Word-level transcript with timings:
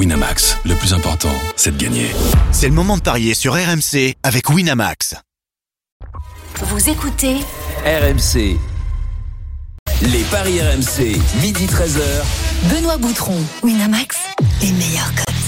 Winamax, 0.00 0.56
le 0.64 0.74
plus 0.76 0.94
important, 0.94 1.28
c'est 1.56 1.76
de 1.76 1.84
gagner. 1.84 2.06
C'est 2.52 2.68
le 2.68 2.72
moment 2.72 2.96
de 2.96 3.02
parier 3.02 3.34
sur 3.34 3.52
RMC 3.52 4.14
avec 4.22 4.48
Winamax. 4.48 5.14
Vous 6.62 6.88
écoutez 6.88 7.36
RMC. 7.84 8.56
Les 10.00 10.22
paris 10.30 10.58
RMC, 10.58 11.20
midi 11.42 11.66
13h. 11.66 12.00
Benoît 12.72 12.96
Boutron, 12.96 13.36
Winamax, 13.62 14.16
les 14.62 14.72
meilleurs 14.72 15.14
codes. 15.14 15.39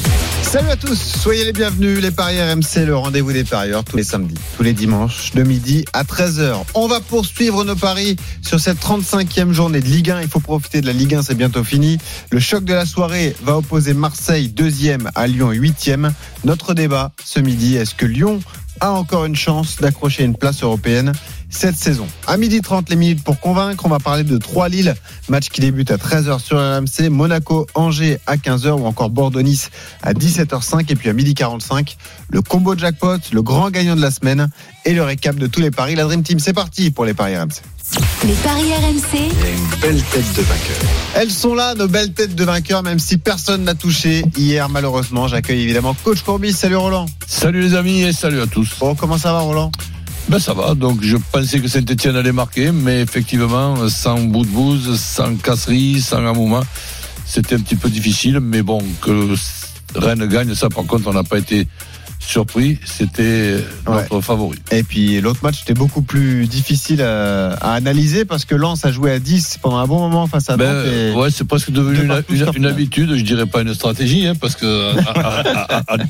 Salut 0.42 0.68
à 0.68 0.76
tous, 0.76 0.98
soyez 0.98 1.44
les 1.44 1.52
bienvenus. 1.52 2.00
Les 2.00 2.10
Paris 2.10 2.36
RMC, 2.42 2.84
le 2.84 2.96
rendez-vous 2.96 3.32
des 3.32 3.44
parieurs 3.44 3.84
tous 3.84 3.96
les 3.96 4.02
samedis, 4.02 4.34
tous 4.56 4.62
les 4.62 4.74
dimanches, 4.74 5.32
de 5.32 5.42
midi 5.42 5.84
à 5.92 6.04
13h. 6.04 6.64
On 6.74 6.88
va 6.88 7.00
poursuivre 7.00 7.64
nos 7.64 7.76
paris 7.76 8.16
sur 8.42 8.60
cette 8.60 8.78
35e 8.78 9.52
journée 9.52 9.80
de 9.80 9.86
Ligue 9.86 10.10
1. 10.10 10.20
Il 10.20 10.28
faut 10.28 10.40
profiter 10.40 10.80
de 10.80 10.86
la 10.86 10.92
Ligue 10.92 11.14
1, 11.14 11.22
c'est 11.22 11.34
bientôt 11.34 11.64
fini. 11.64 11.98
Le 12.30 12.40
choc 12.40 12.64
de 12.64 12.74
la 12.74 12.84
soirée 12.84 13.34
va 13.42 13.56
opposer 13.56 13.94
Marseille, 13.94 14.48
deuxième, 14.48 15.10
à 15.14 15.26
Lyon, 15.26 15.50
huitième. 15.52 16.12
Notre 16.44 16.74
débat 16.74 17.12
ce 17.24 17.40
midi, 17.40 17.76
est-ce 17.76 17.94
que 17.94 18.04
Lyon 18.06 18.40
a 18.80 18.90
encore 18.90 19.24
une 19.24 19.36
chance 19.36 19.76
d'accrocher 19.80 20.24
une 20.24 20.36
place 20.36 20.62
européenne? 20.62 21.12
Cette 21.52 21.76
saison. 21.76 22.06
À 22.26 22.36
midi 22.36 22.60
30, 22.60 22.88
les 22.90 22.96
minutes 22.96 23.22
pour 23.22 23.38
convaincre. 23.38 23.84
On 23.86 23.88
va 23.88 23.98
parler 23.98 24.24
de 24.24 24.36
3 24.38 24.68
Lille, 24.68 24.94
match 25.28 25.48
qui 25.50 25.60
débute 25.60 25.90
à 25.90 25.96
13h 25.96 26.40
sur 26.40 26.58
RMC, 26.58 27.10
Monaco, 27.10 27.66
Angers 27.74 28.18
à 28.26 28.36
15h 28.36 28.70
ou 28.70 28.86
encore 28.86 29.10
Bordeaux-Nice 29.10 29.70
à 30.02 30.12
17h05 30.14 30.90
et 30.90 30.96
puis 30.96 31.08
à 31.08 31.12
midi 31.12 31.34
45, 31.34 31.96
le 32.30 32.42
combo 32.42 32.76
jackpot, 32.76 33.18
le 33.32 33.42
grand 33.42 33.70
gagnant 33.70 33.94
de 33.94 34.00
la 34.00 34.10
semaine 34.10 34.48
et 34.84 34.94
le 34.94 35.02
récap 35.02 35.36
de 35.36 35.46
tous 35.46 35.60
les 35.60 35.70
paris. 35.70 35.94
La 35.94 36.04
Dream 36.04 36.22
Team, 36.22 36.40
c'est 36.40 36.52
parti 36.52 36.90
pour 36.90 37.04
les 37.04 37.14
paris 37.14 37.36
RMC. 37.36 37.62
Les 38.24 38.32
paris 38.34 38.72
RMC, 38.72 39.18
une 39.18 39.80
belle 39.80 40.02
tête 40.02 40.32
de 40.34 40.42
vainqueur. 40.42 40.76
Elles 41.14 41.30
sont 41.30 41.54
là, 41.54 41.74
nos 41.74 41.88
belles 41.88 42.12
têtes 42.12 42.34
de 42.34 42.44
vainqueurs, 42.44 42.82
même 42.82 42.98
si 42.98 43.18
personne 43.18 43.64
n'a 43.64 43.74
touché 43.74 44.24
hier, 44.36 44.68
malheureusement. 44.68 45.28
J'accueille 45.28 45.60
évidemment 45.60 45.94
Coach 46.02 46.22
Courbis. 46.22 46.54
Salut 46.54 46.76
Roland. 46.76 47.06
Salut 47.26 47.60
les 47.60 47.74
amis 47.74 48.02
et 48.02 48.12
salut 48.12 48.40
à 48.40 48.46
tous. 48.46 48.70
Bon, 48.80 48.94
comment 48.94 49.18
ça 49.18 49.32
va 49.32 49.40
Roland? 49.40 49.70
Ben 50.32 50.38
ça 50.38 50.54
va, 50.54 50.74
donc 50.74 51.02
je 51.02 51.18
pensais 51.30 51.60
que 51.60 51.68
Saint-Etienne 51.68 52.16
allait 52.16 52.32
marquer, 52.32 52.72
mais 52.72 53.02
effectivement, 53.02 53.86
sans 53.90 54.18
bout 54.18 54.46
de 54.46 54.50
bouse, 54.50 54.98
sans 54.98 55.36
casserie, 55.36 56.00
sans 56.00 56.26
amouma, 56.26 56.62
c'était 57.26 57.56
un 57.56 57.58
petit 57.58 57.76
peu 57.76 57.90
difficile, 57.90 58.40
mais 58.40 58.62
bon, 58.62 58.82
que 59.02 59.34
Rennes 59.94 60.24
gagne, 60.24 60.54
ça 60.54 60.70
par 60.70 60.86
contre, 60.86 61.08
on 61.08 61.12
n'a 61.12 61.22
pas 61.22 61.36
été 61.36 61.66
surpris, 62.26 62.78
c'était 62.84 63.56
notre 63.86 64.20
favori. 64.20 64.58
Et 64.70 64.82
puis 64.82 65.20
l'autre 65.20 65.40
match 65.42 65.62
était 65.62 65.74
beaucoup 65.74 66.02
plus 66.02 66.46
difficile 66.46 67.02
à, 67.02 67.54
analyser 67.72 68.24
parce 68.24 68.44
que 68.44 68.54
Lens 68.54 68.84
a 68.84 68.92
joué 68.92 69.12
à 69.12 69.18
10 69.18 69.58
pendant 69.60 69.78
un 69.78 69.86
bon 69.86 70.00
moment 70.00 70.26
face 70.26 70.48
à 70.50 70.56
ben, 70.56 70.72
Nantes. 70.72 71.16
ouais, 71.16 71.30
c'est 71.30 71.46
presque 71.46 71.70
devenu 71.70 72.04
une, 72.04 72.66
habitude, 72.66 73.14
je 73.16 73.22
dirais 73.22 73.46
pas 73.46 73.62
une 73.62 73.74
stratégie, 73.74 74.26
hein, 74.26 74.34
parce 74.40 74.54
que 74.54 74.92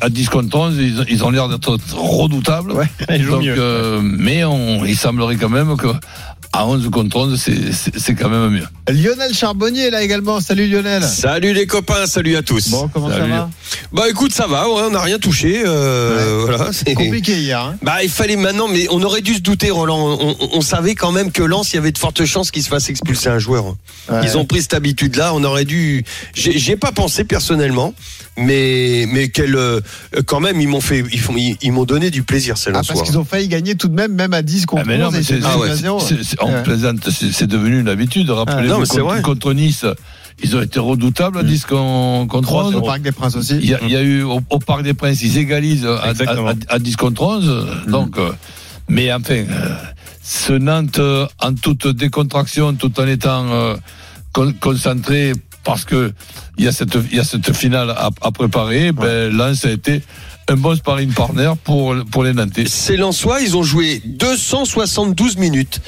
à, 0.00 0.08
10 0.08 0.28
contre 0.28 0.56
11, 0.56 0.76
ils, 1.08 1.24
ont 1.24 1.30
l'air 1.30 1.48
d'être 1.48 1.78
redoutables. 1.94 2.72
Ouais, 2.72 2.90
donc, 3.18 3.44
euh, 3.46 4.00
mais 4.02 4.44
on, 4.44 4.84
il 4.84 4.96
semblerait 4.96 5.36
quand 5.36 5.48
même 5.48 5.76
que 5.76 5.88
à 6.52 6.66
11 6.66 6.90
contre 6.90 7.16
11, 7.16 7.50
c'est 7.96 8.14
quand 8.14 8.28
même 8.28 8.50
mieux. 8.50 8.66
Lionel 8.92 9.32
Charbonnier 9.32 9.90
là 9.90 10.02
également. 10.02 10.40
Salut 10.40 10.68
Lionel. 10.68 11.02
Salut 11.02 11.54
les 11.54 11.66
copains, 11.66 12.06
salut 12.06 12.36
à 12.36 12.42
tous. 12.42 12.68
Bon, 12.68 12.88
comment 12.92 13.08
ça 13.08 13.26
va? 13.26 13.50
Bah 13.92 14.08
écoute, 14.10 14.34
ça 14.34 14.46
va, 14.46 14.68
on 14.68 14.90
n'a 14.90 15.00
rien 15.00 15.18
touché. 15.18 15.62
Euh, 15.64 16.44
voilà, 16.46 16.70
c'est 16.72 16.94
compliqué 16.94 17.38
hier. 17.38 17.60
Hein. 17.60 17.76
bah 17.82 18.02
il 18.02 18.10
fallait 18.10 18.36
maintenant, 18.36 18.68
mais 18.68 18.86
on 18.90 19.02
aurait 19.02 19.22
dû 19.22 19.34
se 19.34 19.40
douter, 19.40 19.70
Roland. 19.70 20.18
On, 20.52 20.60
savait 20.60 20.94
quand 20.94 21.10
même 21.10 21.32
que 21.32 21.42
Lens, 21.42 21.72
il 21.72 21.76
y 21.76 21.78
avait 21.78 21.92
de 21.92 21.98
fortes 21.98 22.24
chances 22.24 22.50
qu'il 22.50 22.62
se 22.62 22.68
fasse 22.68 22.90
expulser 22.90 23.28
un 23.28 23.38
joueur. 23.38 23.74
Ils 24.22 24.36
ont 24.36 24.44
pris 24.44 24.62
cette 24.62 24.74
habitude-là. 24.74 25.32
On 25.34 25.44
aurait 25.44 25.64
dû. 25.64 26.04
J'ai 26.34 26.76
pas 26.76 26.92
pensé 26.92 27.24
personnellement 27.24 27.94
mais 28.36 29.06
mais 29.12 29.28
quel 29.28 29.54
euh, 29.56 29.80
quand 30.26 30.40
même 30.40 30.60
ils 30.60 30.68
m'ont 30.68 30.80
fait 30.80 31.04
ils 31.12 31.20
font 31.20 31.34
ils, 31.36 31.72
m'ont 31.72 31.84
donné 31.84 32.10
du 32.10 32.22
plaisir 32.22 32.56
c'est 32.56 32.70
ah, 32.70 32.80
parce 32.86 33.02
qu'ils 33.02 33.18
ont 33.18 33.24
failli 33.24 33.48
gagner 33.48 33.74
tout 33.74 33.88
de 33.88 33.94
même 33.94 34.14
même 34.14 34.32
à 34.32 34.42
10 34.42 34.66
contre 34.66 34.84
ah, 34.88 35.08
11 35.08 36.36
on 36.40 36.62
plaisante 36.62 37.10
c'est 37.10 37.46
devenu 37.46 37.80
une 37.80 37.88
habitude 37.88 38.30
rappelez-vous 38.30 38.84
contre, 38.86 39.22
contre, 39.22 39.52
Nice 39.52 39.84
ils 40.42 40.56
ont 40.56 40.62
été 40.62 40.80
redoutables 40.80 41.38
à 41.38 41.42
10 41.42 41.64
mm. 41.64 41.66
contre 42.28 42.54
11 42.54 42.74
au 42.76 42.80
Parc 42.80 43.02
des 43.02 43.12
Princes 43.12 43.36
aussi. 43.36 43.58
Il 43.62 43.68
y 43.68 43.96
a, 43.96 44.02
eu 44.02 44.22
au, 44.22 44.40
Parc 44.40 44.82
des 44.82 44.94
Princes 44.94 45.20
ils 45.22 45.36
égalisent 45.36 45.86
à, 45.86 46.78
10 46.78 46.96
contre 46.96 47.22
11 47.22 47.66
donc 47.88 48.16
euh, 48.16 48.30
mais 48.88 49.12
enfin 49.12 49.34
euh, 49.34 49.74
ce 50.22 50.54
Nantes 50.54 51.00
en 51.38 51.52
toute 51.52 51.86
décontraction 51.86 52.72
tout 52.72 52.98
en 52.98 53.06
étant 53.06 53.76
concentré 54.60 55.34
parce 55.64 55.84
que 55.84 56.12
il 56.58 56.64
y 56.64 56.68
a 56.68 56.72
cette, 56.72 56.96
il 57.10 57.16
y 57.16 57.20
a 57.20 57.24
cette 57.24 57.52
finale 57.54 57.90
à, 57.90 58.30
préparer. 58.30 58.92
Ben, 58.92 59.34
là, 59.34 59.54
ça 59.54 59.68
a 59.68 59.70
été 59.70 60.02
un 60.48 60.56
bon 60.56 60.74
sparring 60.74 61.12
partner 61.12 61.52
pour, 61.64 61.94
pour 62.10 62.24
les 62.24 62.32
Nantais. 62.32 62.64
C'est 62.66 62.96
Lensois, 62.96 63.40
ils 63.40 63.56
ont 63.56 63.62
joué 63.62 64.02
272 64.04 65.36
minutes. 65.36 65.80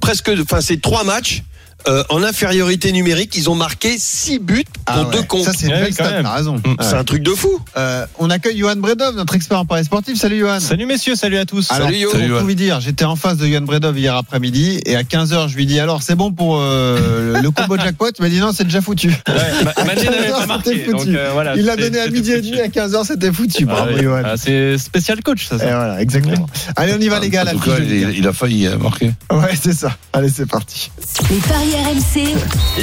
Presque, 0.00 0.30
enfin, 0.40 0.60
c'est 0.60 0.80
trois 0.80 1.04
matchs. 1.04 1.42
Euh, 1.88 2.04
en 2.10 2.22
infériorité 2.22 2.92
numérique, 2.92 3.36
ils 3.36 3.50
ont 3.50 3.54
marqué 3.54 3.96
6 3.98 4.38
buts 4.38 4.64
pour 4.84 4.94
ah 4.96 5.10
deux 5.10 5.22
comptes. 5.22 5.44
Ça, 5.44 5.52
c'est 5.52 5.66
une 5.66 5.72
belle 5.72 5.92
stat, 5.92 6.22
raison. 6.22 6.56
Mm. 6.56 6.76
C'est 6.80 6.94
un 6.94 7.04
truc 7.04 7.22
de 7.22 7.30
fou. 7.30 7.60
Euh, 7.76 8.06
on 8.18 8.30
accueille 8.30 8.56
Johan 8.56 8.76
Bredov, 8.76 9.16
notre 9.16 9.34
expert 9.34 9.58
en 9.58 9.64
paris 9.64 9.84
sportif. 9.84 10.16
Salut 10.16 10.38
Johan. 10.38 10.60
Salut 10.60 10.86
messieurs, 10.86 11.16
salut 11.16 11.38
à 11.38 11.44
tous. 11.44 11.70
Alors, 11.70 11.88
salut, 11.88 12.28
pour 12.28 12.42
vous 12.42 12.54
dire, 12.54 12.80
j'étais 12.80 13.04
en 13.04 13.16
face 13.16 13.36
de 13.36 13.46
Johan 13.46 13.62
Bredov 13.62 13.98
hier 13.98 14.14
après-midi 14.16 14.80
et 14.86 14.94
à 14.94 15.02
15h, 15.02 15.48
je 15.48 15.56
lui 15.56 15.66
dis 15.66 15.80
alors, 15.80 16.02
c'est 16.02 16.14
bon 16.14 16.32
pour 16.32 16.58
euh, 16.60 17.40
le 17.40 17.50
combo 17.50 17.76
jackpot? 17.76 18.10
Il 18.18 18.22
m'a 18.22 18.28
dit 18.28 18.38
non, 18.38 18.52
c'est 18.52 18.64
déjà 18.64 18.80
foutu. 18.80 19.08
Ouais. 19.08 19.32
Donc, 20.92 21.06
euh, 21.06 21.30
voilà, 21.32 21.56
Il 21.56 21.64
l'a 21.64 21.76
donné 21.76 21.98
à 21.98 22.08
midi 22.08 22.32
et 22.32 22.40
demi, 22.40 22.60
à 22.60 22.68
15h, 22.68 23.06
c'était 23.06 23.32
foutu. 23.32 23.64
Bravo 23.64 23.92
ah, 23.96 24.02
Johan. 24.02 24.22
Ah, 24.24 24.36
c'est 24.36 24.78
spécial 24.78 25.22
coach, 25.22 25.48
ça. 25.48 25.56
Et 25.56 25.58
voilà, 25.58 26.00
exactement. 26.00 26.46
Allez, 26.76 26.94
on 26.96 27.00
y 27.00 27.08
va 27.08 27.18
les 27.18 27.30
gars. 27.30 27.44
En 27.46 27.52
tout 27.52 27.70
cas, 27.70 27.78
il, 27.78 28.26
a 28.26 28.32
failli 28.32 28.68
marquer. 28.80 29.12
Ouais, 29.32 29.54
c'est 29.60 29.74
ça. 29.74 29.96
Allez, 30.12 30.28
c'est 30.28 30.46
parti. 30.46 30.90
Les 31.30 31.38
paris 31.38 31.71
RMC. 31.74 32.36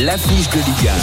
L'affiche 0.04 0.50
de 0.50 0.58
Liga. 0.58 0.94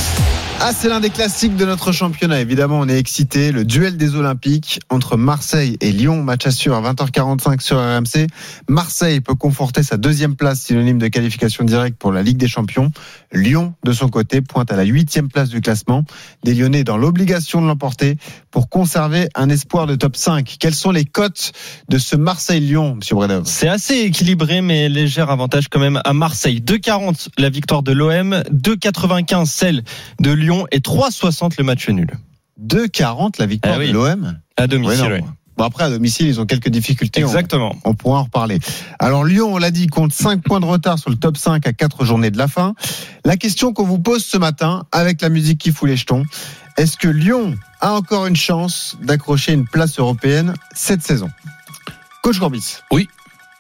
Ah, 0.58 0.72
c'est 0.72 0.88
l'un 0.88 0.98
des 0.98 1.10
classiques 1.10 1.54
de 1.54 1.64
notre 1.64 1.92
championnat. 1.92 2.40
Évidemment, 2.40 2.80
on 2.80 2.88
est 2.88 2.98
excité. 2.98 3.52
Le 3.52 3.64
duel 3.64 3.96
des 3.96 4.16
Olympiques 4.16 4.80
entre 4.90 5.16
Marseille 5.16 5.76
et 5.80 5.92
Lyon. 5.92 6.22
Match 6.24 6.46
assure 6.46 6.74
à 6.74 6.80
20h45 6.80 7.60
sur 7.60 7.76
RMC. 7.76 8.26
Marseille 8.68 9.20
peut 9.20 9.36
conforter 9.36 9.84
sa 9.84 9.98
deuxième 9.98 10.34
place, 10.34 10.62
synonyme 10.62 10.98
de 10.98 11.06
qualification 11.06 11.62
directe 11.62 11.96
pour 11.96 12.10
la 12.10 12.24
Ligue 12.24 12.38
des 12.38 12.48
Champions. 12.48 12.90
Lyon, 13.32 13.74
de 13.84 13.92
son 13.92 14.08
côté, 14.08 14.40
pointe 14.40 14.72
à 14.72 14.76
la 14.76 14.84
huitième 14.84 15.28
place 15.28 15.48
du 15.48 15.60
classement. 15.60 16.04
Des 16.44 16.54
Lyonnais 16.54 16.84
dans 16.84 16.96
l'obligation 16.96 17.60
de 17.60 17.66
l'emporter 17.66 18.16
pour 18.50 18.68
conserver 18.68 19.28
un 19.34 19.48
espoir 19.48 19.86
de 19.86 19.94
top 19.94 20.16
5. 20.16 20.56
Quelles 20.58 20.74
sont 20.74 20.90
les 20.90 21.04
cotes 21.04 21.52
de 21.88 21.98
ce 21.98 22.16
Marseille-Lyon, 22.16 22.96
Monsieur 22.96 23.14
Bredov? 23.16 23.44
C'est 23.46 23.68
assez 23.68 23.96
équilibré, 24.00 24.60
mais 24.60 24.88
léger 24.88 25.22
avantage 25.22 25.68
quand 25.68 25.80
même 25.80 26.00
à 26.04 26.12
Marseille. 26.12 26.60
2,40 26.60 27.28
la 27.38 27.50
victoire 27.50 27.82
de 27.82 27.92
l'OM, 27.92 28.42
2,95 28.52 29.46
celle 29.46 29.82
de 30.20 30.30
Lyon 30.30 30.66
et 30.72 30.78
3,60 30.78 31.54
le 31.58 31.64
match 31.64 31.88
nul. 31.88 32.10
2,40 32.62 33.34
la 33.38 33.46
victoire 33.46 33.80
eh 33.80 33.88
de 33.88 33.92
l'OM 33.92 34.38
À 34.56 34.66
domicile, 34.66 35.22
Bon 35.56 35.64
après 35.64 35.84
à 35.84 35.90
domicile 35.90 36.26
ils 36.26 36.40
ont 36.40 36.46
quelques 36.46 36.68
difficultés. 36.68 37.20
Exactement. 37.20 37.74
On, 37.84 37.94
pourra 37.94 38.20
en 38.20 38.24
reparler. 38.24 38.58
Alors 38.98 39.24
Lyon, 39.24 39.54
on 39.54 39.58
l'a 39.58 39.70
dit, 39.70 39.86
compte 39.86 40.12
5 40.12 40.42
points 40.42 40.60
de 40.60 40.66
retard 40.66 40.98
sur 40.98 41.10
le 41.10 41.16
top 41.16 41.36
5 41.36 41.66
à 41.66 41.72
4 41.72 42.04
journées 42.04 42.30
de 42.30 42.38
la 42.38 42.48
fin. 42.48 42.74
La 43.24 43.36
question 43.36 43.72
qu'on 43.72 43.84
vous 43.84 43.98
pose 43.98 44.24
ce 44.24 44.36
matin, 44.36 44.84
avec 44.92 45.22
la 45.22 45.28
musique 45.28 45.58
qui 45.58 45.72
fout 45.72 45.88
les 45.88 45.96
jetons, 45.96 46.24
est-ce 46.76 46.96
que 46.96 47.08
Lyon 47.08 47.56
a 47.80 47.94
encore 47.94 48.26
une 48.26 48.36
chance 48.36 48.98
d'accrocher 49.02 49.52
une 49.52 49.66
place 49.66 49.98
européenne 49.98 50.54
cette 50.74 51.02
saison? 51.02 51.30
Coach 52.22 52.38
Gorbis 52.38 52.78
Oui. 52.92 53.08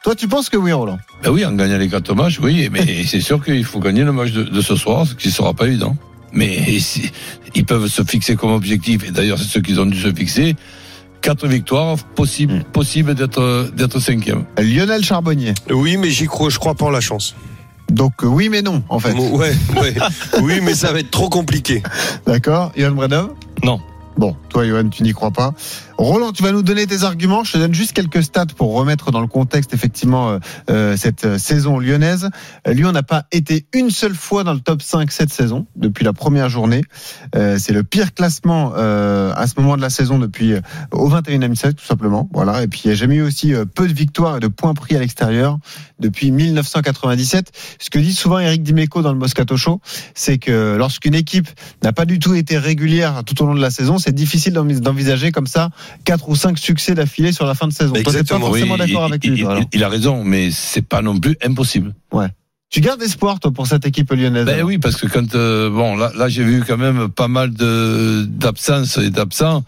Toi, 0.04 0.14
tu 0.14 0.28
penses 0.28 0.50
que 0.50 0.56
oui, 0.56 0.72
Roland? 0.72 0.98
Ben 1.22 1.30
Oui, 1.30 1.44
en 1.44 1.52
gagnant 1.52 1.78
les 1.78 1.88
quatre 1.88 2.14
matchs, 2.14 2.38
oui. 2.40 2.68
Mais 2.70 3.04
c'est 3.06 3.20
sûr 3.20 3.42
qu'il 3.42 3.64
faut 3.64 3.80
gagner 3.80 4.04
le 4.04 4.12
match 4.12 4.32
de, 4.32 4.44
de 4.44 4.60
ce 4.60 4.76
soir, 4.76 5.06
ce 5.06 5.14
qui 5.14 5.28
ne 5.28 5.32
sera 5.32 5.54
pas 5.54 5.66
évident 5.66 5.96
mais 6.32 6.78
ils 7.54 7.64
peuvent 7.64 7.88
se 7.88 8.04
fixer 8.04 8.36
comme 8.36 8.52
objectif, 8.52 9.04
et 9.04 9.10
d'ailleurs 9.10 9.38
c'est 9.38 9.48
ce 9.48 9.58
qu'ils 9.58 9.80
ont 9.80 9.86
dû 9.86 9.98
se 9.98 10.12
fixer, 10.12 10.54
quatre 11.26 11.48
victoires, 11.48 11.96
possible, 12.14 12.54
hmm. 12.54 12.64
possible 12.72 13.14
d'être, 13.16 13.68
d'être 13.74 13.98
cinquième. 13.98 14.44
Lionel 14.58 15.02
Charbonnier. 15.04 15.54
Oui, 15.70 15.96
mais 15.96 16.08
j'y 16.08 16.26
crois, 16.26 16.50
je 16.50 16.58
crois 16.60 16.76
pas 16.76 16.86
en 16.86 16.90
la 16.90 17.00
chance. 17.00 17.34
Donc 17.90 18.22
euh, 18.22 18.26
oui 18.26 18.48
mais 18.48 18.62
non 18.62 18.82
en 18.88 18.98
fait. 19.00 19.12
Ouais, 19.12 19.52
ouais. 19.80 19.94
oui 20.42 20.60
mais 20.62 20.74
ça 20.74 20.92
va 20.92 21.00
être 21.00 21.10
trop 21.10 21.28
compliqué. 21.28 21.82
D'accord. 22.26 22.70
Yann 22.76 22.94
Bredov 22.94 23.30
Non. 23.64 23.80
Bon, 24.16 24.34
toi, 24.48 24.64
Johan, 24.66 24.88
tu 24.88 25.02
n'y 25.02 25.12
crois 25.12 25.30
pas. 25.30 25.52
Roland, 25.98 26.32
tu 26.32 26.42
vas 26.42 26.52
nous 26.52 26.62
donner 26.62 26.86
tes 26.86 27.04
arguments. 27.04 27.42
Je 27.42 27.52
te 27.52 27.58
donne 27.58 27.72
juste 27.72 27.92
quelques 27.94 28.22
stats 28.22 28.46
pour 28.56 28.74
remettre 28.74 29.10
dans 29.10 29.20
le 29.22 29.26
contexte, 29.26 29.72
effectivement, 29.72 30.28
euh, 30.30 30.38
euh, 30.70 30.96
cette 30.96 31.24
euh, 31.24 31.38
saison 31.38 31.78
lyonnaise. 31.78 32.28
Lyon 32.66 32.92
n'a 32.92 33.02
pas 33.02 33.24
été 33.32 33.66
une 33.72 33.90
seule 33.90 34.14
fois 34.14 34.44
dans 34.44 34.52
le 34.52 34.60
top 34.60 34.82
5 34.82 35.10
cette 35.10 35.32
saison, 35.32 35.66
depuis 35.74 36.04
la 36.04 36.12
première 36.12 36.48
journée. 36.50 36.82
c'est 37.32 37.72
le 37.72 37.82
pire 37.82 38.12
classement 38.14 38.74
à 38.74 39.46
ce 39.46 39.60
moment 39.60 39.76
de 39.76 39.82
la 39.82 39.90
saison 39.90 40.18
depuis 40.18 40.54
au 40.92 41.08
21e 41.08 41.54
siècle, 41.54 41.76
tout 41.76 41.84
simplement. 41.86 42.28
Voilà. 42.32 42.62
Et 42.62 42.68
puis, 42.68 42.82
il 42.84 42.88
n'y 42.88 42.92
a 42.92 42.96
jamais 42.96 43.16
eu 43.16 43.22
aussi 43.22 43.52
peu 43.74 43.86
de 43.86 43.92
victoires 43.92 44.38
et 44.38 44.40
de 44.40 44.48
points 44.48 44.74
pris 44.74 44.96
à 44.96 44.98
l'extérieur 44.98 45.58
depuis 46.00 46.30
1997. 46.30 47.52
Ce 47.78 47.90
que 47.90 47.98
dit 47.98 48.12
souvent 48.12 48.38
Eric 48.38 48.62
Dimeco 48.62 49.02
dans 49.02 49.12
le 49.12 49.18
Moscato 49.18 49.56
Show, 49.56 49.80
c'est 50.14 50.38
que 50.38 50.76
lorsqu'une 50.76 51.14
équipe 51.14 51.48
n'a 51.82 51.92
pas 51.92 52.04
du 52.04 52.18
tout 52.18 52.34
été 52.34 52.58
régulière 52.58 53.22
tout 53.24 53.40
au 53.42 53.46
long 53.46 53.54
de 53.54 53.60
la 53.60 53.70
saison, 53.70 53.98
c'est 53.98 54.14
difficile 54.14 54.52
d'envis- 54.52 54.80
d'envisager 54.80 55.32
comme 55.32 55.46
ça 55.46 55.70
quatre 56.04 56.28
ou 56.28 56.36
cinq 56.36 56.58
succès 56.58 56.94
d'affilée 56.94 57.32
sur 57.32 57.46
la 57.46 57.54
fin 57.54 57.66
de 57.68 57.72
saison. 57.72 57.92
T'es 57.92 58.02
pas 58.02 58.10
Exactement. 58.10 58.46
forcément 58.46 58.72
Oui, 58.74 58.78
d'accord 58.78 59.04
avec 59.04 59.24
lui. 59.24 59.40
il- 59.40 59.66
il 59.72 59.84
a 59.84 59.88
raison, 59.88 60.24
mais 60.24 60.50
c'est 60.50 60.82
pas 60.86 61.02
non 61.02 61.18
plus 61.18 61.36
impossible. 61.44 61.94
Tu 62.68 62.80
gardes 62.80 63.00
espoir, 63.02 63.38
toi, 63.38 63.52
pour 63.52 63.66
cette 63.68 63.86
équipe 63.86 64.10
lyonnaise 64.12 64.44
Ben 64.44 64.62
oui, 64.64 64.78
parce 64.78 64.96
que 64.96 65.06
quand 65.06 65.34
euh, 65.36 65.70
bon 65.70 65.94
là, 65.96 66.10
là 66.16 66.28
j'ai 66.28 66.42
vu 66.42 66.64
quand 66.66 66.76
même 66.76 67.08
pas 67.08 67.28
mal 67.28 67.54
de 67.54 68.24
d'absences 68.28 68.98
et 68.98 69.10
d'absents. 69.10 69.64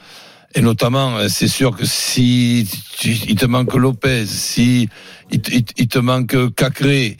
Et 0.56 0.62
notamment, 0.62 1.16
euh, 1.16 1.28
c'est 1.28 1.46
sûr 1.46 1.76
que 1.76 1.86
si 1.86 2.66
tu- 2.98 3.16
il 3.28 3.36
te 3.36 3.46
manque 3.46 3.72
Lopez, 3.74 4.26
si 4.26 4.88
il 5.30 5.40
te 5.88 5.98
manque 6.00 6.34
Cacré, 6.56 7.18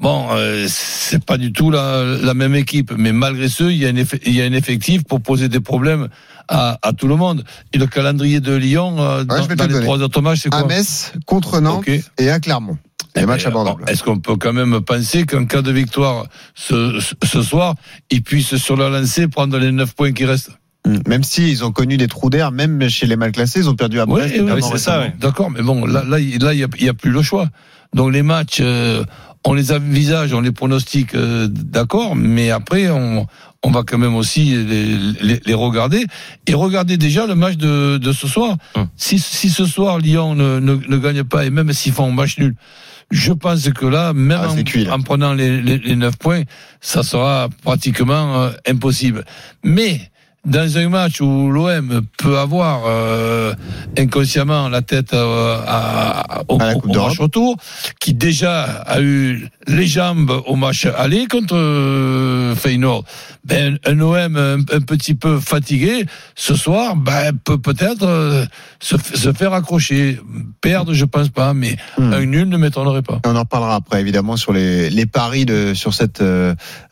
bon, 0.00 0.28
euh, 0.32 0.66
c'est 0.68 1.24
pas 1.24 1.38
du 1.38 1.52
tout 1.52 1.70
la, 1.70 2.04
la 2.04 2.34
même 2.34 2.54
équipe. 2.54 2.92
Mais 2.96 3.12
malgré 3.12 3.48
ce, 3.48 3.64
il 3.64 3.76
y 3.78 3.86
a 3.86 3.88
un, 3.88 3.92
eff- 3.94 4.20
il 4.26 4.34
y 4.34 4.42
a 4.42 4.44
un 4.44 4.52
effectif 4.52 5.04
pour 5.04 5.20
poser 5.20 5.48
des 5.48 5.60
problèmes 5.60 6.08
à, 6.48 6.78
à 6.82 6.92
tout 6.92 7.08
le 7.08 7.16
monde. 7.16 7.44
Et 7.72 7.78
le 7.78 7.86
calendrier 7.86 8.40
de 8.40 8.52
Lyon 8.54 8.96
euh, 8.98 9.24
dans, 9.24 9.36
je 9.42 9.48
vais 9.48 9.54
te 9.54 9.58
dans 9.58 9.64
le 9.64 9.68
les 9.68 9.74
donner. 9.74 9.86
trois 9.86 9.98
autres 10.02 10.20
matchs, 10.22 10.40
c'est 10.42 10.54
À 10.54 10.60
quoi 10.60 10.68
Metz, 10.68 11.12
contre 11.26 11.60
Nantes 11.60 11.86
et 12.18 12.30
à 12.30 12.40
Clermont. 12.40 12.78
Les 13.14 13.22
Eh 13.22 13.26
matchs 13.26 13.44
ben, 13.44 13.50
abordables. 13.50 13.84
Est-ce 13.88 14.02
qu'on 14.02 14.18
peut 14.18 14.36
quand 14.36 14.54
même 14.54 14.80
penser 14.80 15.26
qu'en 15.26 15.44
cas 15.44 15.60
de 15.62 15.70
victoire 15.70 16.26
ce, 16.54 16.98
ce 17.22 17.42
soir, 17.42 17.74
ils 18.10 18.22
puissent 18.22 18.56
sur 18.56 18.76
la 18.76 18.88
lancée 18.88 19.28
prendre 19.28 19.58
les 19.58 19.70
9 19.70 19.94
points 19.94 20.12
qui 20.12 20.24
restent? 20.24 20.50
Même 21.06 21.22
s'ils 21.22 21.64
ont 21.64 21.70
connu 21.70 21.96
des 21.96 22.08
trous 22.08 22.28
d'air, 22.28 22.50
même 22.50 22.88
chez 22.88 23.06
les 23.06 23.16
mal 23.16 23.30
classés, 23.30 23.60
ils 23.60 23.68
ont 23.70 23.76
perdu 23.76 24.00
à 24.00 24.06
Brest. 24.06 24.34
Oui, 24.36 24.50
oui, 24.52 24.62
c'est 24.62 24.78
ça. 24.78 25.06
D'accord, 25.20 25.50
mais 25.50 25.62
bon, 25.62 25.86
là, 25.86 26.02
là, 26.06 26.18
il 26.18 26.42
là, 26.42 26.54
il 26.54 26.60
y 26.60 26.88
a, 26.88 26.94
plus 26.94 27.10
le 27.10 27.22
choix. 27.22 27.48
Donc 27.94 28.12
les 28.12 28.22
matchs, 28.22 28.58
euh, 28.60 29.04
on 29.44 29.54
les 29.54 29.70
envisage, 29.72 30.32
on 30.32 30.40
les 30.40 30.50
pronostique, 30.50 31.14
euh, 31.14 31.46
d'accord, 31.48 32.16
mais 32.16 32.50
après, 32.50 32.90
on, 32.90 33.26
on 33.62 33.70
va 33.70 33.82
quand 33.84 33.98
même 33.98 34.16
aussi 34.16 34.56
les, 34.56 34.96
les, 35.20 35.40
les 35.44 35.54
regarder 35.54 36.06
et 36.48 36.54
regarder 36.54 36.96
déjà 36.96 37.26
le 37.26 37.36
match 37.36 37.56
de, 37.56 37.98
de 37.98 38.12
ce 38.12 38.26
soir. 38.26 38.56
Hum. 38.74 38.88
Si, 38.96 39.20
si 39.20 39.50
ce 39.50 39.66
soir 39.66 39.98
Lyon 39.98 40.34
ne, 40.34 40.58
ne, 40.58 40.74
ne 40.74 40.96
gagne 40.98 41.22
pas 41.22 41.44
et 41.44 41.50
même 41.50 41.72
s'ils 41.72 41.92
font 41.92 42.06
un 42.08 42.12
match 42.14 42.38
nul, 42.38 42.56
je 43.10 43.32
pense 43.32 43.68
que 43.68 43.86
là, 43.86 44.12
même 44.14 44.40
Ah, 44.42 44.48
c'est 44.52 44.64
cuit, 44.64 44.84
là. 44.84 44.94
en, 44.94 45.00
en 45.00 45.02
prenant 45.02 45.34
les, 45.34 45.60
les, 45.60 45.78
les 45.78 45.96
9 45.96 46.16
points, 46.16 46.42
ça 46.80 47.02
sera 47.02 47.48
pratiquement 47.62 48.42
euh, 48.42 48.50
impossible. 48.66 49.24
Mais 49.62 50.10
dans 50.44 50.76
un 50.78 50.88
match 50.88 51.20
où 51.20 51.50
l'OM 51.50 52.02
peut 52.18 52.38
avoir 52.38 52.82
euh, 52.86 53.54
inconsciemment 53.96 54.68
la 54.68 54.82
tête 54.82 55.14
euh, 55.14 55.56
à, 55.66 56.42
au, 56.48 56.60
À 56.60 56.66
la 56.66 56.74
Coupe 56.74 56.96
au 56.96 57.00
match 57.00 57.18
retour, 57.18 57.56
qui 58.00 58.12
déjà 58.14 58.62
a 58.62 59.00
eu 59.00 59.48
les 59.68 59.86
jambes 59.86 60.42
au 60.46 60.56
match 60.56 60.86
aller 60.86 61.26
contre 61.26 61.54
euh, 61.56 62.56
Feyenoord, 62.56 63.04
ben, 63.44 63.78
un 63.84 64.00
OM 64.00 64.36
un, 64.36 64.58
un 64.58 64.80
petit 64.80 65.14
peu 65.14 65.38
fatigué, 65.38 66.06
ce 66.34 66.54
soir, 66.54 66.96
ben, 66.96 67.32
peut 67.44 67.58
peut-être 67.58 68.02
euh, 68.02 68.44
se, 68.80 68.96
se 69.14 69.32
faire 69.32 69.52
accrocher. 69.52 70.18
Perdre, 70.60 70.92
je 70.92 71.04
pense 71.04 71.28
pas, 71.28 71.54
mais 71.54 71.76
Hmm. 71.98 72.12
un 72.12 72.24
nul 72.24 72.48
ne 72.48 72.56
m'étonnerait 72.56 73.02
pas. 73.02 73.20
On 73.26 73.36
en 73.36 73.40
reparlera 73.40 73.74
après, 73.74 74.00
évidemment, 74.00 74.36
sur 74.36 74.52
les, 74.52 74.88
les 74.88 75.04
paris 75.06 75.44
de, 75.44 75.74
sur 75.74 75.92
cette 75.92 76.22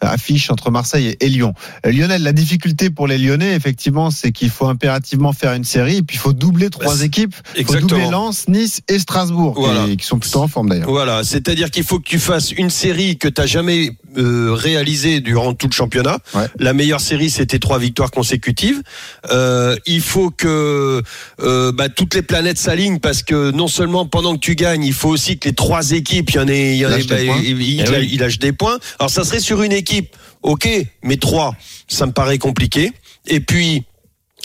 affiche 0.01 0.51
entre 0.51 0.71
Marseille 0.71 1.17
et, 1.21 1.29
Lyon. 1.29 1.55
Lionel, 1.85 2.23
la 2.23 2.33
difficulté 2.33 2.91
pour 2.91 3.07
les 3.07 3.17
Lyonnais, 3.17 3.40
effectivement, 3.49 4.11
c'est 4.11 4.33
qu'il 4.33 4.51
faut 4.51 4.67
impérativement 4.67 5.33
faire 5.33 5.53
une 5.55 5.65
série, 5.65 5.99
et 5.99 6.03
puis 6.03 6.17
il 6.17 6.21
faut 6.21 6.33
doubler 6.33 6.71
trois 6.71 6.97
Bah, 6.97 7.05
équipes. 7.05 7.35
Il 7.57 7.65
faut 7.65 7.77
doubler 7.77 8.09
Lens, 8.11 8.47
Nice 8.49 8.81
et 8.89 8.99
Strasbourg, 8.99 9.55
Voilà. 9.59 9.87
qui, 9.87 9.97
qui 9.99 10.07
sont 10.07 10.19
plutôt 10.19 10.41
en 10.41 10.49
forme 10.49 10.69
d'ailleurs. 10.69 10.89
Voilà, 10.89 11.25
c'est-à-dire 11.25 11.71
qu'il 11.71 11.85
faut 11.85 11.99
que 11.99 12.09
tu 12.09 12.19
fasses 12.19 12.53
une 12.53 12.71
série 12.71 13.17
que 13.19 13.29
tu 13.29 13.41
n'as 13.41 13.47
jamais 13.47 13.93
euh, 14.17 14.53
réalisée 14.53 15.21
durant 15.21 15.55
tout 15.55 15.67
le 15.69 15.73
championnat. 15.73 16.19
Ouais. 16.35 16.47
La 16.59 16.73
meilleure 16.73 17.01
série, 17.01 17.31
c'était 17.31 17.59
trois 17.59 17.79
victoires 17.79 18.11
consécutives. 18.11 18.83
Euh, 19.31 19.77
il 19.87 20.01
faut 20.01 20.31
que 20.31 21.03
euh, 21.41 21.73
bah, 21.73 21.89
toutes 21.89 22.15
les 22.15 22.23
planètes 22.23 22.59
s'alignent 22.59 22.99
parce 22.99 23.23
que 23.23 23.51
non 23.53 23.69
seulement 23.69 24.07
pendant 24.07 24.35
que 24.35 24.41
tu 24.41 24.55
gagnes, 24.57 24.85
il 24.85 24.93
faut 24.93 25.09
aussi 25.11 25.39
que 25.39 25.49
les 25.49 25.55
trois 25.55 25.93
équipes, 25.93 26.31
il 26.31 26.37
y 26.37 26.39
en 26.41 26.49
ait, 26.49 26.73
il 26.73 26.79
y 26.79 26.87
en 26.87 26.89
ait- 26.91 26.93
Lâchent 26.97 27.07
des 27.07 27.27
bah, 27.27 27.33
points. 27.33 27.43
il, 27.45 27.63
il- 27.63 27.89
oui. 27.89 28.09
il 28.13 28.21
lâche 28.21 28.39
des 28.39 28.53
points. 28.53 28.79
Alors 28.99 29.11
ça 29.11 29.25
serait 29.25 29.41
sur 29.41 29.63
une 29.63 29.73
équipe, 29.73 30.17
ok, 30.43 30.69
mais 31.05 31.17
trois, 31.17 31.55
ça 31.89 32.07
me 32.07 32.13
paraît 32.13 32.39
compliqué. 32.39 32.93
Et 33.31 33.41
puis 33.41 33.85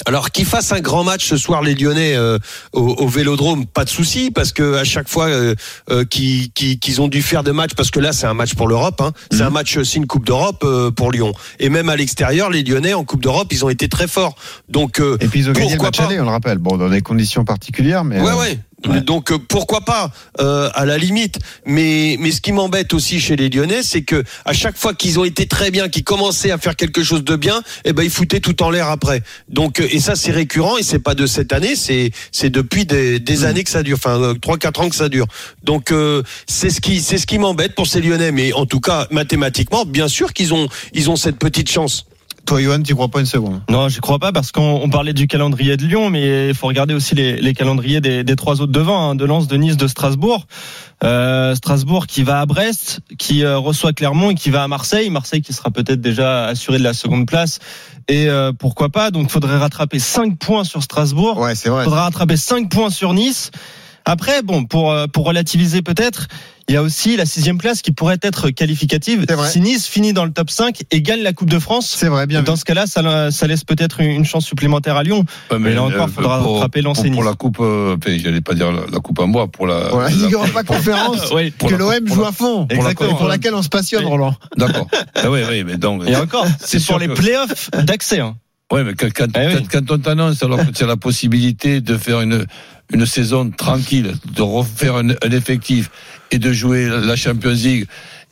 alors 0.06 0.32
qu'ils 0.32 0.46
fassent 0.46 0.74
un 0.74 0.82
grand 0.82 1.04
match 1.04 1.26
ce 1.26 1.38
soir 1.38 1.62
les 1.62 1.74
Lyonnais 1.74 2.16
euh, 2.16 2.38
au, 2.74 2.82
au 2.82 3.08
Vélodrome, 3.08 3.66
pas 3.66 3.86
de 3.86 3.90
souci 3.90 4.30
parce 4.30 4.52
que 4.52 4.76
à 4.76 4.84
chaque 4.84 5.08
fois 5.08 5.28
euh, 5.28 5.56
euh, 5.90 6.04
qu'ils 6.04 7.02
ont 7.02 7.08
dû 7.08 7.22
faire 7.22 7.44
de 7.44 7.52
matchs 7.52 7.76
parce 7.76 7.92
que 7.92 8.00
là 8.02 8.12
c'est 8.12 8.28
un 8.28 8.34
match 8.34 8.56
pour 8.56 8.68
l'Europe, 8.68 9.00
hein, 9.00 9.14
c'est 9.32 9.42
un 9.42 9.50
match 9.50 9.82
c'est 9.84 9.96
une 9.98 10.08
Coupe 10.08 10.26
d'Europe 10.26 10.64
euh, 10.66 10.92
pour 10.92 11.12
Lyon 11.12 11.34
et 11.60 11.70
même 11.70 11.88
à 11.88 11.96
l'extérieur 11.96 12.50
les 12.50 12.64
Lyonnais 12.64 12.94
en 12.94 13.06
Coupe 13.06 13.22
d'Europe 13.22 13.48
ils 13.52 13.64
ont 13.64 13.70
été 13.70 13.88
très 13.88 14.08
forts 14.08 14.36
donc 14.68 15.00
euh, 15.00 15.18
Et 15.22 15.28
puis 15.28 15.40
ils 15.40 15.50
ont 15.50 15.54
gagné 15.54 15.72
le 15.72 15.78
Pourquoi 15.78 15.92
match 15.92 16.00
aller, 16.12 16.20
on 16.20 16.26
le 16.26 16.30
rappelle. 16.30 16.58
Bon, 16.58 16.78
dans 16.78 16.90
des 16.90 17.02
conditions 17.02 17.46
particulières, 17.46 18.04
mais. 18.04 18.20
Ouais, 18.20 18.32
euh, 18.32 18.56
ouais. 18.88 19.02
Donc 19.02 19.32
euh, 19.32 19.38
pourquoi 19.38 19.82
pas 19.82 20.12
euh, 20.40 20.70
à 20.74 20.86
la 20.86 20.98
limite. 20.98 21.40
Mais 21.66 22.18
mais 22.20 22.32
ce 22.32 22.42
qui 22.42 22.52
m'embête 22.52 22.94
aussi 22.94 23.20
chez 23.20 23.36
les 23.36 23.50
Lyonnais, 23.50 23.84
c'est 23.84 24.04
que 24.04 24.24
à 24.46 24.54
chaque 24.54 24.78
fois 24.78 24.94
qu'ils 24.94 25.20
ont 25.20 25.26
été 25.26 25.48
très 25.48 25.72
bien, 25.72 25.90
qu'ils 25.90 26.04
commençaient 26.04 26.52
à 26.52 26.58
faire 26.58 26.76
quelque 26.76 27.04
chose 27.04 27.24
de 27.24 27.36
bien, 27.36 27.62
eh 27.84 27.94
ben 27.94 28.04
ils 28.04 28.10
foutaient 28.10 28.40
tout 28.40 28.62
en 28.64 28.70
l'air 28.70 28.90
après. 28.90 29.24
Donc 29.50 29.80
euh, 29.80 29.88
et 29.92 30.00
ça 30.00 30.16
c'est 30.16 30.32
récurrent 30.32 30.78
et 30.78 30.84
c'est 30.84 31.00
pas 31.00 31.16
de 31.16 31.26
cette 31.26 31.54
année, 31.54 31.76
c'est 31.76 32.12
c'est 32.32 32.50
depuis 32.50 32.86
des, 32.86 33.20
des 33.20 33.44
années 33.44 33.64
que 33.64 33.70
ça 33.70 33.84
dure, 33.84 33.98
enfin 33.98 34.22
euh, 34.22 34.34
trois 34.34 34.58
quatre 34.58 34.82
ans 34.82 34.90
que 34.90 34.96
ça 34.96 35.10
dure. 35.10 35.28
Donc 35.64 35.92
euh, 35.92 36.24
c'est 36.48 36.70
ce 36.70 36.82
qui 36.82 37.02
c'est 37.02 37.18
ce 37.18 37.28
qui 37.28 37.38
m'embête 37.38 37.76
pour 37.76 37.88
ces 37.88 38.02
Lyonnais. 38.02 38.32
Mais 38.32 38.54
en 38.54 38.66
tout 38.66 38.80
cas 38.80 39.08
mathématiquement, 39.12 39.86
bien 39.86 40.08
sûr 40.08 40.34
qu'ils 40.34 40.54
ont 40.54 40.68
ils 40.94 41.10
ont 41.10 41.16
cette 41.16 41.38
petite 41.38 41.70
chance. 41.70 42.06
Toi, 42.46 42.62
Johan, 42.62 42.82
tu 42.82 42.94
crois 42.94 43.08
pas 43.08 43.20
une 43.20 43.26
seconde? 43.26 43.62
Non, 43.70 43.90
je 43.90 44.00
crois 44.02 44.20
pas 44.20 44.32
parce 44.32 44.52
qu'on 44.52 44.82
on 44.84 44.90
parlait 44.90 45.14
du 45.14 45.28
calendrier 45.28 45.78
de 45.78 45.86
Lyon, 45.86 46.10
mais 46.10 46.50
il 46.50 46.54
faut 46.56 46.68
regarder 46.68 46.94
aussi 46.94 47.16
les, 47.16 47.38
les 47.38 47.54
calendriers 47.54 48.02
des, 48.02 48.24
des 48.24 48.36
trois 48.36 48.62
autres 48.62 48.72
devant, 48.72 49.10
hein, 49.10 49.16
de 49.16 49.26
Lens, 49.26 49.48
de 49.48 49.58
Nice, 49.58 49.78
de 49.78 49.88
Strasbourg. 49.88 50.46
Euh, 51.04 51.56
Strasbourg 51.56 52.08
qui 52.08 52.24
va 52.24 52.42
à 52.42 52.46
Brest, 52.46 53.02
qui 53.18 53.44
euh, 53.44 53.58
reçoit 53.58 53.94
Clermont 53.94 54.32
et 54.32 54.36
qui 54.36 54.50
va 54.50 54.64
à 54.64 54.68
Marseille. 54.68 55.10
Marseille 55.10 55.42
qui 55.42 55.54
sera 55.54 55.72
peut-être 55.72 56.02
déjà 56.02 56.46
assuré 56.46 56.78
de 56.78 56.84
la 56.84 56.94
seconde 56.94 57.26
place. 57.26 57.60
Et 58.08 58.30
euh, 58.30 58.52
pourquoi 58.54 58.90
pas? 58.90 59.12
Donc, 59.12 59.30
faudrait 59.30 59.58
rattraper 59.58 60.00
5 60.00 60.38
points 60.38 60.64
sur 60.64 60.84
Strasbourg. 60.84 61.40
Ouais, 61.40 61.56
c'est 61.56 61.70
vrai. 61.70 61.84
faudra 61.84 62.04
rattraper 62.04 62.38
5 62.38 62.70
points 62.70 62.90
sur 62.90 63.14
Nice. 63.14 63.52
Après, 64.06 64.42
bon, 64.44 64.66
pour 64.66 64.92
euh, 64.92 65.08
pour 65.08 65.26
relativiser 65.26 65.82
peut-être, 65.82 66.28
il 66.68 66.74
y 66.76 66.78
a 66.78 66.82
aussi 66.84 67.16
la 67.18 67.26
sixième 67.26 67.58
place 67.58 67.82
qui 67.82 67.92
pourrait 67.92 68.18
être 68.22 68.50
qualificative. 68.52 69.26
C'est 69.28 69.36
vrai. 69.36 69.50
Si 69.50 69.62
Nice 69.62 69.88
finit 69.88 70.14
dans 70.14 70.26
le 70.26 70.32
top 70.32 70.50
5 70.50 70.84
et 70.92 71.02
gagne 71.02 71.22
la 71.22 71.34
Coupe 71.34 71.50
de 71.50 71.60
France, 71.60 71.94
C'est 71.98 72.08
vrai, 72.08 72.26
bien 72.28 72.40
vu. 72.40 72.46
dans 72.46 72.56
ce 72.56 72.66
cas-là, 72.66 72.86
ça, 72.88 73.32
ça 73.32 73.48
laisse 73.48 73.64
peut-être 73.64 74.02
une 74.02 74.26
chance 74.26 74.46
supplémentaire 74.46 74.96
à 74.96 75.04
Lyon. 75.04 75.26
Ouais, 75.52 75.60
Mais 75.60 75.74
là 75.74 75.84
encore, 75.84 76.06
euh, 76.06 76.12
faudra 76.12 76.40
pour- 76.42 76.54
rattraper 76.54 76.82
pour, 76.82 76.90
l'ancien 76.90 77.12
pour 77.12 77.22
Nice. 77.24 77.26
la 77.30 77.34
coupe, 77.36 77.58
euh, 77.62 77.98
j'allais 78.06 78.42
pas 78.42 78.54
dire 78.54 78.72
la, 78.72 78.82
la 78.92 79.00
coupe 79.00 79.20
en 79.20 79.28
bois, 79.28 79.48
pour 79.48 79.68
la, 79.68 79.82
Pour 79.90 80.00
la 80.02 80.10
Ligue 80.10 80.34
Europa 80.34 80.64
Conférence, 80.64 81.32
Oui. 81.36 81.52
pour 81.52 81.70
que 81.70 81.76
l'OM 81.76 82.08
joue 82.08 82.22
la- 82.22 82.28
à 82.28 82.32
fond. 82.32 82.68
pour 82.68 82.84
la- 82.84 82.92
Et 82.92 82.96
pour 82.96 83.28
laquelle 83.28 83.54
on 83.56 83.64
se 83.64 83.70
passionne, 83.70 84.04
Oui. 84.06 84.10
Roland. 84.12 84.36
D'accord. 84.58 84.88
Ah 85.16 85.32
oui, 85.32 85.40
oui, 85.50 85.64
mais 85.64 85.78
donc. 85.78 86.04
Et 86.08 86.16
encore, 86.16 86.46
c'est 86.60 86.84
pour 86.86 87.00
les 87.00 87.08
playoffs 87.08 87.70
d'accès. 87.72 88.20
Hein. 88.20 88.36
Ouais, 88.72 88.84
mais 88.84 88.94
quand, 88.96 89.08
quand, 89.14 89.28
Eh 89.40 89.48
oui. 89.48 89.54
quand- 89.72 89.86
quand 89.88 89.92
on 89.96 90.00
t'annonce 90.00 90.42
alors 90.42 90.66
que 90.66 90.72
tu 90.72 90.84
as 90.84 90.88
la 90.88 90.98
possibilité 90.98 91.82
de 91.82 91.98
faire 91.98 92.22
une, 92.22 92.46
une 92.94 93.06
saison 93.06 93.50
tranquille, 93.52 94.14
de 94.36 94.42
refaire 94.42 94.96
un, 94.96 95.10
un 95.10 95.32
effectif 95.32 95.90
et 96.32 96.40
de 96.40 96.52
jouer 96.54 96.88
la 96.90 97.16
Champions 97.16 97.52
League, 97.52 97.86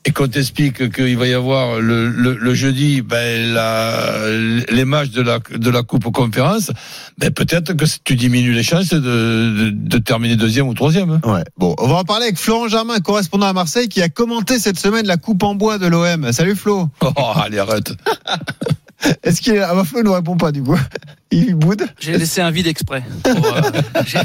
et 0.06 0.12
qu'on 0.12 0.28
t'explique 0.28 0.92
qu'il 0.92 1.18
va 1.18 1.28
y 1.28 1.34
avoir 1.34 1.80
le, 1.80 2.10
le, 2.10 2.36
le 2.36 2.54
jeudi 2.54 3.02
ben, 3.02 3.54
la, 3.54 4.30
les 4.70 4.84
matchs 4.84 5.12
de 5.12 5.22
la, 5.22 5.40
de 5.40 5.70
la 5.70 5.82
Coupe 5.82 6.12
Conférence, 6.12 6.72
ben, 7.18 7.32
peut-être 7.32 7.72
que 7.74 7.86
tu 8.04 8.16
diminues 8.18 8.52
les 8.52 8.64
chances 8.64 8.90
de, 8.90 9.00
de, 9.00 9.70
de 9.72 9.98
terminer 10.00 10.36
deuxième 10.36 10.68
ou 10.68 10.74
troisième. 10.74 11.10
hein. 11.12 11.22
Ouais. 11.24 11.44
Bon, 11.58 11.74
on 11.78 11.88
va 11.88 11.96
en 11.96 12.04
parler 12.04 12.26
avec 12.26 12.38
Florent 12.38 12.68
Germain, 12.68 13.00
correspondant 13.00 13.48
à 13.48 13.54
Marseille, 13.54 13.88
qui 13.88 14.02
a 14.02 14.10
commenté 14.10 14.60
cette 14.60 14.78
semaine 14.78 15.08
la 15.08 15.16
coupe 15.16 15.42
en 15.42 15.56
bois 15.56 15.78
de 15.78 15.88
l'OM. 15.88 16.34
Salut 16.34 16.58
Flo. 16.58 16.90
Oh, 17.02 17.32
allez, 17.36 17.60
arrête. 17.60 17.94
Est-ce 19.24 19.42
qu'il 19.42 19.54
est 19.56 19.60
là 19.60 19.74
Ah 19.78 19.84
Flo 19.84 20.02
ne 20.04 20.10
répond 20.10 20.38
pas 20.38 20.52
du 20.52 20.64
coup. 20.64 20.78
Il 21.36 21.56
boude. 21.56 21.84
J'ai 22.00 22.16
laissé 22.16 22.42
un 22.42 22.52
vide 22.52 22.68
exprès. 22.68 23.02
euh, 23.26 23.34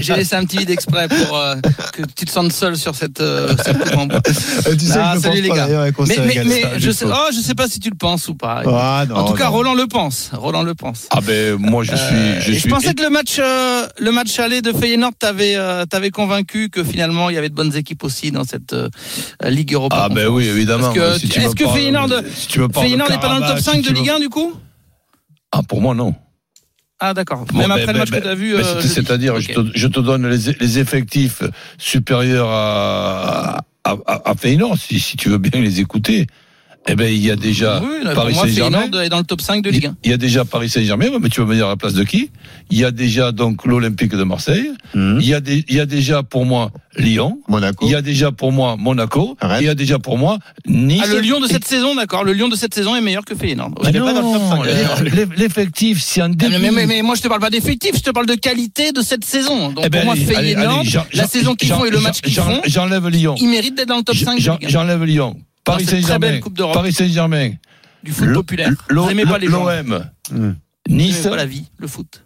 J'ai 0.01 0.15
laissé 0.15 0.37
un 0.37 0.45
petit 0.45 0.59
vide 0.59 0.69
exprès 0.69 1.09
pour 1.09 1.39
euh, 1.39 1.55
que 1.95 2.03
tu 2.15 2.27
te 2.27 2.31
sentes 2.31 2.53
seul 2.53 2.77
sur 2.77 2.95
cette, 2.95 3.23
euh, 3.23 3.55
cette 3.65 3.79
coupe 3.79 3.97
en 3.97 4.05
bois. 4.07 4.21
Euh, 4.67 4.77
tu 4.77 4.85
sais 4.85 4.99
Ah, 5.01 5.13
que 5.15 5.23
je 5.23 5.23
salut 5.23 5.41
les 5.41 5.49
pas, 5.49 5.57
gars. 5.57 5.67
d'ailleurs, 5.69 5.87
et 5.87 5.93
qu'on 5.93 6.05
Mais, 6.05 6.17
se 6.17 6.21
mais, 6.21 6.43
mais 6.45 6.63
je, 6.77 6.91
sais, 6.91 7.07
oh, 7.09 7.29
je 7.35 7.39
sais 7.41 7.55
pas 7.55 7.67
si 7.67 7.81
tu 7.81 7.89
le 7.89 7.97
penses 7.97 8.29
ou 8.29 8.35
pas. 8.35 8.63
Ah, 8.67 9.07
non, 9.09 9.17
en 9.17 9.25
tout 9.25 9.33
cas. 9.33 9.49
Roland 9.49 9.73
le 9.73 9.87
pense. 9.87 10.29
Roland 10.35 10.63
le 10.63 10.75
pense. 10.75 11.07
Ah 11.11 11.21
ben, 11.23 11.55
moi, 11.57 11.83
je 11.83 11.97
suis. 11.97 12.15
Euh, 12.15 12.41
je 12.43 12.69
pensais 12.69 12.93
que 12.93 13.03
le 13.03 13.09
match, 13.09 13.37
euh, 13.39 13.87
le 13.99 14.13
match 14.13 14.39
aller 14.39 14.61
de 14.61 14.75
Feyenoord 14.75 15.13
t'avait, 15.19 15.57
euh, 15.57 15.87
t'avait 15.87 16.11
convaincu 16.11 16.69
que 16.69 16.85
finalement 16.85 17.31
il 17.31 17.37
y 17.37 17.39
avait 17.39 17.49
de 17.49 17.55
bonnes 17.55 17.75
équipes 17.75 18.05
aussi 18.05 18.33
dans 18.33 18.45
cette 18.45 18.75
euh, 18.75 18.91
Ligue 19.45 19.73
Europa. 19.73 19.97
Ah 19.99 20.09
ben 20.15 20.29
oui, 20.29 20.47
évidemment. 20.47 20.93
Parce 20.93 21.15
que- 21.15 21.19
Si 21.21 21.29
tu 21.31 21.41
est-ce 21.41 21.55
que 21.55 21.65
parles- 21.65 21.79
Feyenoord- 21.79 22.23
si 22.37 22.59
de 22.59 22.69
Feyenoord 22.79 23.11
n'est 23.11 23.17
pas 23.19 23.29
dans 23.29 23.35
le 23.37 23.41
top 23.41 23.49
Karabakh, 23.49 23.65
5 23.65 23.77
si 23.77 23.83
de 23.83 23.95
Ligue 23.95 24.11
1 24.11 24.21
du 24.21 24.29
coup? 24.29 24.53
Ah, 25.53 25.63
pour 25.63 25.81
moi, 25.81 25.95
non. 25.95 26.15
Ah 27.01 27.15
d'accord. 27.15 27.45
Bon, 27.47 27.59
Même 27.59 27.69
ben, 27.69 27.75
après 27.75 27.87
ben, 27.87 27.93
le 27.93 27.99
match 28.01 28.11
ben, 28.11 28.19
que 28.19 28.25
tu 28.25 28.31
as 28.31 28.35
vu. 28.35 28.53
ben, 28.57 28.65
euh. 28.65 28.81
C'est-à-dire, 28.81 29.41
je, 29.41 29.53
Ok. 29.53 29.73
te, 29.73 29.79
je 29.79 29.87
te 29.87 30.01
donne 30.01 30.27
les, 30.29 30.53
les 30.59 30.79
effectifs 30.79 31.43
supérieurs 31.79 32.49
à, 32.51 33.59
à, 33.85 33.97
à, 34.07 34.31
à 34.31 34.35
Feyenoord, 34.35 34.77
si, 34.79 34.99
si 34.99 35.17
tu 35.17 35.29
veux 35.29 35.39
bien 35.39 35.61
les 35.61 35.81
écouter. 35.81 36.27
Eh 36.89 36.95
ben, 36.95 37.13
il 37.13 37.25
y 37.25 37.31
a 37.31 37.37
déjà 37.37 37.81
Oui, 37.83 38.05
là, 38.05 38.15
Paris 38.15 38.35
Saint-Germain. 38.35 38.91
Est 39.03 39.09
dans 39.09 39.19
le 39.19 39.25
top 39.25 39.41
5 39.41 39.63
de 39.63 39.71
Ligue 39.71 39.87
1. 39.87 39.97
Il 40.05 40.11
y 40.11 40.15
a 40.15 40.17
déjà 40.17 40.45
Paris 40.45 40.69
Saint-Germain, 40.71 41.07
mais 41.21 41.29
tu 41.29 41.41
vas 41.41 41.47
me 41.47 41.55
dire 41.55 41.67
à 41.67 41.71
la 41.71 41.77
place 41.77 41.95
de 41.95 42.05
qui? 42.05 42.31
Il 42.71 42.79
y 42.79 42.85
a 42.85 42.91
déjà 42.91 43.33
donc 43.33 43.65
l'Olympique 43.67 44.11
de 44.15 44.23
Marseille. 44.25 44.71
Mhm. 44.95 45.19
Il 45.21 45.27
y 45.29 45.35
a 45.35 45.41
des, 45.41 45.65
il 45.69 45.77
y 45.77 45.81
a 45.81 45.87
déjà 45.87 46.23
pour 46.23 46.45
moi 46.47 46.71
Lyon. 46.97 47.39
Monaco. 47.49 47.87
Il 47.87 47.93
y 47.93 47.95
a 47.95 48.03
déjà 48.03 48.33
pour 48.33 48.53
moi 48.53 48.77
Monaco. 48.79 49.37
Rennes. 49.41 49.59
Il 49.61 49.67
y 49.67 49.69
a 49.69 49.75
déjà 49.75 49.99
pour 49.99 50.19
moi 50.19 50.39
Nice. 50.67 51.03
Ah, 51.05 51.09
le 51.09 51.21
Lyon 51.21 51.41
de 51.41 51.47
cette 51.47 51.65
saison, 51.65 51.95
d'accord. 51.95 52.25
Le 52.25 52.33
Lyon 52.33 52.49
de 52.49 52.57
cette 52.57 52.75
saison 52.75 52.97
est 52.97 53.01
meilleur 53.01 53.25
que 53.25 53.35
Feyenoord. 53.35 53.73
Ah 53.85 53.89
Il 53.91 53.97
est 53.97 54.01
pas 54.01 54.13
dans 54.13 54.21
le 54.33 54.39
top 54.39 54.43
non, 54.43 54.51
5, 54.57 54.65
d'ailleurs. 54.65 55.03
l'eff- 55.03 55.29
L'effectif, 55.37 56.01
c'est 56.03 56.21
un 56.21 56.31
Ah, 56.33 56.35
début. 56.35 56.59
Mais, 56.61 56.71
mais- 56.71 56.87
mais 56.87 57.03
moi, 57.03 57.15
je 57.15 57.23
te 57.23 57.29
parle 57.29 57.41
pas 57.41 57.51
d'effectif, 57.51 57.93
je 57.97 58.01
te 58.03 58.11
parle 58.11 58.27
de 58.27 58.35
qualité 58.35 58.93
de 58.93 59.01
cette 59.03 59.25
saison. 59.25 59.71
Donc, 59.71 59.85
Eh 59.87 59.89
ben, 59.91 60.05
pour 60.05 60.07
moi, 60.07 60.17
Feyenoord, 60.17 60.85
la 61.13 61.27
saison 61.27 61.55
qu'ils 61.55 61.69
font 61.69 61.85
et 61.85 61.91
le 61.91 62.01
match 62.01 62.21
qu'ils 62.21 62.35
font, 62.35 62.61
J'enlève 62.67 63.07
Lyon. 63.09 63.35
ils 63.39 63.49
méritent 63.49 63.77
d'être 63.77 63.89
dans 63.89 63.99
le 63.99 64.03
top 64.03 64.17
5 64.17 64.37
de 64.37 64.41
J'en- 64.41 64.55
Ligue 64.55 64.67
1. 64.67 64.69
J'enlève 64.69 65.05
Lyon. 65.05 65.37
Paris 65.73 65.85
Saint-Germain. 65.87 66.19
belle 66.19 66.41
Coupe 66.41 66.57
d'Europe. 66.57 66.75
Paris 66.75 66.93
Saint-Germain. 66.93 67.53
Du 68.03 68.13
foot 68.13 68.33
populaire. 68.33 68.71
l'O- 68.89 69.05
Vous 69.05 69.11
aimez 69.11 69.25
pas 69.25 69.39
les 69.39 69.49
gens. 69.49 69.65
L'OM. 69.65 70.05
Hmm. 70.31 70.53
Nice. 70.89 71.23
pas 71.23 71.37
la 71.37 71.47
vie, 71.47 71.65
le 71.79 71.87
foot. 71.89 72.25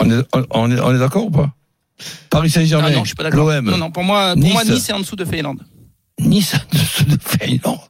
On 0.00 0.10
est, 0.10 0.24
on- 0.34 0.46
on 0.50 0.70
est, 0.70 0.80
on 0.80 0.94
est 0.94 0.98
d'accord 0.98 1.24
ou 1.26 1.30
pas? 1.30 1.52
Paris 2.30 2.50
Saint-Germain. 2.50 2.88
Ah 2.88 2.94
non, 2.94 3.00
je 3.04 3.06
suis 3.08 3.14
pas 3.16 3.22
d'accord. 3.24 3.46
L'OM. 3.50 3.64
Non, 3.70 3.78
non, 3.78 3.90
pour 3.90 4.04
moi, 4.04 4.34
pour 4.34 4.42
Nice. 4.42 4.52
moi, 4.52 4.64
Nice 4.64 4.88
est 4.88 4.92
en 4.92 5.00
dessous 5.00 5.16
de 5.16 5.24
Feyenoord. 5.24 5.56
Nice 6.20 6.54
en 6.54 6.76
dessous 6.76 7.04
de 7.04 7.18
Feyenoord. 7.20 7.88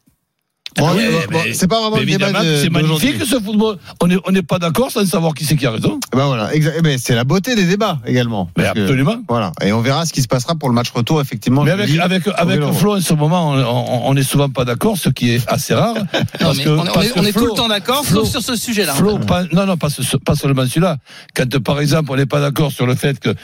Bon, 0.79 0.91
oui, 0.95 1.05
bon, 1.11 1.19
mais- 1.45 1.53
c'est 1.55 1.67
pas 1.69 1.81
vraiment 1.81 1.97
Mais 1.97 2.01
le 2.05 2.07
débat 2.07 2.27
évidemment, 2.29 2.45
de- 2.45 2.57
c'est 2.63 2.71
magnifique 2.71 3.17
ce 3.25 3.41
football. 3.41 3.79
On 4.03 4.07
n'est 4.09 4.17
on 4.27 4.31
n'est 4.31 4.43
pas 4.43 4.59
d'accord 4.59 4.91
sans 4.91 5.05
savoir 5.07 5.33
qui 5.35 5.45
c'est 5.45 5.57
qui 5.57 5.67
a 5.67 5.71
raison. 5.71 5.99
Eh 6.13 6.17
Ben 6.17 6.27
voilà, 6.27 6.51
eh 6.55 6.61
ben, 6.83 6.99
c'est 6.99 7.15
la 7.15 7.25
beauté 7.25 7.55
des 7.55 7.65
débats 7.65 7.99
également. 8.07 8.51
Mais 8.57 8.65
Parce 8.65 8.75
que- 8.75 8.81
absolument. 8.83 9.17
Voilà, 9.29 9.53
et 9.63 9.73
on 9.73 9.81
verra 9.81 10.05
ce 10.07 10.13
qui 10.13 10.23
se 10.23 10.29
passera 10.29 10.55
pour 10.55 10.69
le 10.69 10.75
match 10.75 10.91
retour 10.91 11.21
effectivement. 11.21 11.63
Mais 11.65 11.71
avec, 11.71 11.87
dis, 11.89 11.99
avec, 11.99 12.25
avec. 12.37 12.61
Flo, 12.75 12.97
en 12.97 13.01
ce 13.01 13.15
moment, 13.15 13.51
on- 13.53 13.57
on 13.59 13.97
on 14.11 14.17
est 14.17 14.23
souvent 14.23 14.49
pas 14.51 14.65
d'accord, 14.65 14.97
ce 14.99 15.09
qui 15.09 15.31
est 15.33 15.49
assez 15.49 15.75
rare. 15.75 15.95
Non, 16.41 16.49
parce 16.49 16.59
mais 16.59 16.65
que- 16.65 16.69
on 16.71 16.77
est, 16.77 16.81
on 16.81 16.93
parce 16.93 17.07
est- 17.07 17.11
que 17.11 17.19
on 17.21 17.25
est 17.25 17.33
tout 17.33 17.47
le 17.47 17.53
temps 17.53 17.69
d'accord, 17.69 18.05
Flo- 18.05 18.25
sauf 18.25 18.29
sur 18.31 18.43
ce 18.43 18.57
sujet-là. 18.57 18.93
en 18.93 18.97
Flo, 18.97 19.19
fait. 19.19 19.27
pas, 19.27 19.43
non, 19.53 19.67
non, 19.67 19.77
pas, 19.77 19.89
ce- 19.91 20.17
pas 20.19 20.35
seulement 20.35 20.67
celui-là. 20.67 20.97
Quand, 21.35 21.59
par 21.63 21.81
exemple, 21.81 22.11
on 22.13 22.17
n'est 22.17 22.27
pas 22.27 22.41
d'accord 22.41 22.71
sur 22.73 22.87
le 22.87 22.95
fait 22.95 23.19
que 23.19 23.35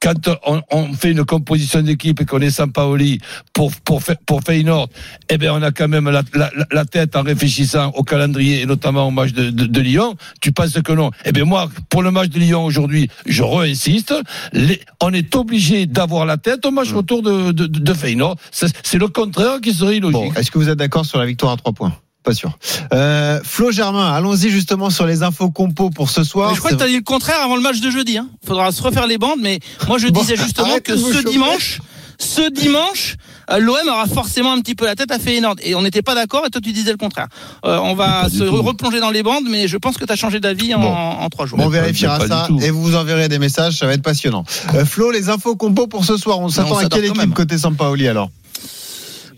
quand 0.00 0.14
on, 0.46 0.60
on 0.70 0.92
fait 0.94 1.10
une 1.12 1.24
composition 1.24 1.80
d'équipe 1.82 2.20
et 2.20 2.24
qu'on 2.24 2.40
est 2.40 2.50
sans 2.50 2.68
Paoli 2.68 3.20
pour, 3.52 3.72
pour, 3.84 4.00
Fe- 4.02 4.16
pour 4.26 4.42
Feyenoord, 4.42 4.88
eh 5.28 5.38
ben, 5.38 5.50
on 5.52 5.62
a 5.62 5.70
quand 5.70 5.88
même 5.88 6.08
la, 6.10 6.22
la, 6.34 6.50
la 6.70 6.81
tête 6.84 7.16
en 7.16 7.22
réfléchissant 7.22 7.90
au 7.94 8.02
calendrier 8.02 8.60
et 8.62 8.66
notamment 8.66 9.08
au 9.08 9.10
match 9.10 9.32
de, 9.32 9.50
de, 9.50 9.66
de 9.66 9.80
Lyon. 9.80 10.16
Tu 10.40 10.52
penses 10.52 10.72
que 10.82 10.92
non? 10.92 11.10
Eh 11.24 11.32
bien, 11.32 11.44
moi, 11.44 11.68
pour 11.88 12.02
le 12.02 12.10
match 12.10 12.28
de 12.30 12.38
Lyon 12.38 12.64
aujourd'hui, 12.64 13.08
je 13.26 13.42
reinsiste. 13.42 14.14
Les- 14.52 14.80
on 15.00 15.12
est 15.12 15.34
obligé 15.34 15.86
d'avoir 15.86 16.26
la 16.26 16.36
tête 16.36 16.64
au 16.66 16.70
match 16.70 16.90
Mm. 16.92 16.96
retour 16.96 17.22
de, 17.22 17.52
de, 17.52 17.66
de 17.66 17.94
Feyenoord. 17.94 18.36
C'est 18.50 18.98
le 18.98 19.08
contraire 19.08 19.60
qui 19.60 19.72
serait 19.72 19.96
illogique. 19.96 20.12
Bon, 20.14 20.32
est-ce 20.34 20.50
que 20.50 20.58
vous 20.58 20.68
êtes 20.68 20.78
d'accord 20.78 21.06
sur 21.06 21.18
la 21.18 21.26
victoire 21.26 21.52
à 21.52 21.56
trois 21.56 21.72
points? 21.72 21.92
Pas 22.24 22.34
sûr. 22.34 22.56
Euh, 22.92 23.40
Flo 23.42 23.72
Germain, 23.72 24.12
allons-y 24.12 24.48
justement 24.50 24.90
sur 24.90 25.06
les 25.06 25.24
infos 25.24 25.50
compos 25.50 25.90
pour 25.90 26.08
ce 26.08 26.22
soir. 26.22 26.50
Mais 26.50 26.54
je 26.54 26.60
crois 26.60 26.70
que 26.70 26.76
tu 26.76 26.82
as 26.84 26.86
dit 26.88 26.96
le 26.96 27.02
contraire 27.02 27.40
avant 27.42 27.56
le 27.56 27.62
match 27.62 27.80
de 27.80 27.90
jeudi. 27.90 28.16
Hein. 28.16 28.28
Faudra 28.46 28.70
se 28.70 28.80
refaire 28.80 29.08
les 29.08 29.18
bandes, 29.18 29.40
mais 29.42 29.58
moi 29.88 29.98
je 29.98 30.06
Bon, 30.06 30.20
disais 30.20 30.36
justement 30.36 30.78
que 30.84 30.96
ce 30.96 31.12
chauffer. 31.12 31.28
dimanche, 31.30 31.80
ce 32.18 32.48
dimanche, 32.50 33.16
l'OM 33.58 33.76
aura 33.88 34.06
forcément 34.06 34.52
un 34.52 34.60
petit 34.60 34.74
peu 34.74 34.84
la 34.86 34.94
tête 34.94 35.10
à 35.10 35.18
Feyenoord. 35.18 35.56
Et 35.62 35.74
on 35.74 35.82
n'était 35.82 36.02
pas 36.02 36.14
d'accord, 36.14 36.44
et 36.46 36.50
toi 36.50 36.60
tu 36.60 36.72
disais 36.72 36.90
le 36.90 36.96
contraire. 36.96 37.26
Euh, 37.64 37.78
on 37.82 37.94
va 37.94 38.28
se 38.28 38.42
replonger 38.44 39.00
dans 39.00 39.10
les 39.10 39.22
bandes, 39.22 39.44
mais 39.48 39.68
je 39.68 39.76
pense 39.76 39.96
que 39.96 40.04
tu 40.04 40.12
as 40.12 40.16
changé 40.16 40.40
d'avis 40.40 40.74
en, 40.74 40.80
Bon. 40.80 40.92
en 40.92 41.28
trois 41.28 41.46
jours. 41.46 41.58
on 41.60 41.68
vérifiera 41.68 42.26
ça 42.26 42.48
et 42.62 42.70
vous 42.70 42.82
vous 42.82 42.96
enverrez 42.96 43.28
des 43.28 43.38
messages, 43.38 43.78
ça 43.78 43.86
va 43.86 43.94
être 43.94 44.02
passionnant. 44.02 44.44
Euh, 44.74 44.84
Flo, 44.84 45.10
les 45.10 45.28
infos 45.28 45.56
compos 45.56 45.86
pour 45.86 46.04
ce 46.04 46.16
soir, 46.16 46.40
on 46.40 46.48
s'attend 46.48 46.76
à 46.78 46.86
quelle 46.88 47.04
équipe 47.06 47.34
côté 47.34 47.58
Sampaoli 47.58 48.08
alors? 48.08 48.30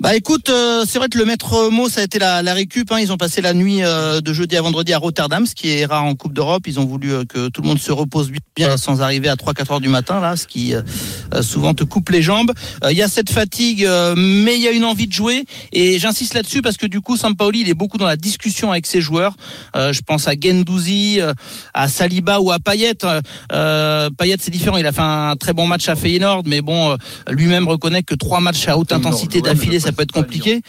Bah 0.04 0.14
écoute, 0.14 0.50
euh, 0.50 0.84
c'est 0.86 0.98
vrai 0.98 1.08
que 1.08 1.16
le 1.16 1.24
maître 1.24 1.70
mot, 1.70 1.88
ça 1.88 2.02
a 2.02 2.04
été 2.04 2.18
la, 2.18 2.42
la 2.42 2.52
récup. 2.52 2.92
Hein. 2.92 2.98
Ils 3.00 3.10
ont 3.10 3.16
passé 3.16 3.40
la 3.40 3.54
nuit 3.54 3.82
euh, 3.82 4.20
de 4.20 4.34
jeudi 4.34 4.54
à 4.54 4.60
vendredi 4.60 4.92
à 4.92 4.98
Rotterdam, 4.98 5.46
ce 5.46 5.54
qui 5.54 5.70
est 5.70 5.86
rare 5.86 6.04
en 6.04 6.14
Coupe 6.14 6.34
d'Europe. 6.34 6.64
Ils 6.66 6.78
ont 6.78 6.84
voulu 6.84 7.14
euh, 7.14 7.24
que 7.24 7.48
tout 7.48 7.62
le 7.62 7.68
monde 7.68 7.78
se 7.78 7.90
repose 7.90 8.30
bien 8.54 8.76
sans 8.76 9.00
arriver 9.00 9.30
à 9.30 9.34
3-4 9.34 9.72
heures 9.72 9.80
du 9.80 9.88
matin, 9.88 10.20
là, 10.20 10.36
ce 10.36 10.46
qui 10.46 10.74
euh, 10.74 10.82
euh, 11.32 11.40
souvent 11.40 11.72
te 11.72 11.84
coupe 11.84 12.10
les 12.10 12.20
jambes. 12.20 12.52
Euh, 12.84 12.92
Il 12.92 12.98
y 12.98 13.02
a 13.02 13.08
cette 13.08 13.30
fatigue, 13.30 13.86
euh, 13.86 14.14
mais 14.14 14.56
il 14.56 14.60
y 14.60 14.68
a 14.68 14.72
une 14.72 14.84
envie 14.84 15.06
de 15.06 15.12
jouer. 15.14 15.46
Et 15.72 15.98
j'insiste 15.98 16.34
là-dessus 16.34 16.60
parce 16.60 16.76
que 16.76 16.86
du 16.86 17.00
coup, 17.00 17.16
Sampaoli, 17.16 17.62
il 17.62 17.70
est 17.70 17.74
beaucoup 17.74 17.96
dans 17.96 18.06
la 18.06 18.16
discussion 18.18 18.72
avec 18.72 18.86
ses 18.86 19.00
joueurs. 19.00 19.34
Euh, 19.74 19.94
je 19.94 20.02
pense 20.02 20.28
à 20.28 20.32
Gendouzi, 20.38 21.18
à 21.72 21.88
Saliba 21.88 22.40
ou 22.40 22.52
à 22.52 22.58
Payet. 22.58 22.98
Euh, 23.52 24.10
Payet, 24.18 24.36
c'est 24.38 24.50
différent. 24.50 24.76
Il 24.76 24.84
a 24.84 24.92
fait 24.92 25.00
un 25.00 25.34
très 25.36 25.54
bon 25.54 25.66
match 25.66 25.88
à 25.88 25.96
Feyenoord, 25.96 26.42
mais 26.44 26.60
bon, 26.60 26.94
lui-même 27.30 27.66
reconnaît 27.68 28.02
que 28.02 28.14
trois 28.14 28.40
matchs 28.40 28.68
à 28.68 28.76
haute 28.76 28.92
intensité 28.92 29.40
d'affilée, 29.40 29.80
ça 29.80 29.92
peut 29.94 30.02
être 30.02 30.12
compliqué. 30.12 30.60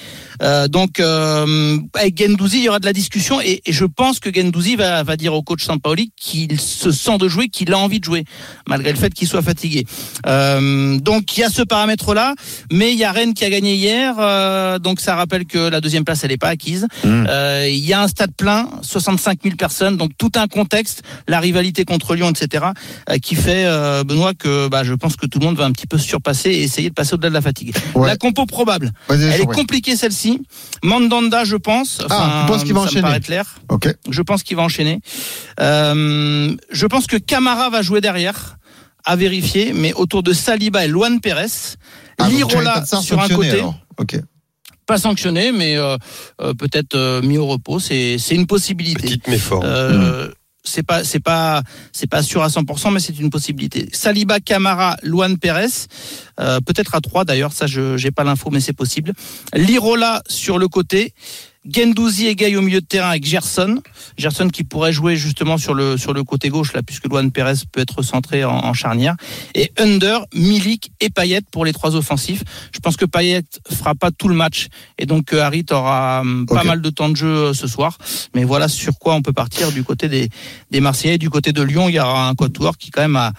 Euh, 0.42 0.68
donc, 0.68 1.00
euh, 1.00 1.78
avec 1.94 2.18
Gendouzi, 2.18 2.58
il 2.58 2.64
y 2.64 2.70
aura 2.70 2.80
de 2.80 2.86
la 2.86 2.94
discussion 2.94 3.42
et, 3.42 3.62
et 3.66 3.74
je 3.74 3.86
pense 3.86 4.20
que 4.20 4.34
Gendouzi 4.34 4.76
va, 4.76 5.04
va 5.04 5.18
dire 5.18 5.34
au 5.34 5.44
coach 5.44 5.64
Sampaoli 5.64 6.12
qu'il 6.16 6.60
se 6.60 6.92
sent 6.92 7.18
de 7.18 7.28
jouer, 7.28 7.50
qu'il 7.50 7.72
a 7.74 7.78
envie 7.78 8.00
de 8.00 8.06
jouer, 8.06 8.26
malgré 8.68 8.92
le 8.92 8.98
fait 8.98 9.14
qu'il 9.14 9.28
soit 9.28 9.42
fatigué. 9.42 9.86
Euh, 10.26 10.98
donc, 11.00 11.38
il 11.38 11.42
y 11.42 11.44
a 11.44 11.50
ce 11.50 11.62
paramètre-là, 11.62 12.36
mais 12.72 12.92
il 12.94 12.98
y 12.98 13.04
a 13.04 13.12
Rennes 13.12 13.34
qui 13.34 13.46
a 13.46 13.50
gagné 13.50 13.76
hier, 13.76 14.16
euh, 14.20 14.80
donc 14.80 15.00
ça 15.00 15.16
rappelle 15.16 15.46
que 15.46 15.70
la 15.70 15.82
deuxième 15.82 16.04
place, 16.04 16.24
elle 16.24 16.32
n'est 16.32 16.38
pas 16.38 16.50
acquise. 16.50 16.88
Mmh. 17.04 17.26
Euh, 17.30 17.68
Il 17.70 17.86
y 17.86 17.94
a 17.94 18.02
un 18.02 18.08
stade 18.08 18.34
plein, 18.36 18.70
65 18.82 19.40
000 19.44 19.56
personnes, 19.56 19.98
donc 19.98 20.12
tout 20.18 20.32
un 20.36 20.48
contexte, 20.48 21.04
la 21.28 21.40
rivalité 21.40 21.86
contre 21.86 22.16
Lyon, 22.16 22.30
etc., 22.30 22.66
euh, 23.10 23.18
qui 23.18 23.36
fait, 23.36 23.66
euh, 23.66 24.04
Benoît, 24.04 24.34
que 24.34 24.68
bah, 24.68 24.84
je 24.84 24.94
pense 24.94 25.16
que 25.16 25.26
tout 25.26 25.40
le 25.40 25.46
monde 25.46 25.58
va 25.58 25.66
un 25.66 25.72
petit 25.72 25.88
peu 25.88 25.98
se 25.98 26.08
surpasser 26.08 26.50
et 26.52 26.64
essayer 26.64 26.90
de 26.90 26.94
passer 26.94 27.14
au-delà 27.14 27.30
de 27.30 27.34
la 27.34 27.42
fatigue. 27.42 27.76
Ouais. 27.96 28.08
La 28.08 28.18
compo 28.18 28.46
probable, 28.46 28.92
elle 29.10 29.42
est 29.42 29.46
compliquée 29.46 29.96
celle-ci. 29.96 30.42
Mandanda, 30.84 31.44
je 31.44 31.56
pense. 31.56 32.00
Ah, 32.10 32.46
tu 32.46 32.52
penses 32.52 32.64
qu'il 32.64 32.74
va 32.74 32.82
ça 32.82 32.86
enchaîner 32.88 33.02
me 33.02 33.08
paraît 33.08 33.20
clair. 33.20 33.56
Ok. 33.70 33.96
Je 34.10 34.22
pense 34.22 34.44
qu'il 34.44 34.58
va 34.58 34.64
enchaîner. 34.64 35.00
Euh, 35.60 36.56
je 36.72 36.86
pense 36.88 37.08
que 37.08 37.18
Camara 37.18 37.70
va 37.70 37.82
jouer 37.82 38.02
derrière, 38.02 38.58
à 39.06 39.16
vérifier, 39.16 39.74
mais 39.74 39.94
autour 39.94 40.24
de 40.24 40.34
Saliba 40.34 40.86
et 40.86 40.88
Luan 40.88 41.20
Pérez. 41.22 41.46
Ah, 42.18 42.30
Lirola 42.30 42.86
sur 42.86 42.98
un 42.98 43.02
sanctionné, 43.02 43.36
côté. 43.36 43.60
alors. 43.60 43.76
Ok. 43.98 44.20
Pas 44.86 44.98
sanctionné, 44.98 45.52
mais 45.52 45.78
euh, 45.78 45.98
euh, 46.42 46.54
peut-être 46.54 46.96
euh, 46.96 47.22
mis 47.22 47.38
au 47.38 47.48
repos. 47.48 47.80
C'est 47.80 48.18
c'est 48.20 48.36
une 48.36 48.46
possibilité. 48.48 49.02
Petite 49.02 49.28
méforme. 49.28 49.64
Euh, 49.66 50.30
c'est 50.66 50.84
pas 50.84 51.04
c'est 51.04 51.20
pas 51.20 51.64
c'est 51.92 52.10
pas 52.10 52.22
sûr 52.22 52.44
à 52.44 52.48
100% 52.48 52.94
mais 52.94 53.00
c'est 53.00 53.18
une 53.20 53.30
possibilité. 53.30 53.88
Saliba, 53.94 54.40
Camara, 54.40 54.98
Luan 55.04 55.38
Pérez, 55.38 55.68
euh, 56.40 56.60
peut-être 56.60 56.96
à 56.96 57.02
3 57.02 57.24
d'ailleurs, 57.26 57.54
ça 57.54 57.68
je 57.68 57.98
j'ai 57.98 58.12
pas 58.12 58.24
l'info 58.24 58.50
mais 58.52 58.60
c'est 58.60 58.74
possible. 58.74 59.14
Lirola 59.54 60.22
sur 60.28 60.58
le 60.58 60.68
côté, 60.68 61.14
Gendouzi 61.70 62.28
et 62.28 62.36
Gay 62.36 62.56
au 62.56 62.62
milieu 62.62 62.82
de 62.82 62.86
terrain 62.86 63.10
avec 63.10 63.26
Gerson, 63.26 63.82
Gerson 64.18 64.50
qui 64.50 64.64
pourrait 64.64 64.94
jouer 64.94 65.16
justement 65.16 65.58
sur 65.58 65.74
le 65.74 65.98
sur 65.98 66.14
le 66.14 66.24
côté 66.24 66.50
gauche 66.50 66.74
là 66.74 66.84
puisque 66.84 67.06
Luan 67.06 67.32
Pérez 67.32 67.56
peut 67.72 67.82
être 67.82 68.02
centré 68.02 68.44
en, 68.44 68.52
en 68.52 68.74
charnière 68.74 69.16
et 69.54 69.72
Under, 69.78 70.26
Milik 70.34 70.92
et 71.00 71.10
Payet 71.10 71.42
pour 71.52 71.66
les 71.66 71.74
trois 71.74 71.96
offensifs. 71.96 72.44
Je 72.74 72.80
pense 72.80 72.98
que 72.98 73.06
Payet 73.06 73.44
fera 73.70 73.96
pas 73.96 74.12
tout 74.12 74.28
le 74.28 74.36
match 74.36 74.68
et 74.98 75.06
donc 75.06 75.34
euh, 75.34 75.42
Harit 75.42 75.66
aura 75.72 76.22
hum, 76.22 76.46
pas 76.46 76.64
mal 76.64 76.82
de 76.82 76.90
temps 76.90 77.10
de 77.10 77.16
jeu 77.16 77.28
euh, 77.28 77.54
ce 77.54 77.68
soir. 77.68 77.98
Mais 78.34 78.44
voilà 78.44 78.68
sur 78.68 78.98
quoi 79.00 79.16
on 79.16 79.22
peut 79.22 79.34
partir 79.34 79.72
du 79.72 79.84
côté 79.84 80.08
des, 80.08 80.30
des 80.72 80.80
Marseillais. 80.80 81.18
Du 81.18 81.30
côté 81.30 81.52
de 81.52 81.62
Lyon, 81.62 81.90
il 81.90 81.96
y 81.96 82.00
aura 82.00 82.28
un 82.28 82.36
quatuor 82.36 82.78
qui 82.78 82.92
quand 82.92 83.02
même 83.02 83.16
a, 83.16 83.34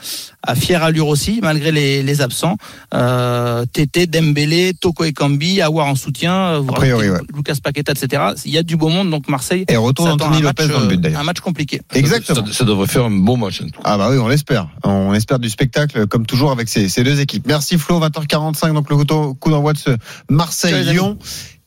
a 0.46 0.54
fière 0.54 0.82
allure 0.82 1.08
aussi, 1.08 1.40
malgré 1.42 1.72
les, 1.72 2.02
les 2.02 2.20
absents. 2.20 2.56
Euh, 2.94 3.64
Tété, 3.72 4.06
Dembélé, 4.06 4.72
Toko 4.80 5.04
Ekambi, 5.04 5.60
Awar 5.60 5.86
en 5.86 5.94
soutien, 5.94 6.34
euh, 6.34 6.62
priori, 6.62 7.10
rajoutez 7.10 7.32
Lucas 7.34 7.54
Paqueta, 7.62 7.92
etc. 7.92 8.22
Il 8.44 8.52
y 8.52 8.58
a 8.58 8.62
du 8.62 8.76
beau 8.76 8.88
monde, 8.88 9.10
donc 9.10 9.28
Marseille. 9.28 9.64
Et 9.68 9.76
retour 9.76 10.06
à 10.06 10.10
un 10.12 10.16
Lopez 10.16 10.42
match, 10.42 10.72
dans 10.72 10.80
le 10.80 10.86
but 10.86 10.94
euh, 10.94 11.00
d'ailleurs. 11.00 11.20
Un 11.20 11.24
match 11.24 11.40
compliqué. 11.40 11.80
Exactement. 11.94 12.46
Ça, 12.46 12.52
ça 12.52 12.64
devrait 12.64 12.86
faire 12.86 13.04
un 13.06 13.10
bon 13.10 13.36
match. 13.36 13.60
en 13.60 13.64
tout 13.66 13.70
cas. 13.72 13.80
Ah 13.84 13.98
bah 13.98 14.08
oui, 14.10 14.18
on 14.18 14.28
l'espère. 14.28 14.68
On 14.84 15.12
espère 15.14 15.38
du 15.38 15.50
spectacle 15.50 16.06
comme 16.06 16.26
toujours 16.26 16.50
avec 16.52 16.68
ces, 16.68 16.88
ces 16.88 17.02
deux 17.02 17.20
équipes. 17.20 17.44
Merci 17.46 17.78
Flo, 17.78 18.00
20h45, 18.00 18.72
donc 18.72 18.88
le 18.90 18.96
coup- 18.96 19.34
coup 19.34 19.50
d'envoi 19.50 19.72
de 19.72 19.78
ce 19.78 19.90
Marseille-Lyon. 20.30 21.18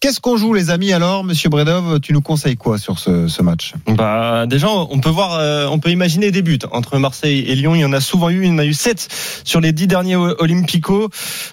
Qu'est-ce 0.01 0.21
qu'on 0.21 0.37
joue 0.37 0.53
les 0.53 0.69
amis 0.69 0.93
alors, 0.93 1.25
Monsieur 1.25 1.49
Bredov? 1.49 1.99
Tu 1.99 2.13
nous 2.13 2.21
conseilles 2.21 2.55
quoi 2.55 2.77
sur 2.77 2.99
ce, 2.99 3.27
ce 3.27 3.41
match? 3.41 3.73
Bah, 3.85 4.45
déjà, 4.47 4.69
on 4.69 4.99
peut 5.01 5.09
voir, 5.09 5.33
euh, 5.33 5.67
on 5.69 5.79
peut 5.79 5.89
imaginer 5.89 6.31
des 6.31 6.41
buts 6.41 6.57
entre 6.71 6.97
Marseille 6.99 7.39
et 7.39 7.53
Lyon. 7.53 7.75
Il 7.75 7.81
y 7.81 7.85
en 7.85 7.91
a 7.91 7.99
souvent 7.99 8.29
eu. 8.29 8.43
Il 8.43 8.47
y 8.47 8.51
en 8.51 8.59
a 8.59 8.65
eu 8.65 8.73
7 8.73 9.09
sur 9.43 9.59
les 9.59 9.73
10 9.73 9.87
derniers 9.87 10.15
Olympico. 10.15 11.09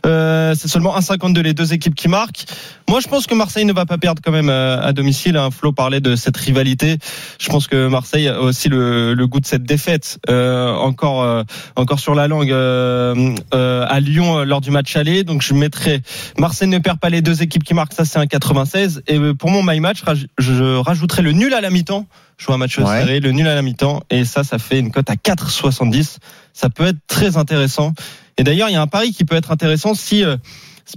Euh, 0.06 0.54
c'est 0.56 0.68
seulement 0.68 0.96
1,52 0.96 1.40
les 1.40 1.54
deux 1.54 1.72
équipes 1.72 1.96
qui 1.96 2.06
marquent. 2.06 2.44
Moi, 2.88 3.00
je 3.00 3.08
pense 3.08 3.26
que 3.26 3.34
Marseille 3.34 3.64
ne 3.64 3.72
va 3.72 3.84
pas 3.84 3.98
perdre 3.98 4.22
quand 4.24 4.30
même 4.30 4.48
euh, 4.48 4.80
à 4.80 4.92
domicile. 4.92 5.36
Hein. 5.36 5.50
Flo 5.50 5.72
parlait 5.72 6.00
de 6.00 6.14
cette 6.14 6.36
rivalité. 6.36 6.98
Je 7.40 7.48
pense 7.48 7.66
que 7.66 7.88
Marseille 7.88 8.28
a 8.28 8.40
aussi 8.40 8.68
le, 8.68 9.14
le 9.14 9.26
goût 9.26 9.40
de 9.40 9.46
cette 9.46 9.64
défaite 9.64 10.20
euh, 10.30 10.72
encore, 10.72 11.24
euh, 11.24 11.42
encore 11.74 11.98
sur 11.98 12.14
la 12.14 12.28
langue 12.28 12.52
euh, 12.52 13.34
à 13.52 13.98
Lyon 13.98 14.44
lors 14.44 14.60
du 14.60 14.70
match 14.70 14.94
aller. 14.94 15.24
Donc, 15.24 15.42
je 15.42 15.52
mettrai 15.52 16.00
Marseille 16.38 16.68
ne 16.68 16.78
perd 16.78 17.00
pas 17.00 17.10
les 17.10 17.22
deux 17.22 17.42
équipes 17.42 17.64
qui 17.64 17.74
marquent. 17.74 17.94
Ça, 17.94 18.04
c'est 18.04 18.20
un 18.20 18.26
96. 18.38 19.02
Et 19.06 19.18
euh, 19.18 19.34
pour 19.34 19.50
mon 19.50 19.62
my 19.62 19.80
match, 19.80 20.02
je 20.38 20.76
rajouterai 20.76 21.22
le 21.22 21.32
nul 21.32 21.52
à 21.54 21.60
la 21.60 21.70
mi-temps. 21.70 22.06
Je 22.38 22.44
joue 22.46 22.52
un 22.52 22.58
match 22.58 22.78
Ouais. 22.78 22.84
serré, 22.84 23.20
le 23.20 23.32
nul 23.32 23.46
à 23.48 23.54
la 23.54 23.62
mi-temps. 23.62 24.02
Et 24.10 24.24
ça, 24.24 24.44
ça 24.44 24.58
fait 24.58 24.78
une 24.78 24.90
cote 24.90 25.08
à 25.10 25.14
4,70. 25.14 26.16
Ça 26.52 26.68
peut 26.70 26.86
être 26.86 26.98
très 27.06 27.36
intéressant. 27.36 27.92
Et 28.38 28.44
d'ailleurs, 28.44 28.68
il 28.68 28.72
y 28.72 28.76
a 28.76 28.82
un 28.82 28.86
pari 28.86 29.12
qui 29.12 29.24
peut 29.24 29.36
être 29.36 29.50
intéressant 29.50 29.94
si, 29.94 30.22
euh, 30.24 30.36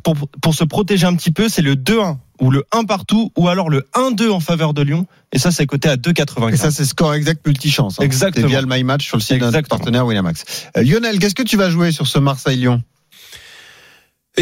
pour, 0.04 0.16
pour 0.42 0.54
se 0.54 0.64
protéger 0.64 1.06
un 1.08 1.16
petit 1.16 1.32
peu, 1.32 1.48
c'est 1.50 1.62
le 1.62 1.76
2-1 1.76 2.18
ou 2.42 2.52
le 2.52 2.64
1 2.74 2.84
partout 2.86 3.32
ou 3.38 3.48
alors 3.50 3.70
le 3.70 3.86
1-2 3.96 4.30
en 4.32 4.40
faveur 4.40 4.74
de 4.74 4.82
Lyon. 4.82 5.06
Et 5.32 5.40
ça, 5.40 5.52
c'est 5.52 5.66
coté 5.66 5.88
à 5.90 5.96
2,95. 5.96 6.54
Et 6.54 6.58
ça, 6.58 6.72
c'est 6.72 6.86
score 6.86 7.14
exact 7.14 7.46
multichance. 7.46 8.00
Hein. 8.00 8.04
Exactement. 8.04 8.48
C'est 8.48 8.52
via 8.52 8.62
le 8.62 8.68
My 8.68 8.84
Match 8.84 9.06
sur 9.06 9.18
le 9.18 9.22
site 9.22 9.40
de 9.40 9.46
notre 9.46 9.68
partenaire 9.68 10.06
Winamax. 10.06 10.44
Euh, 10.78 10.84
Lionel, 10.84 11.20
qu'est-ce 11.20 11.36
que 11.36 11.44
tu 11.44 11.56
vas 11.58 11.70
jouer 11.70 11.92
sur 11.92 12.08
ce 12.08 12.20
Marseille-Lyon? 12.20 12.82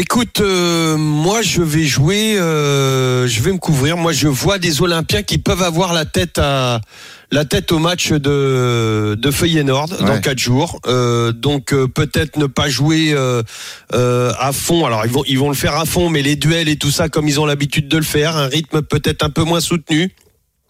Écoute, 0.00 0.40
euh, 0.40 0.96
moi 0.96 1.42
je 1.42 1.60
vais 1.60 1.82
jouer, 1.82 2.38
euh, 2.38 3.26
je 3.26 3.42
vais 3.42 3.50
me 3.52 3.58
couvrir. 3.58 3.96
Moi 3.96 4.12
je 4.12 4.28
vois 4.28 4.60
des 4.60 4.80
Olympiens 4.80 5.24
qui 5.24 5.38
peuvent 5.38 5.60
avoir 5.64 5.92
la 5.92 6.04
tête 6.04 6.38
à 6.38 6.80
la 7.32 7.44
tête 7.44 7.72
au 7.72 7.80
match 7.80 8.12
de 8.12 9.16
de 9.18 9.30
Feyenoord 9.32 9.88
dans 9.88 10.06
Ouais. 10.06 10.20
quatre 10.20 10.38
jours. 10.38 10.78
Euh, 10.86 11.32
donc 11.32 11.72
euh, 11.72 11.88
peut-être 11.88 12.36
ne 12.38 12.46
pas 12.46 12.68
jouer 12.68 13.10
euh, 13.12 13.42
euh, 13.92 14.32
à 14.38 14.52
fond. 14.52 14.86
Alors 14.86 15.04
ils 15.04 15.10
vont 15.10 15.24
ils 15.26 15.36
vont 15.40 15.48
le 15.48 15.56
faire 15.56 15.74
à 15.74 15.84
fond, 15.84 16.10
mais 16.10 16.22
les 16.22 16.36
duels 16.36 16.68
et 16.68 16.76
tout 16.76 16.92
ça 16.92 17.08
comme 17.08 17.26
ils 17.26 17.40
ont 17.40 17.46
l'habitude 17.46 17.88
de 17.88 17.96
le 17.96 18.04
faire, 18.04 18.36
un 18.36 18.46
rythme 18.46 18.82
peut-être 18.82 19.24
un 19.24 19.30
peu 19.30 19.42
moins 19.42 19.60
soutenu. 19.60 20.12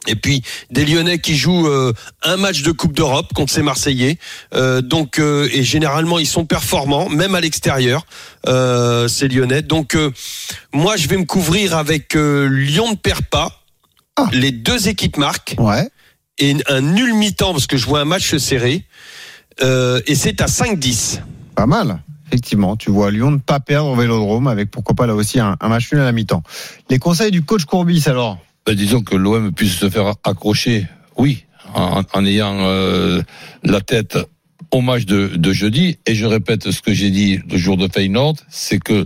Et 0.08 0.16
puis 0.16 0.42
des 0.70 0.84
Lyonnais 0.86 1.18
qui 1.18 1.36
jouent 1.36 1.68
euh, 1.68 1.92
un 2.22 2.36
match 2.38 2.62
de 2.62 2.72
Coupe 2.72 2.94
d'Europe 2.94 3.32
contre 3.34 3.52
ces 3.52 3.62
Marseillais. 3.62 4.18
Euh, 4.54 4.80
donc 4.80 5.18
euh, 5.18 5.48
et 5.52 5.62
généralement 5.62 6.18
ils 6.18 6.26
sont 6.26 6.46
performants, 6.46 7.08
même 7.10 7.34
à 7.34 7.40
l'extérieur. 7.40 8.06
Ces 8.46 9.28
Lyonnais. 9.28 9.62
Donc 9.62 9.96
moi 10.72 10.96
je 10.96 11.06
vais 11.08 11.18
me 11.18 11.24
couvrir 11.26 11.76
avec 11.76 12.14
Lyon 12.14 12.90
ne 12.90 12.96
perd 12.96 13.22
pas. 13.26 13.62
Ah. 14.16 14.28
Les 14.32 14.50
deux 14.50 14.88
équipes 14.88 15.18
marquent 15.18 15.54
Ouais. 15.58 15.88
et 16.38 16.56
un 16.68 16.80
nul 16.80 17.14
mi-temps 17.14 17.52
parce 17.52 17.66
que 17.66 17.76
je 17.76 17.84
vois 17.86 18.00
un 18.00 18.04
match 18.06 18.34
serré. 18.38 18.84
Et 19.60 20.14
c'est 20.14 20.40
à 20.40 20.46
5-10. 20.46 21.20
Pas 21.54 21.66
mal. 21.66 22.00
Effectivement, 22.28 22.76
tu 22.76 22.90
vois 22.90 23.10
Lyon 23.10 23.30
ne 23.32 23.38
pas 23.38 23.60
perdre 23.60 23.90
au 23.90 23.96
Vélodrome 23.96 24.48
avec 24.48 24.70
pourquoi 24.70 24.94
pas 24.94 25.06
là 25.06 25.14
aussi 25.14 25.40
un, 25.40 25.56
un 25.60 25.68
match 25.68 25.92
nul 25.92 26.00
à 26.00 26.04
la 26.04 26.12
mi-temps. 26.12 26.42
Les 26.90 26.98
conseils 26.98 27.30
du 27.30 27.42
coach 27.42 27.64
Courbis 27.64 28.04
alors? 28.06 28.38
Disons 28.74 29.02
que 29.02 29.16
l'OM 29.16 29.52
puisse 29.52 29.74
se 29.76 29.88
faire 29.90 30.14
accrocher, 30.24 30.86
oui, 31.16 31.44
en, 31.74 32.24
ayant 32.24 32.58
euh, 32.60 33.22
la 33.62 33.80
tête 33.80 34.18
au 34.70 34.80
match 34.80 35.04
de, 35.04 35.52
jeudi. 35.52 35.98
Et 36.06 36.14
je 36.14 36.26
répète 36.26 36.70
ce 36.70 36.80
que 36.82 36.92
j'ai 36.92 37.10
dit 37.10 37.40
le 37.50 37.56
jour 37.56 37.76
de 37.76 37.88
Feyenoord, 37.92 38.36
c'est 38.48 38.78
que 38.78 39.04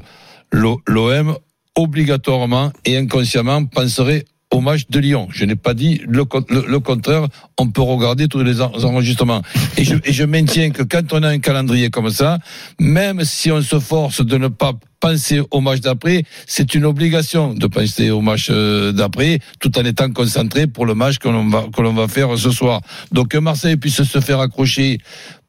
l'O- 0.50 0.80
l'OM 0.86 1.36
obligatoirement 1.74 2.72
et 2.84 2.96
inconsciemment 2.96 3.64
penserait 3.64 4.24
au 4.52 4.60
match 4.60 4.82
de 4.88 5.00
Lyon. 5.00 5.28
Je 5.32 5.44
n'ai 5.44 5.56
pas 5.56 5.74
dit 5.74 6.00
le, 6.06 6.24
le, 6.68 6.78
contraire. 6.80 7.26
On 7.58 7.68
peut 7.68 7.82
regarder 7.82 8.28
tous 8.28 8.42
les 8.44 8.60
en- 8.60 8.72
enregistrements. 8.84 9.42
Et 9.76 9.84
je, 9.84 10.24
maintiens 10.24 10.70
que 10.70 10.82
quand 10.82 11.12
on 11.12 11.22
a 11.22 11.28
un 11.28 11.38
calendrier 11.38 11.90
comme 11.90 12.10
ça, 12.10 12.38
même 12.78 13.24
si 13.24 13.50
on 13.50 13.62
se 13.62 13.80
force 13.80 14.24
de 14.24 14.36
ne 14.36 14.48
pas 14.48 14.72
penser 15.00 15.40
au 15.50 15.60
match 15.60 15.80
d'après, 15.80 16.24
c'est 16.46 16.74
une 16.74 16.84
obligation 16.84 17.54
de 17.54 17.66
penser 17.66 18.10
au 18.10 18.20
match 18.20 18.48
euh, 18.50 18.92
d'après, 18.92 19.40
tout 19.58 19.76
en 19.78 19.84
étant 19.84 20.10
concentré 20.12 20.66
pour 20.66 20.86
le 20.86 20.94
match 20.94 21.18
que 21.18 21.28
l'on 21.28 21.48
va 21.48 21.64
que 21.74 21.82
l'on 21.82 21.94
va 21.94 22.06
faire 22.06 22.38
ce 22.38 22.50
soir. 22.50 22.82
Donc 23.10 23.28
que 23.28 23.38
Marseille 23.38 23.76
puisse 23.76 24.02
se 24.02 24.20
faire 24.20 24.38
accrocher, 24.40 24.98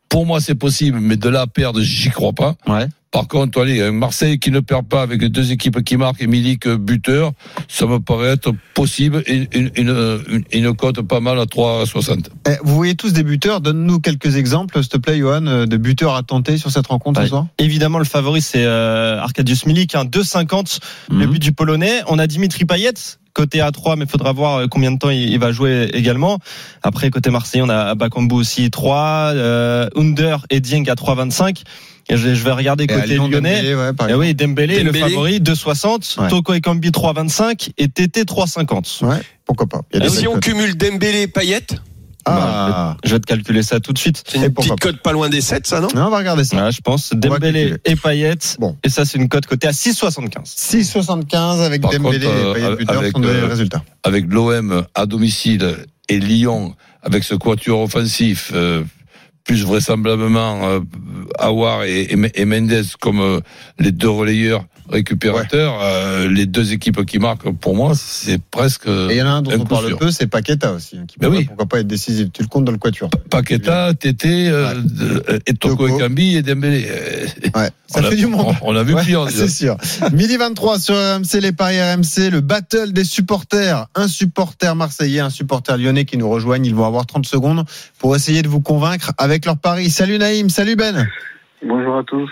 pour 0.09 0.25
moi 0.25 0.39
c'est 0.41 0.55
possible, 0.55 0.99
mais 0.99 1.17
de 1.17 1.29
là 1.29 1.41
à 1.41 1.47
perdre, 1.47 1.81
j'y 1.81 2.09
crois 2.09 2.33
pas. 2.33 2.55
Ouais. 2.67 2.87
Par 3.13 3.27
contre, 3.27 3.61
allez, 3.61 3.91
Marseille 3.91 4.39
qui 4.39 4.49
ne 4.49 4.59
perd 4.59 4.87
pas 4.87 5.03
avec 5.03 5.21
les 5.21 5.29
deux 5.29 5.51
équipes 5.51 5.83
qui 5.83 5.97
marquent 5.97 6.21
et 6.23 6.27
Milik 6.27 6.65
euh, 6.65 6.77
buteur, 6.77 7.31
ça 7.67 7.85
me 7.85 7.99
paraît 7.99 8.29
être 8.29 8.51
possible 8.73 9.21
et 9.27 9.47
une, 9.53 9.69
une, 9.75 10.19
une, 10.29 10.43
une 10.51 10.75
cote 10.75 10.99
pas 11.03 11.19
mal 11.19 11.37
à 11.39 11.43
3,60. 11.45 12.25
Eh, 12.47 12.51
Vous 12.63 12.73
voyez 12.75 12.95
tous 12.95 13.13
des 13.13 13.21
buteurs, 13.23 13.61
donne-nous 13.61 13.99
quelques 13.99 14.35
exemples, 14.35 14.79
s'il 14.81 14.89
te 14.89 14.97
plaît 14.97 15.17
Johan, 15.19 15.45
euh, 15.45 15.65
de 15.67 15.77
buteurs 15.77 16.15
à 16.15 16.23
tenter 16.23 16.57
sur 16.57 16.71
cette 16.71 16.87
rencontre 16.87 17.19
Ouais. 17.19 17.25
ce 17.27 17.29
soir 17.29 17.45
Évidemment, 17.59 17.99
le 17.99 18.05
favori, 18.05 18.41
c'est 18.41 18.65
euh, 18.65 19.19
Arkadiusz 19.21 19.67
Milik, 19.67 19.93
hein, 19.93 20.05
2,50 20.05 20.79
le 21.11 21.27
Mhm. 21.27 21.31
but 21.33 21.39
du 21.39 21.51
Polonais. 21.51 22.01
On 22.07 22.17
a 22.17 22.25
Dimitri 22.25 22.65
Payet, 22.65 22.93
côté 23.33 23.59
A3, 23.59 23.95
mais 23.95 24.05
il 24.05 24.09
faudra 24.09 24.31
voir 24.31 24.55
euh, 24.57 24.67
combien 24.67 24.91
de 24.91 24.97
temps 24.97 25.11
il, 25.11 25.29
il 25.29 25.37
va 25.39 25.51
jouer 25.51 25.91
également. 25.93 26.39
Après, 26.81 27.11
côté 27.11 27.29
Marseille, 27.29 27.61
on 27.61 27.69
a 27.69 27.93
Bakambu 27.93 28.33
aussi 28.33 28.71
3, 28.71 29.33
euh, 29.35 29.87
Under 29.95 30.47
et 30.49 30.59
Dieng 30.61 30.89
à 30.89 30.95
3,25. 30.95 31.61
Et 32.09 32.17
je, 32.17 32.33
je 32.35 32.43
vais 32.43 32.51
regarder 32.51 32.83
Et 32.83 32.87
côté 32.87 33.07
Lyon, 33.13 33.27
lyonnais. 33.29 33.55
Dembélé, 33.57 33.75
ouais, 33.75 33.93
par 33.93 34.09
Eh 34.09 34.13
oui, 34.13 34.33
Dembélé, 34.35 34.83
le 34.83 34.91
favori, 34.93 35.39
2,60. 35.39 36.21
Ouais. 36.21 36.27
Toko 36.29 36.53
Ekambi 36.53 36.89
3,25 36.89 37.71
et 37.77 37.87
TT 37.87 38.23
3,50. 38.23 39.05
Ouais, 39.05 39.21
pourquoi 39.45 39.67
pas. 39.67 39.81
Il 39.93 39.99
y 39.99 40.03
a 40.03 40.07
Et 40.07 40.09
si 40.09 40.27
on 40.27 40.39
cumule 40.39 40.75
Dembélé 40.75 41.21
et 41.23 41.27
Payet, 41.27 41.65
Ah, 42.25 42.97
Je 43.03 43.11
vais 43.11 43.19
te 43.19 43.25
calculer 43.25 43.63
ça 43.63 43.79
tout 43.79 43.93
de 43.93 43.97
suite. 43.97 44.21
c'est 44.27 44.37
Et 44.37 44.45
une 44.45 44.53
pourquoi 44.53 44.75
petite 44.75 44.93
cote 44.95 45.01
pas 45.01 45.11
loin 45.13 45.29
des 45.29 45.41
7, 45.41 45.65
ça, 45.67 45.79
non? 45.81 45.87
Non, 45.95 46.07
on 46.07 46.09
va 46.09 46.17
regarder 46.19 46.43
ça. 46.43 46.65
Ouais, 46.65 46.71
je 46.71 46.81
pense 46.81 47.13
Dembélé 47.13 47.75
et 47.85 47.95
Payet. 47.95 48.35
Bon. 48.59 48.77
Et 48.83 48.89
ça, 48.89 49.05
c'est 49.05 49.17
une 49.17 49.29
cote 49.29 49.45
cotée 49.45 49.67
à 49.67 49.71
6,75. 49.71 50.43
6,75 50.45 51.61
avec 51.61 51.81
Par 51.81 51.91
Dembélé 51.91 52.25
contre, 52.25 52.37
et 52.37 52.45
euh, 52.45 52.53
Payet 52.53 52.75
buteur 52.75 52.97
avec, 52.97 53.11
sont 53.13 53.23
euh, 53.23 53.41
le 53.41 53.47
résultat. 53.47 53.83
Avec 54.03 54.25
l'OM 54.27 54.85
à 54.95 55.05
domicile 55.05 55.75
et 56.09 56.19
Lyon 56.19 56.75
avec 57.01 57.23
ce 57.25 57.35
quatuor 57.35 57.81
offensif, 57.81 58.51
euh, 58.53 58.83
plus 59.43 59.63
vraisemblablement 59.63 60.63
euh, 60.63 60.79
Awar 61.37 61.83
et, 61.83 62.07
et, 62.35 62.45
Mendes 62.45 62.83
comme 62.99 63.19
euh, 63.19 63.39
les 63.79 63.91
deux 63.91 64.09
relayeurs 64.09 64.65
récupérateurs, 64.89 65.79
euh, 65.81 66.27
les 66.27 66.45
deux 66.45 66.73
équipes 66.73 67.05
qui 67.05 67.19
marquent, 67.19 67.51
pour 67.51 67.75
moi, 67.75 67.93
c'est 67.95 68.41
presque 68.41 68.87
Et 68.87 69.07
il 69.11 69.17
y 69.17 69.21
en 69.21 69.27
a 69.27 69.29
un 69.29 69.41
dont 69.41 69.51
un 69.51 69.59
on 69.59 69.65
parle 69.65 69.87
sûr. 69.87 69.97
peu, 69.97 70.11
c'est 70.11 70.27
Paqueta 70.27 70.71
aussi, 70.73 70.97
hein, 70.97 71.05
qui 71.07 71.17
Ben 71.19 71.29
oui. 71.29 71.45
pourquoi 71.45 71.65
pas 71.65 71.79
être 71.79 71.87
décisif. 71.87 72.27
Tu 72.33 72.41
le 72.41 72.47
comptes 72.47 72.65
dans 72.65 72.71
le 72.71 72.77
quatuor. 72.77 73.09
Paqueta, 73.29 73.93
Tété, 73.93 74.49
euh, 74.49 74.73
de- 74.75 75.39
et 75.45 75.53
Toko. 75.53 75.87
Ekambi 75.87 76.35
et 76.35 76.41
Dembélé. 76.41 76.87
Euh, 76.89 77.25
Ouais, 77.55 77.69
ça 77.87 77.99
on 78.01 78.05
a- 78.05 78.09
fait 78.09 78.15
du 78.15 78.27
monde. 78.27 78.55
On, 78.61 78.73
on 78.73 78.75
a 78.75 78.83
vu 78.83 78.93
Ouais, 78.93 79.03
pire. 79.03 79.27
c'est 79.29 79.47
sûr. 79.47 79.77
Midi 80.13 80.37
23 80.37 80.79
sur 80.79 80.95
RMC, 80.95 81.39
les 81.41 81.51
paris 81.51 81.81
RMC, 81.81 82.29
le 82.29 82.41
battle 82.41 82.91
des 82.93 83.03
supporters. 83.03 83.87
Un 83.95 84.07
supporter 84.07 84.75
marseillais, 84.75 85.19
un 85.19 85.29
supporter 85.29 85.77
lyonnais 85.77 86.05
qui 86.05 86.17
nous 86.17 86.29
rejoignent. 86.29 86.65
Ils 86.65 86.75
vont 86.75 86.85
avoir 86.85 87.05
30 87.05 87.25
secondes 87.25 87.63
pour 87.99 88.15
essayer 88.15 88.41
de 88.41 88.47
vous 88.47 88.61
convaincre 88.61 89.11
avec 89.17 89.45
leur 89.45 89.57
pari. 89.57 89.89
Salut 89.89 90.17
Naïm, 90.17 90.49
salut 90.49 90.75
Ben. 90.75 91.07
Bonjour 91.65 91.97
à 91.97 92.03
tous. 92.03 92.29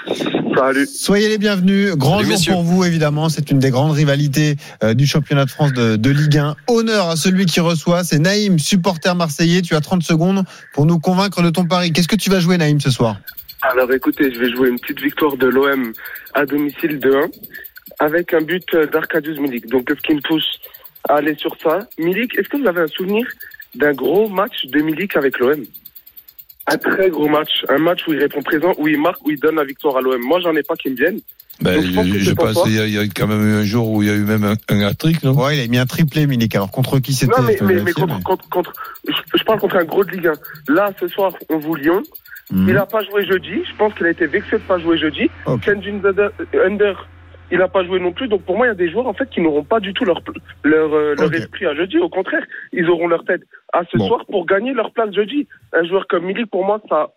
Salut. 0.56 0.86
Soyez 0.86 1.30
les 1.30 1.38
bienvenus. 1.38 1.96
Grand 1.96 2.18
Salut, 2.18 2.26
jour 2.26 2.34
messieurs. 2.34 2.52
pour 2.54 2.64
vous, 2.64 2.84
évidemment. 2.84 3.30
C'est 3.30 3.50
une 3.50 3.60
des 3.60 3.70
grandes 3.70 3.94
rivalités 3.94 4.58
euh, 4.84 4.94
du 4.94 5.06
championnat 5.08 5.46
de 5.46 5.50
France 5.50 5.72
de, 5.72 5.96
de 5.96 6.10
Ligue 6.10 6.38
1. 6.38 6.56
Honneur 6.68 7.08
à 7.10 7.16
celui 7.16 7.46
qui 7.46 7.62
reçoit. 7.62 8.04
C'est 8.04 8.20
Naïm, 8.20 8.60
supporter 8.60 9.16
marseillais. 9.16 9.62
Tu 9.62 9.74
as 9.76 9.80
30 9.80 10.04
secondes 10.04 10.44
pour 10.74 10.86
nous 10.86 11.00
convaincre 11.00 11.42
de 11.42 11.50
ton 11.50 11.66
pari. 11.66 11.94
Qu'est-ce 11.94 12.10
que 12.10 12.18
tu 12.18 12.30
vas 12.30 12.42
jouer, 12.42 12.58
Naïm, 12.58 12.82
ce 12.82 12.92
soir? 12.92 13.18
Alors 13.62 13.92
écoutez, 13.94 14.34
je 14.34 14.40
vais 14.40 14.52
jouer 14.52 14.70
une 14.70 14.80
petite 14.80 15.02
victoire 15.02 15.38
de 15.38 15.48
l'OM 15.48 15.94
à 16.34 16.46
domicile 16.46 17.00
de 17.00 17.14
1 17.14 17.26
avec 18.00 18.34
un 18.34 18.42
but 18.42 18.66
d'Arcadius 18.92 19.40
Milik. 19.40 19.68
Donc 19.68 19.88
ce 19.90 20.02
qui 20.02 20.16
me 20.16 20.22
pousse 20.22 20.60
à 21.08 21.16
aller 21.16 21.36
sur 21.38 21.56
ça? 21.64 21.80
Milik, 21.98 22.38
est-ce 22.38 22.50
que 22.50 22.58
vous 22.58 22.68
avez 22.68 22.82
un 22.82 22.88
souvenir 22.88 23.26
d'un 23.76 23.94
gros 23.94 24.28
match 24.28 24.66
de 24.66 24.82
Milik 24.82 25.16
avec 25.16 25.40
l'OM 25.40 25.64
Un 26.68 26.78
très 26.78 27.10
gros 27.10 27.28
match. 27.28 27.66
Un 27.70 27.80
match 27.80 28.02
où 28.08 28.14
il 28.14 28.20
répond 28.20 28.42
présent, 28.42 28.74
où 28.78 28.88
il 28.88 29.00
marque, 29.00 29.26
où 29.26 29.32
il 29.32 29.40
donne 29.40 29.56
la 29.56 29.64
victoire 29.66 29.98
à 29.98 30.02
l'OM. 30.02 30.22
Moi, 30.22 30.40
j'en 30.42 30.56
ai 30.56 30.64
pas 30.64 30.76
qui 30.76 30.90
me 30.90 30.96
viennent. 30.96 31.20
Ben, 31.62 31.76
Donc, 31.76 31.84
je 31.86 31.94
pense 31.94 32.08
que 32.10 32.20
je 32.20 32.32
pense 32.32 32.70
y, 32.70 32.80
a- 32.80 32.88
il 32.88 32.94
y 32.94 32.98
a 32.98 33.04
quand 33.04 33.28
même 33.28 33.48
eu 33.48 33.54
un 33.54 33.64
jour 33.64 33.90
où 33.92 34.02
il 34.02 34.08
y 34.10 34.12
a 34.12 34.16
eu 34.16 34.24
même 34.24 34.44
un, 34.44 34.56
un 34.70 34.92
non? 35.24 35.34
Ouais, 35.34 35.58
il 35.58 35.64
a 35.64 35.68
mis 35.68 35.78
un 35.78 35.86
triplé, 35.86 36.26
Milik. 36.26 36.56
Alors, 36.56 36.72
contre 36.72 37.00
qui 37.00 37.14
c'était 37.14 37.32
Non, 37.40 37.44
mais, 37.46 37.56
te 37.56 37.64
mais, 37.64 37.92
contre, 37.94 38.22
contre, 38.24 38.50
contre- 38.50 38.74
je, 39.08 39.14
je 39.38 39.44
parle 39.44 39.60
contre 39.60 39.76
un 39.76 39.84
gros 39.84 40.04
de 40.04 40.12
Ligue 40.12 40.28
1. 40.28 40.74
Là, 40.74 40.92
ce 41.00 41.08
soir, 41.08 41.34
on 41.50 41.60
joue 41.62 41.76
Lyon. 41.76 42.02
Mhm. 42.52 42.68
Il 42.70 42.74
n'a 42.74 42.86
pas 42.86 43.04
joué 43.04 43.26
jeudi. 43.26 43.64
Je 43.70 43.76
pense 43.78 43.94
qu'il 43.94 44.06
a 44.06 44.10
été 44.10 44.26
vexé 44.26 44.54
de 44.54 44.62
pas 44.64 44.80
jouer 44.80 44.98
jeudi. 44.98 45.30
Ok. 45.46 45.62
Kenjin 45.62 46.00
Under, 46.04 46.32
Under, 46.66 47.08
il 47.52 47.58
n'a 47.60 47.68
pas 47.68 47.84
joué 47.86 48.00
non 48.00 48.12
plus. 48.14 48.28
Donc 48.28 48.44
pour 48.44 48.58
moi, 48.58 48.66
il 48.68 48.70
y 48.70 48.72
a 48.72 48.76
des 48.76 48.90
joueurs 48.92 49.08
en 49.08 49.14
fait 49.14 49.30
qui 49.30 49.42
n'auront 49.42 49.64
pas 49.64 49.80
du 49.80 49.94
tout 49.94 50.06
leur 50.06 50.22
leur, 50.64 50.94
euh, 50.94 51.16
leur 51.18 51.34
esprit 51.34 51.66
à 51.66 51.76
jeudi. 51.76 51.98
Au 52.00 52.10
contraire, 52.10 52.44
ils 52.74 52.90
auront 52.90 53.08
leur 53.08 53.24
tête 53.26 53.42
à 53.74 53.82
ce 53.92 53.98
Bon. 53.98 54.08
soir 54.08 54.26
pour 54.30 54.46
gagner 54.46 54.74
leur 54.74 54.92
place 54.92 55.14
jeudi. 55.14 55.48
Un 55.74 55.86
joueur 55.88 56.06
comme 56.10 56.26
Milik, 56.26 56.50
pour 56.50 56.66
moi, 56.66 56.80
ça. 56.90 57.10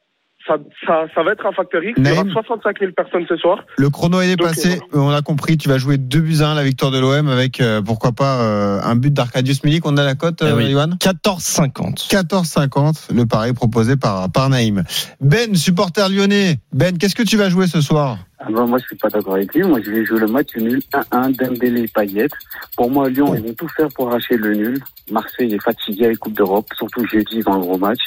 Ça, 0.46 0.56
ça, 0.86 1.06
ça 1.14 1.22
va 1.22 1.32
être 1.32 1.46
un 1.46 1.52
facteur 1.52 1.82
X. 1.82 1.94
Il 1.96 2.06
y 2.06 2.10
aura 2.12 2.22
Naïm. 2.24 2.32
65 2.34 2.78
000 2.78 2.92
personnes 2.92 3.24
ce 3.26 3.34
soir. 3.38 3.64
Le 3.78 3.88
chrono 3.88 4.20
est 4.20 4.36
dépassé. 4.36 4.78
euh, 4.94 4.98
On 4.98 5.08
a 5.08 5.22
compris. 5.22 5.56
Tu 5.56 5.70
vas 5.70 5.78
jouer 5.78 5.96
2 5.96 6.20
buts 6.20 6.36
à 6.42 6.48
1 6.50 6.54
la 6.54 6.62
victoire 6.64 6.90
de 6.90 6.98
l'OM 6.98 7.28
avec, 7.28 7.62
euh, 7.62 7.80
pourquoi 7.80 8.12
pas, 8.12 8.42
euh, 8.42 8.78
un 8.84 8.94
but 8.94 9.10
d'Arcadius 9.10 9.64
Milik. 9.64 9.86
On 9.86 9.96
a 9.96 10.04
la 10.04 10.14
cote, 10.14 10.42
euh, 10.42 10.54
oui. 10.54 10.70
Johan 10.70 10.90
14,50. 11.00 12.08
14,50. 12.10 13.08
Le 13.14 13.24
pari 13.24 13.54
proposé 13.54 13.96
par, 13.96 14.30
par 14.30 14.50
Naïm. 14.50 14.82
Ben, 15.22 15.54
supporter 15.54 16.10
lyonnais. 16.10 16.56
Ben, 16.74 16.98
qu'est-ce 16.98 17.14
que 17.14 17.22
tu 17.22 17.38
vas 17.38 17.48
jouer 17.48 17.66
ce 17.66 17.80
soir? 17.80 18.18
Ah 18.46 18.50
bah, 18.50 18.66
moi, 18.66 18.78
je 18.78 18.84
suis 18.84 18.96
pas 18.96 19.08
d'accord 19.08 19.34
avec 19.34 19.54
lui. 19.54 19.62
Moi, 19.62 19.80
je 19.82 19.90
vais 19.90 20.04
jouer 20.04 20.20
le 20.20 20.26
match 20.26 20.54
nul 20.56 20.80
1-1 20.92 21.34
Dembélé 21.34 21.88
Payet. 21.88 22.28
Pour 22.76 22.90
moi, 22.90 23.08
Lyon, 23.08 23.34
ils 23.34 23.42
vont 23.42 23.54
tout 23.54 23.68
faire 23.68 23.88
pour 23.94 24.08
arracher 24.08 24.36
le 24.36 24.54
nul. 24.54 24.80
Marseille 25.10 25.54
est 25.54 25.62
fatigué 25.62 26.06
avec 26.06 26.18
Coupe 26.18 26.34
d'Europe, 26.34 26.68
surtout 26.76 27.06
jeudi, 27.06 27.38
ils 27.38 27.48
ont 27.48 27.54
un 27.54 27.60
gros 27.60 27.78
match. 27.78 28.00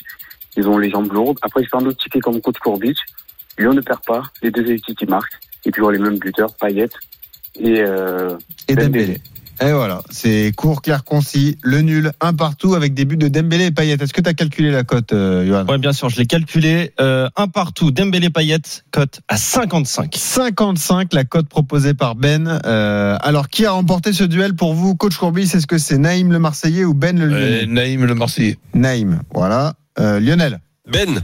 Ils 0.55 0.67
ont 0.67 0.77
les 0.77 0.91
jambes 0.91 1.11
lourdes. 1.11 1.39
Après, 1.41 1.63
je 1.63 1.69
fais 1.69 1.77
un 1.77 1.85
autre 1.87 1.97
ticket 1.97 2.19
comme 2.19 2.39
coach 2.39 2.59
Courbis. 2.59 2.95
Lyon 3.57 3.73
ne 3.73 3.81
perd 3.81 4.05
pas. 4.05 4.21
Les 4.43 4.51
deux 4.51 4.69
équipes 4.69 4.97
qui 4.97 5.05
marquent. 5.07 5.39
Et 5.65 5.71
puis, 5.71 5.81
on 5.81 5.89
les 5.89 5.99
mêmes 5.99 6.19
buteurs, 6.19 6.53
Payet 6.55 6.89
et, 7.59 7.81
euh, 7.81 8.37
Et 8.67 8.75
Dembélé. 8.75 9.05
Dembélé. 9.05 9.21
Et 9.59 9.71
voilà, 9.71 10.01
c'est 10.11 10.51
court, 10.55 10.83
clair, 10.83 11.03
concis, 11.03 11.57
le 11.63 11.81
nul, 11.81 12.11
un 12.21 12.33
partout 12.33 12.75
avec 12.75 12.93
des 12.93 13.05
buts 13.05 13.17
de 13.17 13.27
Dembélé 13.27 13.65
et 13.65 13.71
Payet. 13.71 13.97
Est-ce 13.99 14.13
que 14.13 14.21
tu 14.21 14.29
as 14.29 14.35
calculé 14.35 14.69
la 14.69 14.83
cote, 14.83 15.13
euh, 15.13 15.47
Johan? 15.47 15.65
Ouais, 15.65 15.79
bien 15.79 15.93
sûr, 15.93 16.09
je 16.09 16.17
l'ai 16.17 16.27
calculé. 16.27 16.93
Euh, 17.01 17.27
un 17.35 17.47
partout, 17.47 17.89
Dembélé 17.89 18.29
Payet, 18.29 18.59
cote 18.91 19.21
à 19.27 19.37
55. 19.37 20.13
55, 20.15 21.11
la 21.13 21.23
cote 21.23 21.49
proposée 21.49 21.95
par 21.95 22.13
Ben. 22.15 22.59
Euh, 22.65 23.17
alors, 23.21 23.49
qui 23.49 23.65
a 23.65 23.71
remporté 23.71 24.13
ce 24.13 24.23
duel 24.23 24.53
pour 24.55 24.75
vous, 24.75 24.95
coach 24.95 25.17
Courbis? 25.17 25.49
Est-ce 25.55 25.65
que 25.65 25.79
c'est 25.79 25.97
Naïm 25.97 26.31
le 26.31 26.37
Marseillais 26.39 26.83
ou 26.85 26.93
Ben 26.93 27.17
le 27.17 27.25
Lyonnais? 27.25 27.63
Euh, 27.63 27.65
Naïm 27.65 28.05
le 28.05 28.13
Marseillais. 28.13 28.57
Naïm, 28.75 29.21
voilà. 29.33 29.73
Euh, 29.99 30.19
Lionel? 30.19 30.59
Ben. 30.91 31.21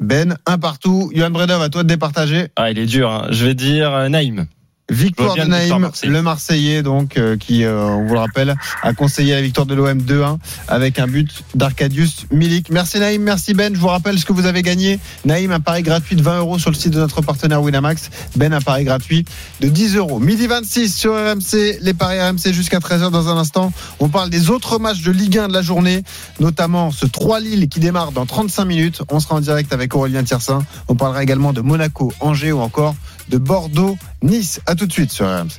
Ben, 0.00 0.36
un 0.46 0.58
partout. 0.58 1.10
Johan 1.14 1.30
Bredov, 1.30 1.60
à 1.62 1.68
toi 1.68 1.82
de 1.82 1.88
départager. 1.88 2.48
Ah, 2.56 2.70
il 2.70 2.78
est 2.78 2.86
dur. 2.86 3.10
hein. 3.10 3.26
Je 3.30 3.44
vais 3.44 3.54
dire 3.54 3.92
euh, 3.94 4.08
Naïm. 4.08 4.46
Victoire 4.88 5.34
de 5.34 5.42
Naïm, 5.42 5.78
Marseille. 5.78 6.10
le 6.10 6.22
Marseillais, 6.22 6.82
donc, 6.82 7.16
euh, 7.16 7.36
qui, 7.36 7.64
euh, 7.64 7.88
on 7.88 8.06
vous 8.06 8.14
le 8.14 8.20
rappelle, 8.20 8.54
a 8.82 8.92
conseillé 8.92 9.34
la 9.34 9.42
victoire 9.42 9.66
de 9.66 9.74
l'OM 9.74 10.00
2-1 10.00 10.38
avec 10.68 11.00
un 11.00 11.08
but 11.08 11.42
d'Arcadius 11.56 12.26
Milik. 12.30 12.70
Merci 12.70 13.00
Naïm, 13.00 13.20
merci 13.22 13.52
Ben. 13.52 13.74
Je 13.74 13.80
vous 13.80 13.88
rappelle 13.88 14.16
ce 14.16 14.24
que 14.24 14.32
vous 14.32 14.46
avez 14.46 14.62
gagné. 14.62 15.00
Naïm, 15.24 15.50
un 15.50 15.58
pari 15.58 15.82
gratuit 15.82 16.14
de 16.14 16.22
20 16.22 16.38
euros 16.38 16.58
sur 16.60 16.70
le 16.70 16.76
site 16.76 16.92
de 16.92 17.00
notre 17.00 17.20
partenaire 17.20 17.62
Winamax. 17.62 18.10
Ben, 18.36 18.52
un 18.52 18.60
pari 18.60 18.84
gratuit 18.84 19.24
de 19.60 19.68
10 19.68 19.96
euros. 19.96 20.20
Midi 20.20 20.46
26 20.46 20.94
sur 20.94 21.14
RMC, 21.14 21.78
les 21.80 21.94
paris 21.94 22.20
RMC 22.20 22.52
jusqu'à 22.52 22.78
13h 22.78 23.10
dans 23.10 23.28
un 23.28 23.38
instant. 23.38 23.72
On 23.98 24.08
parle 24.08 24.30
des 24.30 24.50
autres 24.50 24.78
matchs 24.78 25.02
de 25.02 25.10
Ligue 25.10 25.38
1 25.38 25.48
de 25.48 25.52
la 25.52 25.62
journée, 25.62 26.04
notamment 26.38 26.92
ce 26.92 27.06
3 27.06 27.40
Lille 27.40 27.68
qui 27.68 27.80
démarre 27.80 28.12
dans 28.12 28.24
35 28.24 28.64
minutes. 28.64 29.02
On 29.10 29.18
sera 29.18 29.34
en 29.34 29.40
direct 29.40 29.72
avec 29.72 29.96
Aurélien 29.96 30.22
Tiersin. 30.22 30.64
On 30.86 30.94
parlera 30.94 31.24
également 31.24 31.52
de 31.52 31.60
Monaco, 31.60 32.12
Angers 32.20 32.52
ou 32.52 32.60
encore 32.60 32.94
de 33.28 33.38
Bordeaux, 33.38 33.98
Nice. 34.22 34.60
À 34.66 34.74
tout 34.76 34.86
de 34.86 34.92
suite 34.92 35.12
sur 35.12 35.26
RMC. 35.26 35.50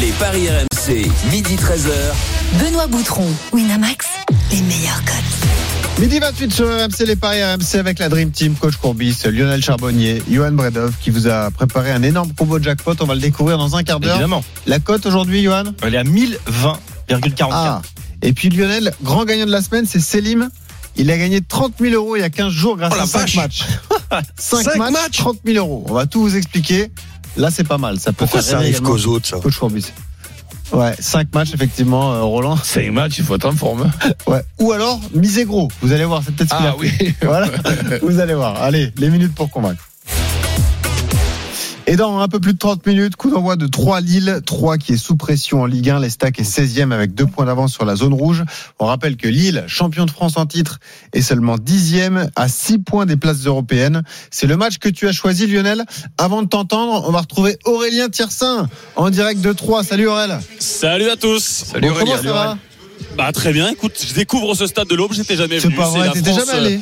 Les 0.00 0.10
paris 0.18 0.48
RMC, 0.48 1.08
midi 1.30 1.54
13h. 1.56 2.60
Benoît 2.64 2.86
Boutron, 2.88 3.26
Winamax, 3.52 4.06
les 4.50 4.60
meilleurs 4.62 5.02
cotes. 5.04 5.98
Midi 6.00 6.18
28 6.18 6.52
sur 6.52 6.66
RMC, 6.66 7.06
les 7.06 7.16
paris 7.16 7.42
RMC 7.42 7.76
avec 7.78 7.98
la 7.98 8.08
Dream 8.08 8.30
Team, 8.30 8.54
coach 8.54 8.76
Courbis, 8.76 9.16
Lionel 9.24 9.62
Charbonnier, 9.62 10.22
Johan 10.30 10.52
Bredov 10.52 10.92
qui 11.00 11.10
vous 11.10 11.28
a 11.28 11.50
préparé 11.50 11.90
un 11.92 12.02
énorme 12.02 12.32
combo 12.34 12.60
jackpot. 12.60 12.94
On 13.00 13.06
va 13.06 13.14
le 13.14 13.20
découvrir 13.20 13.58
dans 13.58 13.76
un 13.76 13.82
quart 13.82 14.00
d'heure. 14.00 14.14
Évidemment. 14.16 14.44
La 14.66 14.78
cote 14.78 15.06
aujourd'hui, 15.06 15.42
Johan? 15.42 15.64
Elle 15.82 15.94
est 15.94 15.98
à 15.98 16.04
1020,44. 16.04 17.48
Ah. 17.52 17.82
Et 18.22 18.32
puis 18.32 18.48
Lionel, 18.50 18.92
grand 19.02 19.24
gagnant 19.24 19.46
de 19.46 19.52
la 19.52 19.62
semaine, 19.62 19.86
c'est 19.86 20.00
Selim. 20.00 20.50
Il 20.98 21.10
a 21.10 21.18
gagné 21.18 21.42
30 21.42 21.74
000 21.78 21.94
euros 21.94 22.16
il 22.16 22.20
y 22.20 22.24
a 22.24 22.30
15 22.30 22.50
jours 22.52 22.76
grâce 22.78 22.92
Oh 22.94 22.96
la 22.96 23.02
à 23.02 23.06
5 23.06 23.18
vache. 23.20 23.36
matchs. 23.36 23.64
5, 24.38 24.62
Cinq 24.62 24.76
matchs, 24.76 24.92
matchs 24.92 25.16
30 25.18 25.38
000 25.44 25.58
euros. 25.58 25.84
On 25.88 25.94
va 25.94 26.06
tout 26.06 26.20
vous 26.22 26.36
expliquer. 26.36 26.90
Là, 27.36 27.50
c'est 27.50 27.64
pas 27.64 27.78
mal. 27.78 27.98
Ça 28.00 28.12
peut 28.12 28.18
Pourquoi 28.24 28.40
faire 28.42 28.50
ça 28.52 28.56
arrive 28.58 28.80
qu'aux 28.80 29.06
autres, 29.06 29.26
ça 29.28 29.38
Coach 29.38 29.58
Courbis. 29.58 29.92
Ouais, 30.72 30.94
5 30.98 31.32
matchs, 31.32 31.54
effectivement, 31.54 32.12
euh, 32.14 32.22
Roland. 32.22 32.56
C'est 32.64 32.88
un 32.88 32.90
match, 32.92 33.18
il 33.18 33.24
faut 33.24 33.36
être 33.36 33.44
en 33.48 33.52
forme. 33.52 33.82
hein. 33.82 34.10
Ouais. 34.26 34.42
Ou 34.58 34.72
alors, 34.72 35.00
misez 35.14 35.44
gros. 35.44 35.68
Vous 35.80 35.92
allez 35.92 36.04
voir, 36.04 36.22
c'est 36.26 36.34
peut-être 36.34 36.50
ce 36.50 36.54
a 36.56 36.70
Ah 36.70 36.74
oui. 36.78 36.90
Voilà, 37.22 37.48
vous 38.02 38.18
allez 38.18 38.34
voir. 38.34 38.60
Allez, 38.60 38.92
les 38.96 39.08
minutes 39.10 39.32
pour 39.34 39.48
convaincre. 39.50 39.82
Et 41.88 41.94
dans 41.94 42.18
un 42.18 42.26
peu 42.26 42.40
plus 42.40 42.52
de 42.52 42.58
30 42.58 42.84
minutes, 42.84 43.14
coup 43.14 43.30
d'envoi 43.30 43.54
de 43.54 43.68
3 43.68 44.00
Lille, 44.00 44.40
3 44.44 44.76
qui 44.76 44.94
est 44.94 44.96
sous 44.96 45.14
pression 45.14 45.62
en 45.62 45.66
Ligue 45.66 45.90
1, 45.90 46.00
l'Estac 46.00 46.40
est 46.40 46.42
16e 46.42 46.92
avec 46.92 47.14
2 47.14 47.26
points 47.26 47.44
d'avance 47.44 47.72
sur 47.72 47.84
la 47.84 47.94
zone 47.94 48.12
rouge. 48.12 48.42
On 48.80 48.86
rappelle 48.86 49.16
que 49.16 49.28
Lille, 49.28 49.62
champion 49.68 50.04
de 50.04 50.10
France 50.10 50.36
en 50.36 50.46
titre, 50.46 50.80
est 51.12 51.22
seulement 51.22 51.54
10e 51.56 52.28
à 52.34 52.48
6 52.48 52.78
points 52.78 53.06
des 53.06 53.16
places 53.16 53.46
européennes. 53.46 54.02
C'est 54.32 54.48
le 54.48 54.56
match 54.56 54.78
que 54.78 54.88
tu 54.88 55.06
as 55.06 55.12
choisi 55.12 55.46
Lionel. 55.46 55.84
Avant 56.18 56.42
de 56.42 56.48
t'entendre, 56.48 57.04
on 57.06 57.12
va 57.12 57.20
retrouver 57.20 57.56
Aurélien 57.64 58.08
Tiersin 58.08 58.68
en 58.96 59.08
direct 59.10 59.40
de 59.40 59.52
3. 59.52 59.84
Salut 59.84 60.08
Aurélien. 60.08 60.40
Salut 60.58 61.08
à 61.08 61.16
tous. 61.16 61.66
Bon, 61.80 61.94
comment 61.96 62.16
ça 62.16 62.32
va 62.32 62.58
Bah 63.16 63.30
très 63.30 63.52
bien. 63.52 63.68
Écoute, 63.68 64.04
je 64.08 64.12
découvre 64.12 64.56
ce 64.56 64.66
stade 64.66 64.88
de 64.88 64.96
l'Aube. 64.96 65.12
J'étais 65.12 65.36
jamais 65.36 65.60
C'est 65.60 65.68
venu. 65.68 65.76
pas 65.76 65.88
vrai, 65.88 66.10
t'étais 66.10 66.32
jamais 66.32 66.50
allé 66.50 66.74
euh, 66.74 66.80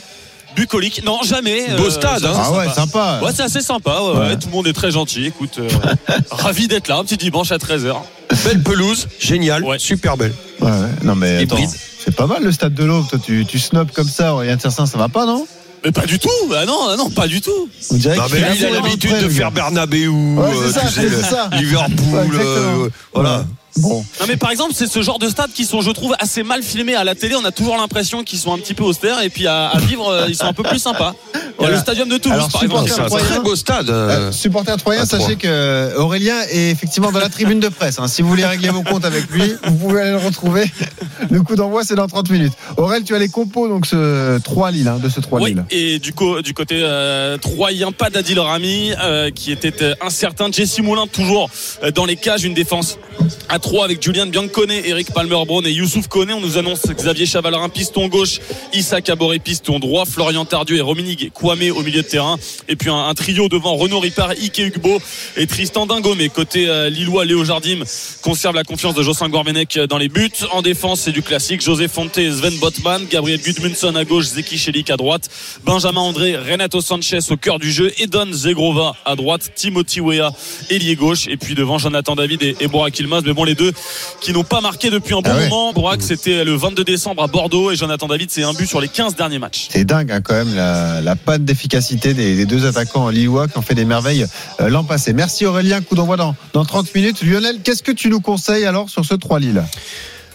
Bucolique. 0.56 1.02
Non, 1.04 1.20
jamais. 1.22 1.66
Beau 1.76 1.86
euh, 1.86 1.90
stade, 1.90 2.20
c'est 2.20 2.26
hein. 2.26 2.32
Ah 2.36 2.52
ouais, 2.52 2.68
sympa. 2.72 3.20
Ouais, 3.22 3.30
c'est 3.34 3.42
assez 3.42 3.60
sympa. 3.60 4.00
Ouais, 4.00 4.12
Ouais. 4.12 4.18
ouais, 4.28 4.36
Tout 4.38 4.48
le 4.48 4.52
monde 4.52 4.66
est 4.66 4.72
très 4.72 4.90
gentil. 4.90 5.26
Écoute, 5.26 5.58
euh, 5.58 5.68
ravi 6.30 6.68
d'être 6.68 6.88
là. 6.88 6.96
Un 6.98 7.04
petit 7.04 7.16
dimanche 7.16 7.50
à 7.52 7.56
13h. 7.58 7.94
Belle 8.44 8.62
pelouse, 8.62 9.06
génial, 9.20 9.62
Ouais. 9.64 9.78
super 9.78 10.16
belle. 10.16 10.32
Ouais, 10.60 10.70
ouais. 10.70 10.76
Non 11.02 11.14
mais 11.14 11.42
attends, 11.42 11.56
c'est 12.04 12.14
pas 12.14 12.26
mal 12.26 12.42
le 12.42 12.52
stade 12.52 12.74
de 12.74 12.84
l'Aube. 12.84 13.06
Toi, 13.08 13.18
tu, 13.24 13.44
tu 13.46 13.58
snobs 13.58 13.90
comme 13.92 14.08
ça, 14.08 14.34
Aurélien 14.34 14.56
Tiersin, 14.56 14.86
ça 14.86 14.98
va 14.98 15.08
pas, 15.08 15.26
non? 15.26 15.46
Mais 15.84 15.92
pas 15.92 16.06
du 16.06 16.18
tout. 16.18 16.30
Ah 16.56 16.64
non, 16.64 16.78
ah 16.88 16.96
non, 16.96 17.10
pas 17.10 17.26
du 17.26 17.42
tout. 17.42 17.68
On 17.90 17.94
dirait 17.96 18.16
lui, 18.16 18.38
il 18.58 18.64
a 18.64 18.70
l'habitude 18.70 19.18
de 19.22 19.28
faire. 19.28 19.50
Bernabeu, 19.52 20.08
Ouais, 20.08 20.42
euh, 20.42 20.72
ça, 20.72 20.80
tu 20.86 20.94
sais. 20.94 21.56
Liverpool, 21.58 22.38
euh, 22.40 22.88
voilà. 23.12 23.44
Bon, 23.76 24.04
Non 24.20 24.26
mais 24.28 24.36
par 24.36 24.50
exemple 24.52 24.72
c'est 24.74 24.86
ce 24.86 25.02
genre 25.02 25.18
de 25.18 25.28
stades 25.28 25.50
qui 25.52 25.64
sont 25.64 25.80
je 25.80 25.90
trouve 25.90 26.14
assez 26.20 26.42
mal 26.44 26.62
filmés 26.62 26.94
à 26.94 27.02
la 27.02 27.14
télé 27.16 27.34
on 27.34 27.44
a 27.44 27.50
toujours 27.50 27.76
l'impression 27.76 28.22
qu'ils 28.22 28.38
sont 28.38 28.52
un 28.54 28.58
petit 28.58 28.72
peu 28.74 28.84
austères 28.84 29.20
et 29.22 29.30
puis 29.30 29.48
à, 29.48 29.66
à 29.68 29.78
vivre 29.80 30.08
euh, 30.08 30.26
ils 30.28 30.36
sont 30.36 30.44
un 30.46 30.52
peu 30.52 30.62
plus 30.62 30.78
sympas 30.78 31.14
il 31.34 31.38
y 31.38 31.40
a 31.40 31.50
Voilà. 31.58 31.74
le 31.76 31.80
stadium 31.80 32.08
de 32.08 32.16
Toulouse 32.18 32.36
Alors, 32.38 32.50
par 32.50 32.62
exemple 32.62 32.88
C'est 32.90 33.00
un 33.00 33.06
très 33.08 33.40
beau 33.40 33.56
stade. 33.56 33.90
euh, 33.90 34.08
euh, 34.28 34.32
supporter 34.32 34.76
troyen, 34.76 35.04
sachez 35.06 35.36
que 35.36 35.96
Aurélien 35.96 36.36
est 36.50 36.70
effectivement 36.70 37.10
dans 37.12 37.18
la 37.20 37.28
tribune 37.28 37.58
de 37.60 37.68
presse. 37.68 37.98
hein. 37.98 38.06
Si 38.08 38.22
vous 38.22 38.28
voulez 38.28 38.44
régler 38.44 38.68
vos 38.70 38.82
comptes 38.82 39.04
avec 39.04 39.28
lui, 39.30 39.54
vous 39.64 39.74
pouvez 39.76 40.00
aller 40.02 40.10
le 40.10 40.16
retrouver. 40.18 40.64
Le 41.30 41.42
coup 41.42 41.54
d'envoi, 41.56 41.84
c'est 41.84 41.94
dans 41.94 42.06
30 42.08 42.30
minutes. 42.30 42.52
Aurélien, 42.76 43.04
tu 43.04 43.14
as 43.14 43.18
les 43.20 43.28
compos 43.28 43.68
donc 43.68 43.86
ce 43.86 44.38
3 44.40 44.70
Lille, 44.72 44.88
hein, 44.88 44.98
de 45.02 45.08
ce 45.08 45.20
3 45.20 45.40
Oui, 45.40 45.50
Lille. 45.54 45.64
et 45.70 45.98
du, 46.00 46.12
co- 46.12 46.42
du 46.42 46.54
côté 46.54 46.80
euh, 46.82 47.38
troyen, 47.38 47.92
pas 47.92 48.10
d'Adil 48.10 48.38
Rami, 48.40 48.92
euh, 49.00 49.30
qui 49.30 49.52
était 49.52 49.82
euh, 49.82 49.94
incertain. 50.04 50.50
Jesse 50.50 50.80
Moulin, 50.80 51.06
toujours 51.06 51.50
euh, 51.84 51.90
dans 51.92 52.04
les 52.04 52.16
cages, 52.16 52.42
une 52.44 52.54
défense 52.54 52.98
à 53.48 53.58
3 53.64 53.86
avec 53.86 54.02
Julian 54.02 54.26
Biancone, 54.26 54.72
Eric 54.72 55.10
Palmer-Brown 55.14 55.66
et 55.66 55.72
Youssouf 55.72 56.06
Koné. 56.06 56.34
On 56.34 56.40
nous 56.42 56.58
annonce 56.58 56.82
Xavier 56.86 57.24
Chavalerin, 57.24 57.70
piston 57.70 58.08
gauche, 58.08 58.38
Issa 58.74 59.00
Caboret, 59.00 59.38
piston 59.38 59.78
droit, 59.78 60.04
Florian 60.04 60.44
Tardieu 60.44 60.76
et 60.76 60.82
Rominigue 60.82 61.32
Kwame 61.32 61.70
au 61.74 61.80
milieu 61.80 62.02
de 62.02 62.06
terrain. 62.06 62.36
Et 62.68 62.76
puis 62.76 62.90
un, 62.90 63.14
trio 63.14 63.48
devant 63.48 63.74
Renaud 63.76 64.00
Ripard, 64.00 64.32
Ike 64.32 64.58
Ugbo 64.58 65.00
et 65.38 65.46
Tristan 65.46 65.86
Dingo. 65.86 66.14
Mais 66.14 66.28
côté 66.28 66.68
euh, 66.68 66.90
Lillois, 66.90 67.24
Léo 67.24 67.42
Jardim 67.42 67.84
conserve 68.20 68.54
la 68.54 68.64
confiance 68.64 68.94
de 68.94 69.02
Jocelyn 69.02 69.30
Gorbenec 69.30 69.78
dans 69.88 69.96
les 69.96 70.10
buts. 70.10 70.28
En 70.52 70.60
défense, 70.60 71.00
c'est 71.00 71.12
du 71.12 71.22
classique. 71.22 71.62
José 71.62 71.88
Fonte, 71.88 72.16
Sven 72.16 72.58
Botman, 72.58 73.06
Gabriel 73.10 73.40
Gudmundsson 73.40 73.96
à 73.96 74.04
gauche, 74.04 74.26
Zeki 74.26 74.58
Chelik 74.58 74.90
à 74.90 74.98
droite, 74.98 75.30
Benjamin 75.64 76.02
André, 76.02 76.36
Renato 76.36 76.82
Sanchez 76.82 77.20
au 77.30 77.38
cœur 77.38 77.58
du 77.58 77.72
jeu, 77.72 77.90
Edon 77.96 78.30
Zegrova 78.30 78.94
à 79.06 79.16
droite, 79.16 79.52
Timothy 79.54 80.02
Weah 80.02 80.32
ailier 80.68 80.96
gauche, 80.96 81.28
et 81.28 81.38
puis 81.38 81.54
devant 81.54 81.78
Jonathan 81.78 82.14
David 82.14 82.42
et, 82.42 82.56
et 82.60 82.68
Borak 82.68 82.98
Ilmaz. 82.98 83.22
Mais 83.24 83.32
bon, 83.32 83.44
les 83.44 83.53
deux 83.54 83.72
qui 84.20 84.32
n'ont 84.32 84.44
pas 84.44 84.60
marqué 84.60 84.90
depuis 84.90 85.14
un 85.14 85.20
bon 85.20 85.30
Ah 85.32 85.36
ouais. 85.36 85.48
moment. 85.48 85.72
Borak, 85.72 86.02
c'était 86.02 86.44
le 86.44 86.54
22 86.54 86.84
décembre 86.84 87.22
à 87.22 87.26
Bordeaux 87.26 87.70
et 87.70 87.76
Jonathan 87.76 88.06
David, 88.06 88.30
c'est 88.30 88.42
un 88.42 88.52
but 88.52 88.66
sur 88.66 88.80
les 88.80 88.88
15 88.88 89.14
derniers 89.16 89.38
matchs. 89.38 89.68
C'est 89.70 89.84
dingue 89.84 90.10
hein, 90.12 90.20
quand 90.20 90.34
même 90.34 90.54
la, 90.54 91.00
la 91.00 91.16
panne 91.16 91.44
d'efficacité 91.44 92.14
des, 92.14 92.36
des 92.36 92.46
deux 92.46 92.66
attaquants 92.66 93.08
lillois 93.08 93.48
qui 93.48 93.58
ont 93.58 93.62
fait 93.62 93.74
des 93.74 93.84
merveilles 93.84 94.26
euh, 94.60 94.68
l'an 94.68 94.84
passé. 94.84 95.12
Merci 95.12 95.46
Aurélien, 95.46 95.80
coup 95.80 95.94
d'envoi 95.94 96.16
dans, 96.16 96.34
dans 96.52 96.64
30 96.64 96.94
minutes. 96.94 97.22
Lionel, 97.22 97.58
qu'est-ce 97.62 97.82
que 97.82 97.92
tu 97.92 98.08
nous 98.08 98.20
conseilles 98.20 98.64
alors 98.64 98.90
sur 98.90 99.04
ce 99.04 99.14
3 99.14 99.38
Lille? 99.40 99.62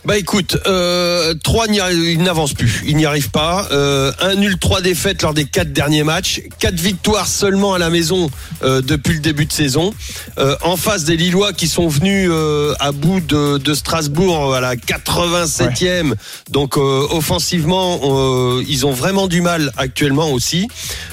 Bah 0.06 0.18
écoute, 0.18 0.58
euh, 0.66 1.34
3 1.44 1.68
n'y 1.68 1.82
arrive- 1.82 2.04
il 2.14 2.24
n'avance 2.24 2.54
plus, 2.54 2.84
il 2.88 2.96
n'y 2.96 3.06
arrive 3.06 3.30
pas. 3.32 3.68
Euh, 3.72 4.14
un 4.22 4.36
nul, 4.36 4.58
trois 4.58 4.80
défaites 4.82 5.22
lors 5.22 5.34
des 5.34 5.44
quatre 5.44 5.74
derniers 5.74 6.04
matchs, 6.04 6.42
quatre 6.58 6.80
victoires 6.80 7.28
seulement 7.28 7.74
à 7.74 7.80
la 7.80 7.90
maison 7.90 8.32
euh, 8.64 8.82
depuis 8.82 9.14
le 9.16 9.20
début 9.20 9.46
de 9.46 9.52
saison. 9.52 9.94
Euh, 10.38 10.56
en 10.64 10.78
face 10.78 11.04
des 11.04 11.18
Lillois 11.18 11.52
qui 11.52 11.68
sont 11.68 11.90
venus 11.90 12.30
euh, 12.32 12.74
à 12.80 12.94
bout 12.94 13.20
de, 13.20 13.58
de 13.58 13.74
Strasbourg 13.74 14.56
à 14.56 14.62
la 14.62 14.76
87e. 14.78 16.14
Donc 16.50 16.78
euh, 16.78 17.06
offensivement, 17.12 18.00
euh, 18.04 18.64
ils 18.70 18.86
ont 18.86 18.94
vraiment 18.94 19.28
du 19.28 19.42
mal 19.42 19.72
actuellement 19.76 20.32
aussi. 20.32 20.70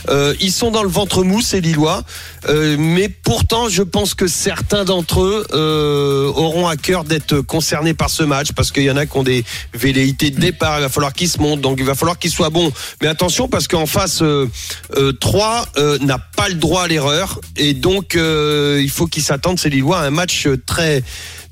Euh, 0.09 0.33
ils 0.41 0.53
sont 0.53 0.71
dans 0.71 0.85
le 0.85 0.89
ventre 0.89 1.25
mou 1.25 1.41
ces 1.41 1.61
Lillois, 1.61 2.05
Euh, 2.49 2.77
mais 2.79 3.09
pourtant 3.09 3.69
je 3.69 3.83
pense 3.83 4.15
que 4.15 4.27
certains 4.27 4.85
d'entre 4.85 5.23
eux 5.23 5.47
euh, 5.53 6.27
auront 6.27 6.69
à 6.69 6.77
cœur 6.77 7.05
d'être 7.05 7.41
concernés 7.41 7.95
par 7.95 8.11
ce 8.11 8.23
match 8.23 8.53
parce 8.53 8.71
qu'il 8.71 8.85
y 8.85 8.91
en 8.91 8.97
a 8.97 9.07
qui 9.07 9.17
ont 9.17 9.23
des 9.23 9.45
velléités 9.75 10.31
de 10.31 10.41
départ. 10.41 10.79
Il 10.79 10.83
va 10.83 10.89
falloir 10.89 11.13
qu'ils 11.13 11.29
se 11.29 11.39
montent, 11.39 11.61
donc 11.61 11.79
il 11.79 11.85
va 11.85 11.95
falloir 11.95 12.19
qu'ils 12.19 12.31
soient 12.31 12.51
bons. 12.51 12.73
Mais 13.01 13.09
attention 13.09 13.49
parce 13.49 13.69
qu'en 13.69 13.87
face, 13.87 14.23
euh, 14.23 14.49
euh, 14.97 15.13
3 15.13 15.69
euh, 15.77 15.99
n'a 15.99 16.19
pas 16.19 16.49
le 16.49 16.55
droit 16.55 16.83
à 16.83 16.89
l'erreur 16.89 17.41
et 17.57 17.75
donc 17.75 18.15
il 18.17 18.91
faut 18.91 19.07
qu'ils 19.07 19.23
s'attendent 19.23 19.59
ces 19.59 19.71
Lillois 19.71 19.99
à 19.99 20.07
un 20.07 20.11
match 20.11 20.49
très 20.67 21.03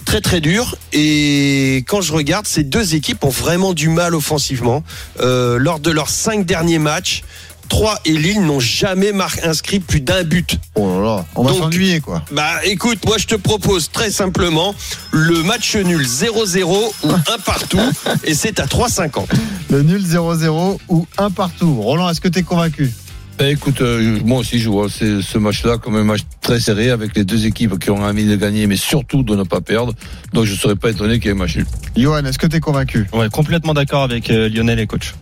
très 0.04 0.20
très 0.20 0.40
dur 0.40 0.76
et 0.92 1.84
quand 1.88 2.02
je 2.02 2.12
regarde 2.12 2.46
ces 2.46 2.62
deux 2.62 2.94
équipes 2.94 3.24
ont 3.24 3.30
vraiment 3.30 3.72
du 3.72 3.88
mal 3.88 4.14
offensivement 4.14 4.84
lors 5.18 5.80
de 5.80 5.90
leurs 5.90 6.10
cinq 6.10 6.44
derniers 6.44 6.78
matchs 6.78 7.22
3 7.68 8.00
et 8.04 8.12
Lille 8.12 8.42
n'ont 8.42 8.60
jamais 8.60 9.12
inscrit 9.42 9.80
plus 9.80 10.00
d'un 10.00 10.22
but. 10.24 10.58
Oh 10.74 10.86
là 10.88 11.04
là, 11.04 11.26
on 11.34 11.42
va 11.42 11.50
Donc, 11.50 11.60
s'ennuyer 11.60 12.00
quoi. 12.00 12.22
Bah 12.32 12.64
écoute, 12.64 12.98
moi 13.06 13.16
je 13.18 13.26
te 13.26 13.34
propose 13.34 13.90
très 13.90 14.10
simplement 14.10 14.74
le 15.12 15.42
match 15.42 15.76
nul 15.76 16.02
0-0 16.06 16.92
ou 17.04 17.10
un 17.12 17.38
partout 17.44 17.80
et 18.24 18.34
c'est 18.34 18.60
à 18.60 18.66
3,50. 18.66 19.26
Le 19.70 19.82
nul 19.82 20.02
0-0 20.02 20.78
ou 20.88 21.06
un 21.18 21.30
partout. 21.30 21.74
Roland, 21.80 22.08
est-ce 22.10 22.20
que 22.20 22.28
tu 22.28 22.40
es 22.40 22.42
convaincu? 22.42 22.92
Ben, 23.36 23.48
écoute, 23.48 23.80
euh, 23.80 24.20
moi 24.24 24.38
aussi 24.38 24.60
je 24.60 24.68
vois 24.68 24.86
c'est- 24.88 25.20
ce 25.20 25.38
match-là 25.38 25.78
comme 25.78 25.96
un 25.96 26.04
match 26.04 26.20
très 26.40 26.60
serré 26.60 26.90
avec 26.90 27.16
les 27.16 27.24
deux 27.24 27.46
équipes 27.46 27.80
qui 27.80 27.90
ont 27.90 28.04
envie 28.04 28.26
de 28.26 28.36
gagner, 28.36 28.68
mais 28.68 28.76
surtout 28.76 29.24
de 29.24 29.34
ne 29.34 29.42
pas 29.42 29.60
perdre. 29.60 29.92
Donc 30.32 30.44
je 30.44 30.52
ne 30.52 30.56
serais 30.58 30.76
pas 30.76 30.90
étonné 30.90 31.18
qu'il 31.18 31.26
y 31.26 31.28
ait 31.30 31.32
un 31.32 31.38
match 31.38 31.56
nul. 31.56 31.66
Johan, 31.96 32.24
est-ce 32.26 32.38
que 32.38 32.46
tu 32.46 32.56
es 32.56 32.60
convaincu? 32.60 33.08
Ouais, 33.12 33.28
complètement 33.30 33.74
d'accord 33.74 34.04
avec 34.04 34.30
euh, 34.30 34.48
Lionel 34.48 34.78
et 34.78 34.86
coach. 34.86 35.14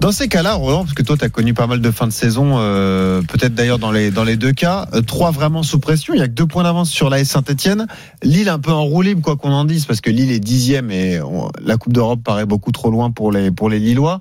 Dans 0.00 0.12
ces 0.12 0.28
cas-là, 0.28 0.54
Roland, 0.54 0.84
parce 0.84 0.94
que 0.94 1.02
toi, 1.02 1.16
tu 1.16 1.24
as 1.24 1.28
connu 1.28 1.54
pas 1.54 1.66
mal 1.66 1.80
de 1.80 1.90
fins 1.90 2.06
de 2.06 2.12
saison, 2.12 2.56
euh, 2.58 3.22
peut-être 3.22 3.54
d'ailleurs 3.54 3.78
dans 3.78 3.90
les, 3.90 4.10
dans 4.10 4.24
les 4.24 4.36
deux 4.36 4.52
cas, 4.52 4.86
euh, 4.92 5.00
trois 5.00 5.30
vraiment 5.30 5.62
sous 5.62 5.78
pression. 5.78 6.14
Il 6.14 6.20
y 6.20 6.22
a 6.22 6.26
que 6.26 6.32
deux 6.32 6.46
points 6.46 6.64
d'avance 6.64 6.90
sur 6.90 7.08
l'AS 7.08 7.24
Saint-Etienne. 7.24 7.86
Lille 8.22 8.48
un 8.48 8.58
peu 8.58 8.70
en 8.70 8.82
roue 8.82 9.04
quoi 9.22 9.36
qu'on 9.36 9.52
en 9.52 9.64
dise, 9.64 9.86
parce 9.86 10.00
que 10.00 10.10
Lille 10.10 10.30
est 10.30 10.40
dixième 10.40 10.90
et 10.90 11.20
la 11.62 11.76
Coupe 11.76 11.92
d'Europe 11.92 12.22
paraît 12.22 12.46
beaucoup 12.46 12.72
trop 12.72 12.90
loin 12.90 13.10
pour 13.10 13.32
les, 13.32 13.50
pour 13.50 13.68
les 13.68 13.78
Lillois. 13.78 14.18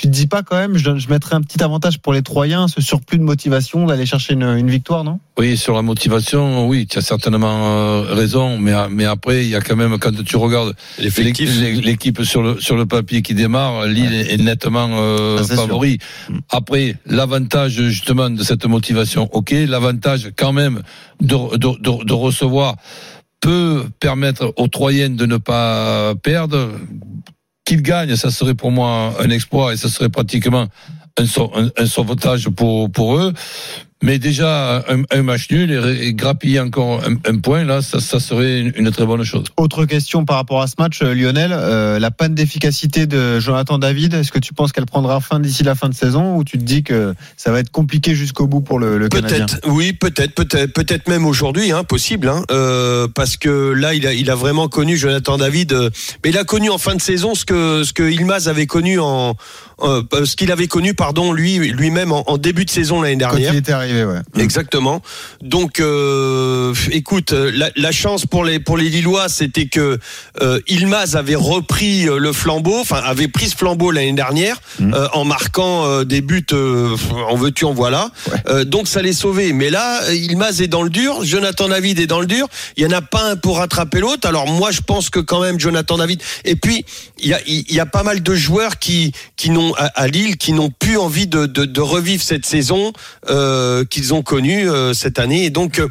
Tu 0.00 0.06
te 0.06 0.12
dis 0.12 0.26
pas 0.26 0.42
quand 0.42 0.56
même, 0.56 0.78
je, 0.78 0.96
je 0.96 1.10
mettrais 1.10 1.34
un 1.36 1.42
petit 1.42 1.62
avantage 1.62 1.98
pour 1.98 2.14
les 2.14 2.22
Troyens, 2.22 2.68
ce 2.68 2.80
surplus 2.80 3.18
de 3.18 3.22
motivation 3.22 3.84
d'aller 3.84 4.06
chercher 4.06 4.32
une, 4.32 4.44
une 4.44 4.70
victoire, 4.70 5.04
non? 5.04 5.20
Oui, 5.38 5.58
sur 5.58 5.74
la 5.74 5.82
motivation, 5.82 6.66
oui, 6.66 6.86
tu 6.86 6.96
as 6.96 7.02
certainement 7.02 7.66
euh, 7.76 8.14
raison, 8.14 8.56
mais, 8.56 8.72
mais 8.88 9.04
après, 9.04 9.44
il 9.44 9.50
y 9.50 9.54
a 9.54 9.60
quand 9.60 9.76
même, 9.76 9.98
quand 9.98 10.24
tu 10.24 10.36
regardes 10.38 10.74
l'équipe 10.98 12.22
sur 12.22 12.42
le, 12.42 12.58
sur 12.58 12.76
le 12.76 12.86
papier 12.86 13.20
qui 13.20 13.34
démarre, 13.34 13.84
Lille 13.88 14.14
est 14.14 14.38
nettement 14.42 14.88
euh, 14.92 15.36
Ah, 15.42 15.54
favori. 15.54 15.98
Après, 16.48 16.96
l'avantage 17.04 17.72
justement 17.72 18.30
de 18.30 18.42
cette 18.42 18.64
motivation, 18.64 19.28
ok, 19.32 19.54
l'avantage 19.68 20.30
quand 20.34 20.54
même 20.54 20.80
de, 21.20 21.58
de, 21.58 21.78
de, 21.78 22.04
de 22.04 22.12
recevoir 22.14 22.76
peut 23.40 23.84
permettre 24.00 24.54
aux 24.56 24.68
Troyens 24.68 25.10
de 25.10 25.26
ne 25.26 25.36
pas 25.36 26.14
perdre. 26.22 26.70
Qu'ils 27.70 27.82
gagnent, 27.82 28.16
ça 28.16 28.32
serait 28.32 28.56
pour 28.56 28.72
moi 28.72 29.14
un 29.20 29.30
exploit 29.30 29.72
et 29.72 29.76
ça 29.76 29.88
serait 29.88 30.08
pratiquement 30.08 30.66
un, 31.16 31.24
un, 31.78 31.86
sauvetage 31.86 32.48
pour 32.48 33.16
eux. 33.16 33.32
Mais 34.02 34.18
déjà, 34.18 34.82
un, 34.88 35.02
un 35.10 35.22
match 35.22 35.50
nul 35.50 35.70
et, 35.70 36.06
et 36.06 36.14
grappiller 36.14 36.58
encore 36.58 37.02
un, 37.04 37.16
un 37.30 37.38
point, 37.38 37.64
là, 37.64 37.82
ça, 37.82 38.00
ça 38.00 38.18
serait 38.18 38.60
une, 38.60 38.72
une 38.76 38.90
très 38.90 39.04
bonne 39.04 39.22
chose. 39.24 39.44
Autre 39.58 39.84
question 39.84 40.24
par 40.24 40.36
rapport 40.36 40.62
à 40.62 40.66
ce 40.66 40.74
match, 40.78 41.02
euh, 41.02 41.14
Lionel, 41.14 41.50
euh, 41.52 41.98
la 41.98 42.10
panne 42.10 42.34
d'efficacité 42.34 43.06
de 43.06 43.40
Jonathan 43.40 43.78
David, 43.78 44.14
est-ce 44.14 44.32
que 44.32 44.38
tu 44.38 44.54
penses 44.54 44.72
qu'elle 44.72 44.86
prendra 44.86 45.20
fin 45.20 45.38
d'ici 45.38 45.64
la 45.64 45.74
fin 45.74 45.90
de 45.90 45.94
saison 45.94 46.36
ou 46.36 46.44
tu 46.44 46.56
te 46.56 46.64
dis 46.64 46.82
que 46.82 47.14
ça 47.36 47.52
va 47.52 47.60
être 47.60 47.70
compliqué 47.70 48.14
jusqu'au 48.14 48.46
bout 48.46 48.62
pour 48.62 48.78
le, 48.78 48.96
le 48.96 49.08
Canadien? 49.10 49.44
Peut-être, 49.46 49.68
oui, 49.68 49.92
peut-être, 49.92 50.34
peut-être, 50.34 50.72
peut-être 50.72 51.06
même 51.08 51.26
aujourd'hui, 51.26 51.70
hein, 51.70 51.84
possible, 51.84 52.28
hein, 52.28 52.42
euh, 52.50 53.06
parce 53.14 53.36
que 53.36 53.72
là, 53.72 53.92
il 53.92 54.06
a, 54.06 54.14
il 54.14 54.30
a 54.30 54.34
vraiment 54.34 54.68
connu 54.68 54.96
Jonathan 54.96 55.36
David, 55.36 55.72
euh, 55.74 55.90
mais 56.24 56.30
il 56.30 56.38
a 56.38 56.44
connu 56.44 56.70
en 56.70 56.78
fin 56.78 56.94
de 56.94 57.02
saison 57.02 57.34
ce 57.34 57.44
que 57.44 57.84
ce 57.84 57.92
que 57.92 58.10
Ilmaz 58.10 58.48
avait 58.48 58.66
connu 58.66 58.98
en, 58.98 59.36
euh, 59.82 60.02
ce 60.24 60.36
qu'il 60.36 60.50
avait 60.52 60.66
connu, 60.68 60.94
pardon, 60.94 61.32
lui 61.32 61.58
lui-même 61.58 62.12
en, 62.12 62.28
en 62.30 62.38
début 62.38 62.64
de 62.64 62.70
saison 62.70 63.02
l'année 63.02 63.14
Quand 63.22 63.30
dernière. 63.30 63.54
il 63.54 63.58
était 63.58 63.72
arrivé, 63.72 64.04
ouais. 64.04 64.20
Exactement. 64.38 65.02
Donc, 65.42 65.80
euh, 65.80 66.74
écoute, 66.92 67.32
la, 67.32 67.70
la 67.76 67.92
chance 67.92 68.26
pour 68.26 68.44
les 68.44 68.60
pour 68.60 68.76
les 68.76 68.88
Lillois, 68.88 69.28
c'était 69.28 69.66
que 69.66 69.98
euh, 70.42 70.60
Ilmaz 70.68 71.16
avait 71.16 71.34
repris 71.34 72.08
euh, 72.08 72.18
le 72.18 72.32
flambeau, 72.32 72.78
enfin 72.80 73.00
avait 73.04 73.28
pris 73.28 73.48
ce 73.48 73.56
flambeau 73.56 73.90
l'année 73.90 74.12
dernière 74.12 74.60
euh, 74.80 75.08
en 75.12 75.24
marquant 75.24 75.86
euh, 75.86 76.04
des 76.04 76.20
buts. 76.20 76.44
euh, 76.52 76.96
en 77.28 77.36
veux-tu, 77.36 77.64
en 77.64 77.72
voilà. 77.72 78.10
Euh, 78.48 78.64
donc 78.64 78.88
ça 78.88 79.02
les 79.02 79.12
sauvait. 79.12 79.52
Mais 79.52 79.70
là, 79.70 80.02
euh, 80.04 80.14
Ilmaz 80.14 80.60
est 80.62 80.68
dans 80.68 80.82
le 80.82 80.90
dur, 80.90 81.24
Jonathan 81.24 81.68
David 81.68 81.98
est 81.98 82.06
dans 82.06 82.20
le 82.20 82.26
dur. 82.26 82.46
Il 82.76 82.82
y 82.82 82.86
en 82.86 82.90
a 82.92 83.02
pas 83.02 83.24
un 83.30 83.36
pour 83.36 83.58
rattraper 83.58 84.00
l'autre. 84.00 84.26
Alors 84.28 84.46
moi, 84.46 84.70
je 84.70 84.80
pense 84.80 85.10
que 85.10 85.20
quand 85.20 85.40
même 85.40 85.58
Jonathan 85.60 85.98
David. 85.98 86.22
Et 86.44 86.56
puis 86.56 86.84
il 87.18 87.28
y 87.28 87.34
a 87.34 87.40
il 87.46 87.72
y 87.74 87.80
a 87.80 87.86
pas 87.86 88.02
mal 88.02 88.22
de 88.22 88.34
joueurs 88.34 88.78
qui 88.78 89.12
qui 89.36 89.50
n'ont 89.50 89.69
à, 89.76 89.86
à 89.86 90.06
Lille 90.08 90.36
qui 90.36 90.52
n'ont 90.52 90.70
plus 90.70 90.96
envie 90.96 91.26
de, 91.26 91.46
de, 91.46 91.64
de 91.64 91.80
revivre 91.80 92.22
cette 92.22 92.46
saison 92.46 92.92
euh, 93.28 93.84
qu'ils 93.84 94.14
ont 94.14 94.22
connue 94.22 94.68
euh, 94.68 94.92
cette 94.94 95.18
année. 95.18 95.44
Et 95.44 95.50
donc 95.50 95.78
euh, 95.78 95.88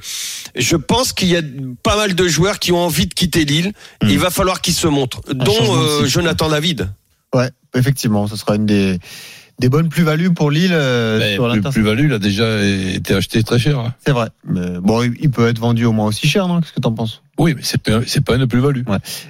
je 0.55 0.75
pense 0.75 1.13
qu'il 1.13 1.27
y 1.29 1.35
a 1.37 1.41
pas 1.83 1.95
mal 1.97 2.15
de 2.15 2.27
joueurs 2.27 2.59
qui 2.59 2.71
ont 2.71 2.79
envie 2.85 3.07
de 3.07 3.13
quitter 3.13 3.45
Lille. 3.45 3.73
Il 4.03 4.19
va 4.19 4.29
falloir 4.29 4.61
qu'ils 4.61 4.73
se 4.73 4.87
montrent, 4.87 5.21
dont 5.33 5.55
euh. 5.77 6.05
Jonathan 6.05 6.49
David. 6.49 6.89
Ouais, 7.33 7.49
effectivement, 7.75 8.27
ce 8.27 8.35
sera 8.35 8.55
une 8.55 8.65
des, 8.65 8.97
des 9.59 9.69
bonnes 9.69 9.89
plus-values 9.89 10.33
pour 10.33 10.49
Lille 10.49 10.71
euh, 10.73 11.35
sur 11.35 11.51
plus, 11.51 11.61
plus-value, 11.61 12.05
il 12.05 12.13
a 12.13 12.19
déjà 12.19 12.63
été 12.63 13.13
acheté 13.13 13.43
très 13.43 13.59
cher. 13.59 13.77
hein. 13.77 13.93
C'est 14.05 14.11
vrai. 14.13 14.29
Mais 14.45 14.79
bon, 14.81 15.03
il- 15.03 15.13
il 15.19 15.29
peut 15.29 15.47
être 15.47 15.59
vendu 15.59 15.85
au 15.85 15.91
moins 15.91 16.07
aussi 16.07 16.27
cher, 16.27 16.47
non? 16.47 16.59
Qu'est-ce 16.61 16.73
que 16.73 16.79
t'en 16.79 16.91
penses? 16.93 17.21
Oui, 17.39 17.53
mais 17.55 17.61
c'est 17.63 17.81
pas, 17.81 18.01
c'est 18.05 18.23
pas 18.23 18.35
une 18.35 18.47
plus-value. 18.47 18.81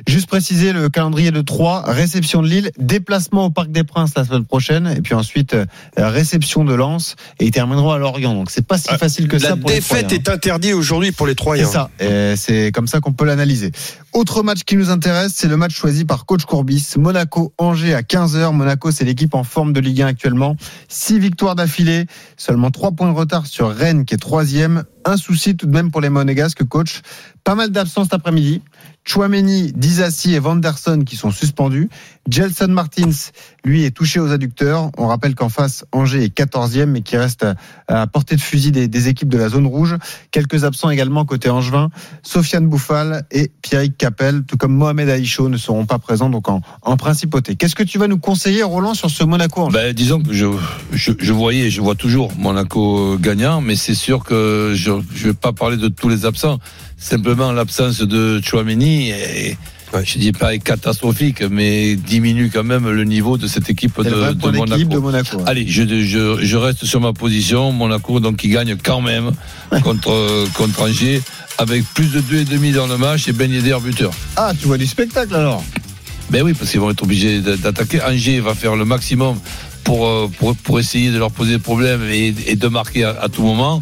Juste 0.07 0.27
préciser 0.27 0.73
le 0.73 0.89
calendrier 0.89 1.29
de 1.29 1.41
3, 1.41 1.83
réception 1.85 2.41
de 2.41 2.47
Lille, 2.47 2.71
déplacement 2.79 3.45
au 3.45 3.49
Parc 3.51 3.69
des 3.71 3.83
Princes 3.83 4.13
la 4.17 4.25
semaine 4.25 4.45
prochaine, 4.45 4.87
et 4.87 5.01
puis 5.01 5.13
ensuite 5.13 5.53
euh, 5.53 5.65
réception 5.95 6.65
de 6.65 6.73
Lens, 6.73 7.15
et 7.39 7.45
ils 7.45 7.51
termineront 7.51 7.91
à 7.91 7.99
Lorient. 7.99 8.33
Donc 8.33 8.49
c'est 8.49 8.65
pas 8.65 8.79
si 8.79 8.89
facile 8.97 9.27
que 9.27 9.37
La 9.37 9.49
ça 9.49 9.55
pour 9.55 9.69
les 9.69 9.75
défaite 9.75 10.11
est 10.11 10.27
interdite 10.27 10.73
aujourd'hui 10.73 11.11
pour 11.11 11.27
les 11.27 11.33
C'est 11.33 11.35
Troyens. 11.35 11.67
ça, 11.67 11.91
et 11.99 12.33
c'est 12.35 12.71
comme 12.73 12.87
ça 12.87 12.99
qu'on 12.99 13.13
peut 13.13 13.25
l'analyser. 13.25 13.71
Autre 14.13 14.41
match 14.41 14.63
qui 14.63 14.75
nous 14.75 14.89
intéresse, 14.89 15.33
c'est 15.35 15.47
le 15.47 15.55
match 15.55 15.75
choisi 15.75 16.03
par 16.03 16.25
coach 16.25 16.45
Courbis. 16.45 16.93
Monaco-Angers 16.97 17.93
à 17.93 18.01
15h. 18.01 18.51
Monaco, 18.53 18.89
c'est 18.89 19.05
l'équipe 19.05 19.35
en 19.35 19.43
forme 19.43 19.71
de 19.71 19.79
Ligue 19.79 20.01
1 20.01 20.07
actuellement. 20.07 20.55
Six 20.87 21.19
victoires 21.19 21.53
d'affilée, 21.55 22.07
seulement 22.35 22.71
trois 22.71 22.91
points 22.91 23.11
de 23.11 23.15
retard 23.15 23.45
sur 23.45 23.69
Rennes 23.69 24.05
qui 24.05 24.15
est 24.15 24.17
troisième. 24.17 24.83
Un 25.05 25.17
souci 25.17 25.55
tout 25.55 25.65
de 25.65 25.71
même 25.71 25.91
pour 25.91 26.01
les 26.01 26.09
Monégasques, 26.09 26.63
coach. 26.65 27.01
Pas 27.43 27.55
mal 27.55 27.69
d'absences 27.69 28.05
cet 28.05 28.13
après-midi. 28.13 28.61
Chouameni, 29.09 29.71
Dizassi 29.73 30.35
et 30.35 30.39
Vanderson 30.39 31.03
qui 31.03 31.15
sont 31.15 31.31
suspendus. 31.31 31.89
Gelson 32.29 32.67
Martins, 32.67 33.31
lui, 33.63 33.83
est 33.83 33.89
touché 33.89 34.19
aux 34.19 34.31
adducteurs. 34.31 34.91
On 34.97 35.07
rappelle 35.07 35.33
qu'en 35.33 35.49
face, 35.49 35.83
Angers 35.91 36.23
est 36.25 36.37
14e, 36.37 36.85
mais 36.85 37.01
qui 37.01 37.17
reste 37.17 37.43
à, 37.87 38.05
portée 38.05 38.35
de 38.35 38.41
fusil 38.41 38.71
des, 38.71 39.07
équipes 39.07 39.29
de 39.29 39.37
la 39.39 39.49
zone 39.49 39.65
rouge. 39.65 39.95
Quelques 40.29 40.63
absents 40.63 40.91
également 40.91 41.25
côté 41.25 41.49
Angevin. 41.49 41.89
Sofiane 42.21 42.67
Bouffal 42.67 43.25
et 43.31 43.49
Pierrick 43.63 43.97
Capel, 43.97 44.43
tout 44.43 44.57
comme 44.57 44.75
Mohamed 44.75 45.09
Aïcho, 45.09 45.49
ne 45.49 45.57
seront 45.57 45.87
pas 45.87 45.97
présents 45.97 46.29
donc 46.29 46.47
en, 46.47 46.61
en 46.83 46.97
principauté. 46.97 47.55
Qu'est-ce 47.55 47.75
que 47.75 47.83
tu 47.83 47.97
vas 47.97 48.07
nous 48.07 48.19
conseiller, 48.19 48.61
Roland, 48.61 48.93
sur 48.93 49.09
ce 49.09 49.23
Monaco 49.23 49.69
Ben, 49.69 49.91
disons 49.91 50.21
que 50.21 50.33
je, 50.33 50.45
je, 50.91 51.13
je 51.17 51.33
voyais, 51.33 51.71
je 51.71 51.81
vois 51.81 51.95
toujours 51.95 52.31
Monaco 52.37 52.99
euh, 52.99 53.17
gagnant, 53.17 53.59
mais 53.59 53.75
c'est 53.75 53.95
sûr 53.95 54.23
que 54.23 54.73
je 54.75 54.91
ne 54.91 55.01
vais 55.01 55.33
pas 55.33 55.51
parler 55.51 55.77
de 55.77 55.87
tous 55.87 56.09
les 56.09 56.27
absents. 56.27 56.59
Simplement 57.01 57.53
l'absence 57.53 58.01
de 58.01 58.41
Chouameni 58.43 58.78
est, 58.81 59.57
je 60.03 60.19
dis 60.19 60.31
pas 60.31 60.53
est 60.53 60.59
catastrophique, 60.59 61.41
mais 61.41 61.95
diminue 61.95 62.49
quand 62.53 62.63
même 62.63 62.89
le 62.89 63.03
niveau 63.03 63.37
de 63.37 63.47
cette 63.47 63.69
équipe 63.69 64.01
de, 64.01 64.09
Monaco. 64.51 64.83
de 64.83 64.97
Monaco. 64.97 65.37
Allez, 65.45 65.65
je, 65.67 65.83
je, 66.03 66.37
je 66.41 66.57
reste 66.57 66.85
sur 66.85 67.01
ma 67.01 67.13
position. 67.13 67.71
Monaco, 67.71 68.19
donc, 68.19 68.37
qui 68.37 68.49
gagne 68.49 68.75
quand 68.83 69.01
même 69.01 69.31
contre, 69.83 70.47
contre 70.55 70.83
Angers, 70.83 71.21
avec 71.57 71.83
plus 71.93 72.11
de 72.11 72.21
2,5 72.21 72.73
dans 72.73 72.87
le 72.87 72.97
match 72.97 73.27
et 73.27 73.33
Ben 73.33 73.51
Yedder 73.51 73.77
buteur. 73.83 74.11
Ah, 74.35 74.53
tu 74.59 74.67
vois 74.67 74.77
du 74.77 74.87
spectacle 74.87 75.35
alors? 75.35 75.63
Ben 76.29 76.43
oui, 76.43 76.53
parce 76.53 76.69
qu'ils 76.69 76.79
vont 76.79 76.91
être 76.91 77.01
obligés 77.03 77.41
d'attaquer. 77.41 78.01
Angers 78.03 78.39
va 78.39 78.53
faire 78.53 78.75
le 78.75 78.85
maximum 78.85 79.39
pour, 79.83 80.05
euh, 80.05 80.29
pour, 80.37 80.55
pour 80.55 80.79
essayer 80.79 81.09
de 81.09 81.17
leur 81.17 81.31
poser 81.31 81.57
problème 81.57 82.03
et, 82.11 82.33
et 82.45 82.55
de 82.55 82.67
marquer 82.67 83.03
à, 83.05 83.17
à 83.21 83.29
tout 83.29 83.41
moment. 83.41 83.79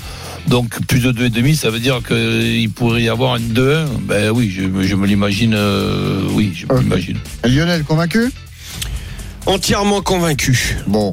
Donc 0.47 0.79
plus 0.87 1.01
de 1.01 1.11
2,5, 1.11 1.55
ça 1.55 1.69
veut 1.69 1.79
dire 1.79 1.99
qu'il 2.07 2.69
pourrait 2.71 3.03
y 3.03 3.09
avoir 3.09 3.33
un 3.33 3.39
2-1. 3.39 3.85
Ben 4.03 4.31
oui, 4.31 4.49
je, 4.55 4.63
me- 4.63 4.83
je 4.83 4.95
me 4.95 5.05
l'imagine. 5.05 5.53
euh, 5.55 6.21
oui, 6.31 6.53
je 6.55 6.65
me 6.73 6.79
l'imagine. 6.79 7.17
Lionel, 7.43 7.83
convaincu? 7.83 8.31
Entièrement 9.45 10.01
convaincu. 10.01 10.75
Bon. 10.87 11.11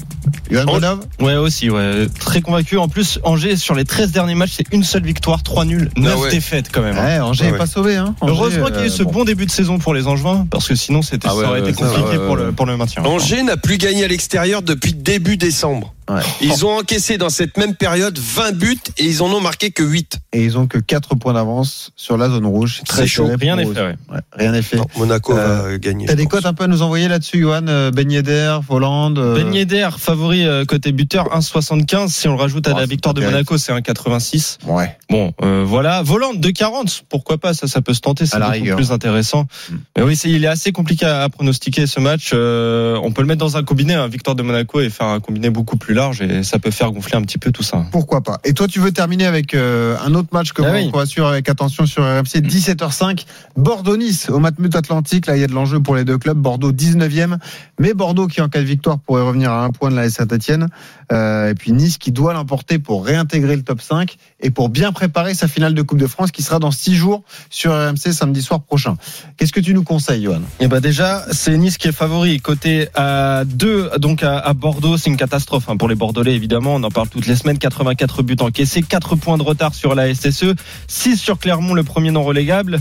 Johan 0.50 0.64
Bonhomme? 0.64 1.00
Ouais, 1.20 1.36
aussi, 1.36 1.70
ouais. 1.70 2.06
Très 2.18 2.40
convaincu. 2.40 2.76
En 2.78 2.88
plus, 2.88 3.20
Angers, 3.22 3.54
sur 3.56 3.76
les 3.76 3.84
13 3.84 4.10
derniers 4.10 4.34
matchs, 4.34 4.54
c'est 4.56 4.72
une 4.72 4.82
seule 4.82 5.04
victoire, 5.04 5.44
3 5.44 5.64
nuls, 5.64 5.88
9 5.96 6.18
ouais. 6.20 6.30
défaites 6.30 6.66
quand 6.72 6.82
même. 6.82 6.96
hein. 6.98 7.04
Ouais, 7.04 7.20
Angers 7.20 7.42
Ouais, 7.42 7.46
n'est 7.46 7.52
ouais. 7.52 7.58
pas 7.58 7.66
sauvé. 7.66 7.94
Hein. 7.94 8.16
Angers, 8.20 8.32
Heureusement 8.34 8.66
qu'il 8.66 8.76
y 8.76 8.80
a 8.80 8.86
eu 8.86 8.90
ce 8.90 9.02
euh, 9.02 9.06
bon 9.06 9.24
début 9.24 9.46
de 9.46 9.52
saison 9.52 9.78
pour 9.78 9.94
les 9.94 10.08
Angevins, 10.08 10.46
parce 10.50 10.66
que 10.66 10.74
sinon, 10.74 11.00
c'était, 11.02 11.28
Ah 11.30 11.36
ouais, 11.36 11.44
ça 11.44 11.50
aurait 11.50 11.60
ouais, 11.62 11.70
été 11.70 11.78
ça, 11.80 11.86
compliqué 11.86 12.18
ouais, 12.18 12.26
pour, 12.26 12.34
ouais. 12.36 12.44
le, 12.46 12.52
pour 12.52 12.66
le 12.66 12.76
maintien. 12.76 13.04
Angers 13.04 13.44
n'a 13.44 13.56
plus 13.56 13.78
gagné 13.78 14.04
à 14.04 14.08
l'extérieur 14.08 14.62
depuis 14.62 14.94
début 14.94 15.36
décembre. 15.36 15.94
Ouais. 16.10 16.20
Ils 16.40 16.64
ont 16.66 16.78
encaissé 16.78 17.16
dans 17.18 17.30
cette 17.30 17.56
même 17.56 17.74
période 17.74 18.18
20 18.18 18.52
buts 18.52 18.78
et 18.98 19.04
ils 19.04 19.22
en 19.22 19.26
ont 19.32 19.40
marqué 19.40 19.70
que 19.70 19.82
8. 19.82 20.18
Et 20.32 20.44
ils 20.44 20.58
ont 20.58 20.66
que 20.66 20.78
4 20.78 21.14
points 21.14 21.32
d'avance 21.32 21.92
sur 21.96 22.16
la 22.18 22.28
zone 22.28 22.46
rouge. 22.46 22.76
C'est 22.78 22.86
très 22.86 23.06
chaud. 23.06 23.28
Rien 23.40 23.56
n'est 23.56 23.64
fait, 23.66 23.80
ouais. 23.80 23.94
Ouais, 24.12 24.20
rien 24.32 24.52
n'est 24.52 24.62
fait. 24.62 24.76
Non, 24.76 24.86
Monaco 24.96 25.36
Euh, 25.36 25.62
va 25.72 25.78
gagner. 25.78 26.06
T'as 26.06 26.14
des 26.14 26.26
cotes 26.26 26.46
un 26.46 26.52
peu 26.54 26.64
à 26.64 26.66
nous 26.66 26.82
envoyer 26.82 27.08
là-dessus, 27.08 27.40
Johan? 27.40 27.66
Euh, 27.68 27.90
Ben 27.90 28.10
Yedder, 28.10 28.58
Voland 28.68 29.16
euh, 29.16 29.34
Ben 29.34 29.54
Yedder, 29.54 29.88
favori 29.98 30.46
euh, 30.46 30.64
côté 30.64 30.92
buteur, 30.92 31.26
1,75. 31.38 32.08
Si 32.08 32.28
on 32.28 32.32
le 32.34 32.40
rajoute 32.40 32.68
à 32.68 32.72
Oh, 32.74 32.78
la 32.78 32.86
victoire 32.86 33.14
de. 33.14 33.22
Monaco, 33.22 33.56
c'est 33.56 33.72
1,86. 33.72 34.58
Ouais. 34.66 34.96
Bon, 35.08 35.32
euh, 35.42 35.64
voilà. 35.66 36.02
Volante 36.02 36.36
2,40. 36.38 37.02
Pourquoi 37.08 37.38
pas? 37.38 37.54
Ça, 37.54 37.66
ça 37.66 37.80
peut 37.80 37.94
se 37.94 38.00
tenter. 38.00 38.26
C'est 38.26 38.38
beaucoup 38.38 38.50
rigueur. 38.52 38.76
plus 38.76 38.92
intéressant. 38.92 39.46
Mm. 39.70 39.74
Mais 39.96 40.02
oui, 40.02 40.16
c'est, 40.16 40.30
il 40.30 40.44
est 40.44 40.48
assez 40.48 40.72
compliqué 40.72 41.06
à, 41.06 41.22
à 41.22 41.28
pronostiquer 41.28 41.86
ce 41.86 42.00
match. 42.00 42.32
Euh, 42.34 42.98
on 43.02 43.12
peut 43.12 43.22
le 43.22 43.28
mettre 43.28 43.40
dans 43.40 43.56
un 43.56 43.62
combiné, 43.62 43.94
un 43.94 44.08
victoire 44.08 44.36
de 44.36 44.42
Monaco 44.42 44.80
et 44.80 44.90
faire 44.90 45.06
un 45.06 45.20
combiné 45.20 45.48
beaucoup 45.50 45.76
plus 45.76 45.93
plus 45.94 46.00
large 46.00 46.20
et 46.22 46.42
ça 46.42 46.58
peut 46.58 46.72
faire 46.72 46.90
gonfler 46.90 47.16
un 47.16 47.22
petit 47.22 47.38
peu 47.38 47.52
tout 47.52 47.62
ça. 47.62 47.86
Pourquoi 47.92 48.20
pas 48.20 48.40
Et 48.44 48.52
toi, 48.52 48.66
tu 48.66 48.80
veux 48.80 48.90
terminer 48.90 49.26
avec 49.26 49.54
euh, 49.54 49.96
un 50.04 50.14
autre 50.14 50.28
match 50.32 50.52
que 50.52 50.62
Ah 50.62 50.70
on 50.70 50.74
oui. 50.74 50.90
va 50.92 51.06
suivre 51.06 51.28
avec 51.28 51.48
attention 51.48 51.86
sur 51.86 52.02
RMC 52.02 52.40
17h05 52.42 53.24
Bordeaux-Nice 53.56 54.28
au 54.30 54.40
Matmut 54.40 54.74
Atlantique. 54.74 55.26
Là, 55.26 55.36
il 55.36 55.40
y 55.40 55.44
a 55.44 55.46
de 55.46 55.52
l'enjeu 55.52 55.78
pour 55.80 55.94
les 55.94 56.04
deux 56.04 56.18
clubs. 56.18 56.36
Bordeaux 56.36 56.72
19e, 56.72 57.36
mais 57.78 57.94
Bordeaux 57.94 58.26
qui 58.26 58.40
en 58.40 58.48
cas 58.48 58.58
de 58.58 58.64
victoire 58.64 58.98
pourrait 58.98 59.22
revenir 59.22 59.52
à 59.52 59.64
un 59.64 59.70
point 59.70 59.90
de 59.90 59.96
la 59.96 60.10
Saint-Etienne. 60.10 60.66
Euh, 61.12 61.50
et 61.50 61.54
puis 61.54 61.70
Nice 61.72 61.98
qui 61.98 62.10
doit 62.12 62.32
l'emporter 62.32 62.78
pour 62.78 63.04
réintégrer 63.06 63.54
le 63.56 63.62
top 63.62 63.80
5 63.80 64.16
et 64.40 64.50
pour 64.50 64.70
bien 64.70 64.90
préparer 64.90 65.34
sa 65.34 65.46
finale 65.48 65.74
de 65.74 65.82
Coupe 65.82 65.98
de 65.98 66.06
France 66.06 66.32
qui 66.32 66.42
sera 66.42 66.58
dans 66.58 66.70
6 66.72 66.96
jours 66.96 67.22
sur 67.50 67.72
RMC 67.72 68.12
samedi 68.12 68.42
soir 68.42 68.62
prochain. 68.62 68.96
Qu'est-ce 69.36 69.52
que 69.52 69.60
tu 69.60 69.74
nous 69.74 69.84
conseilles, 69.84 70.24
Johan? 70.24 70.40
Et 70.60 70.66
bah 70.66 70.80
déjà, 70.80 71.24
c'est 71.30 71.56
Nice 71.56 71.78
qui 71.78 71.88
est 71.88 71.92
favori. 71.92 72.40
Côté 72.40 72.88
à 72.94 73.44
2, 73.46 73.92
donc 73.98 74.22
à, 74.22 74.38
à 74.38 74.54
Bordeaux, 74.54 74.96
c'est 74.96 75.10
une 75.10 75.16
catastrophe 75.16 75.68
hein, 75.68 75.76
pour 75.84 75.90
les 75.90 75.96
Bordelais, 75.96 76.34
évidemment. 76.34 76.76
On 76.76 76.82
en 76.82 76.88
parle 76.90 77.10
toutes 77.10 77.26
les 77.26 77.36
semaines. 77.36 77.58
84 77.58 78.22
buts 78.22 78.36
encaissés, 78.40 78.80
4 78.80 79.16
points 79.16 79.36
de 79.36 79.42
retard 79.42 79.74
sur 79.74 79.94
la 79.94 80.14
SSE, 80.14 80.54
6 80.88 81.18
sur 81.18 81.38
Clermont, 81.38 81.74
le 81.74 81.84
premier 81.84 82.10
non 82.10 82.22
relégable. 82.24 82.80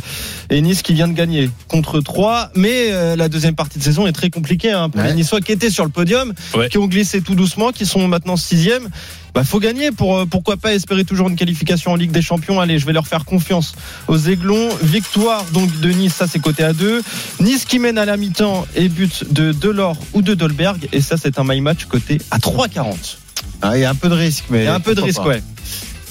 Et 0.49 0.61
Nice 0.61 0.81
qui 0.83 0.93
vient 0.93 1.09
de 1.09 1.13
gagner 1.13 1.49
contre 1.67 1.99
3. 1.99 2.51
Mais 2.55 2.93
euh, 2.93 3.17
la 3.17 3.27
deuxième 3.27 3.55
partie 3.55 3.77
de 3.77 3.83
saison 3.83 4.07
est 4.07 4.13
très 4.13 4.29
compliquée 4.29 4.71
hein, 4.71 4.89
pour 4.89 5.01
Ouais. 5.01 5.09
les 5.09 5.15
Niçois 5.15 5.41
qui 5.41 5.51
étaient 5.51 5.69
sur 5.69 5.83
le 5.83 5.89
podium, 5.91 6.31
Ouais. 6.55 6.69
qui 6.69 6.77
ont 6.77 6.87
glissé 6.87 7.19
tout 7.21 7.35
doucement, 7.35 7.73
qui 7.73 7.85
sont 7.85 8.07
maintenant 8.07 8.37
sixième. 8.37 8.87
Bah, 9.33 9.43
faut 9.43 9.59
gagner 9.59 9.91
pour 9.91 10.17
euh, 10.17 10.25
pourquoi 10.25 10.57
pas 10.57 10.73
espérer 10.73 11.05
toujours 11.05 11.27
une 11.27 11.35
qualification 11.35 11.91
en 11.91 11.95
Ligue 11.95 12.11
des 12.11 12.21
Champions. 12.21 12.59
Allez, 12.59 12.77
je 12.77 12.85
vais 12.85 12.93
leur 12.93 13.07
faire 13.07 13.25
confiance 13.25 13.73
aux 14.07 14.17
Aiglons. 14.17 14.69
Victoire 14.83 15.43
donc 15.53 15.79
de 15.79 15.89
Nice, 15.89 16.13
ça 16.13 16.27
c'est 16.27 16.39
côté 16.39 16.63
à 16.63 16.73
2 16.73 17.01
Nice 17.39 17.65
qui 17.65 17.79
mène 17.79 17.97
à 17.97 18.05
la 18.05 18.15
mi-temps 18.17 18.67
et 18.75 18.89
but 18.89 19.31
de 19.33 19.51
Delors 19.51 19.97
ou 20.13 20.21
de 20.21 20.33
Dolberg 20.35 20.87
et 20.91 21.01
ça 21.01 21.17
c'est 21.17 21.39
un 21.39 21.43
my 21.43 21.61
match 21.61 21.85
côté 21.85 22.19
à 22.31 22.37
3,40. 22.37 23.17
Ah, 23.61 23.77
Il 23.77 23.81
y 23.81 23.85
a 23.85 23.89
un 23.89 23.95
peu 23.95 24.09
de 24.09 24.13
risque, 24.15 24.45
mais 24.49 24.63
Il 24.63 24.65
y 24.65 24.67
a 24.67 24.75
un 24.75 24.79
peu 24.79 24.93
de 24.93 25.01
risque, 25.01 25.21
pas. 25.21 25.29
ouais. 25.29 25.43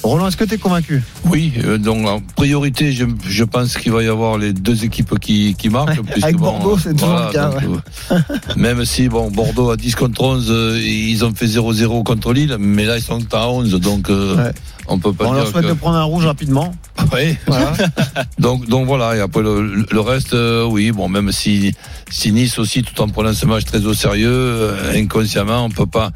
Roland, 0.03 0.27
est-ce 0.27 0.35
que 0.37 0.43
tu 0.43 0.55
es 0.55 0.57
convaincu? 0.57 1.01
Oui, 1.25 1.53
euh, 1.63 1.77
donc 1.77 2.05
en 2.07 2.19
priorité, 2.35 2.91
je, 2.91 3.05
je 3.25 3.43
pense 3.45 3.77
qu'il 3.77 3.91
va 3.93 4.03
y 4.03 4.07
avoir 4.07 4.37
les 4.37 4.51
deux 4.51 4.83
équipes 4.83 5.17
qui, 5.17 5.55
qui 5.57 5.69
marquent. 5.69 5.89
Ouais, 6.01 6.23
avec 6.23 6.35
bon, 6.35 6.51
Bordeaux, 6.59 6.77
c'est 6.77 6.93
toujours 6.93 7.09
voilà, 7.09 7.27
le 7.27 7.33
cas, 7.33 7.49
donc, 7.61 8.57
même 8.57 8.83
si 8.85 9.07
bon, 9.07 9.31
Bordeaux 9.31 9.69
à 9.71 9.77
10 9.77 9.95
contre 9.95 10.21
11, 10.21 10.47
euh, 10.49 10.79
ils 10.83 11.23
ont 11.23 11.33
fait 11.33 11.45
0-0 11.45 12.03
contre 12.03 12.33
Lille, 12.33 12.57
mais 12.59 12.83
là 12.85 12.97
ils 12.97 13.01
sont 13.03 13.21
à 13.33 13.47
11, 13.47 13.71
donc 13.79 14.09
euh, 14.09 14.35
Ouais. 14.35 14.51
on 14.87 14.99
peut 14.99 15.13
pas 15.13 15.25
On 15.27 15.33
leur 15.33 15.47
souhaite 15.47 15.63
que... 15.63 15.69
de 15.69 15.73
prendre 15.73 15.97
un 15.97 16.03
rouge 16.03 16.25
rapidement. 16.25 16.73
Ouais. 17.11 17.37
Voilà. 17.47 17.73
donc, 18.39 18.67
donc 18.67 18.87
voilà, 18.87 19.15
et 19.15 19.19
après 19.19 19.41
le, 19.41 19.85
le 19.89 19.99
reste, 19.99 20.33
euh, 20.33 20.65
oui, 20.65 20.91
bon, 20.91 21.07
même 21.09 21.31
si, 21.31 21.73
si 22.09 22.31
Nice 22.31 22.57
aussi, 22.59 22.81
tout 22.81 22.99
en 23.01 23.07
prenant 23.07 23.33
ce 23.33 23.45
match 23.45 23.65
très 23.65 23.85
au 23.85 23.93
sérieux, 23.93 24.69
inconsciemment, 24.95 25.65
on 25.65 25.69
peut 25.69 25.85
pas 25.85 26.11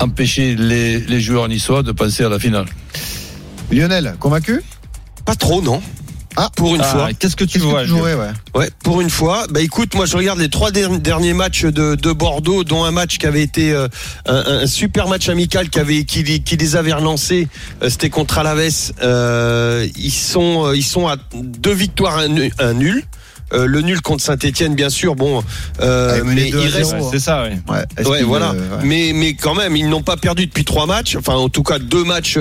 empêcher 0.00 0.54
les, 0.54 1.00
les 1.00 1.20
joueurs 1.20 1.48
niçois 1.48 1.82
de 1.82 1.92
penser 1.92 2.22
à 2.24 2.28
la 2.28 2.38
finale. 2.38 2.66
Lionel, 3.70 4.14
convaincu? 4.20 4.62
Pas 5.24 5.34
trop, 5.34 5.60
non. 5.62 5.82
Ah. 6.38 6.50
pour 6.54 6.74
une 6.74 6.82
Ah, 6.82 6.84
fois. 6.84 7.08
Qu'est-ce 7.18 7.34
que 7.34 7.44
tu 7.44 7.52
Qu'est-ce 7.54 7.64
que 7.64 7.68
vois 7.70 7.80
tu 7.82 7.88
Julien 7.88 7.98
jouerais, 8.00 8.14
ouais. 8.14 8.30
Ouais, 8.54 8.70
pour 8.84 9.00
une 9.00 9.08
fois. 9.08 9.46
Bah 9.48 9.62
écoute, 9.62 9.94
moi 9.94 10.04
je 10.04 10.18
regarde 10.18 10.38
les 10.38 10.50
trois 10.50 10.70
der- 10.70 10.98
derniers 10.98 11.32
matchs 11.32 11.64
de, 11.64 11.94
de 11.94 12.12
Bordeaux, 12.12 12.62
dont 12.62 12.84
un 12.84 12.90
match 12.90 13.16
qui 13.16 13.24
avait 13.24 13.42
été 13.42 13.72
euh, 13.72 13.88
un, 14.26 14.44
un 14.62 14.66
super 14.66 15.08
match 15.08 15.30
amical 15.30 15.70
qui 15.70 15.78
avait 15.78 16.04
qui, 16.04 16.22
les- 16.24 16.40
qui 16.40 16.58
les 16.58 16.76
avait 16.76 16.92
relancés. 16.92 17.48
Euh, 17.82 17.88
C'était 17.88 18.10
contre 18.10 18.36
Alaves. 18.36 18.92
Euh, 19.02 19.88
ils 19.96 20.12
sont 20.12 20.72
ils 20.74 20.84
sont 20.84 21.08
à 21.08 21.16
deux 21.32 21.72
victoires, 21.72 22.18
un 22.18 22.74
nul. 22.74 23.02
Euh, 23.52 23.66
le 23.66 23.80
nul 23.80 24.00
contre 24.02 24.22
Saint-Etienne, 24.22 24.74
bien 24.74 24.90
sûr. 24.90 25.14
Bon, 25.14 25.42
euh, 25.80 26.22
mais 26.24 26.48
il 26.48 26.56
reste. 26.56 26.94
Ouais, 26.94 27.00
C'est 27.12 27.20
ça, 27.20 27.44
ouais. 27.44 27.58
Ouais, 28.04 28.22
voilà. 28.22 28.50
euh, 28.50 28.78
ouais. 28.78 28.84
Mais 28.84 29.12
mais 29.14 29.34
quand 29.34 29.54
même, 29.54 29.76
ils 29.76 29.88
n'ont 29.88 30.02
pas 30.02 30.16
perdu 30.16 30.46
depuis 30.46 30.64
trois 30.64 30.86
matchs. 30.86 31.16
Enfin, 31.16 31.34
en 31.34 31.48
tout 31.48 31.62
cas, 31.62 31.78
deux 31.78 32.04
matchs 32.04 32.38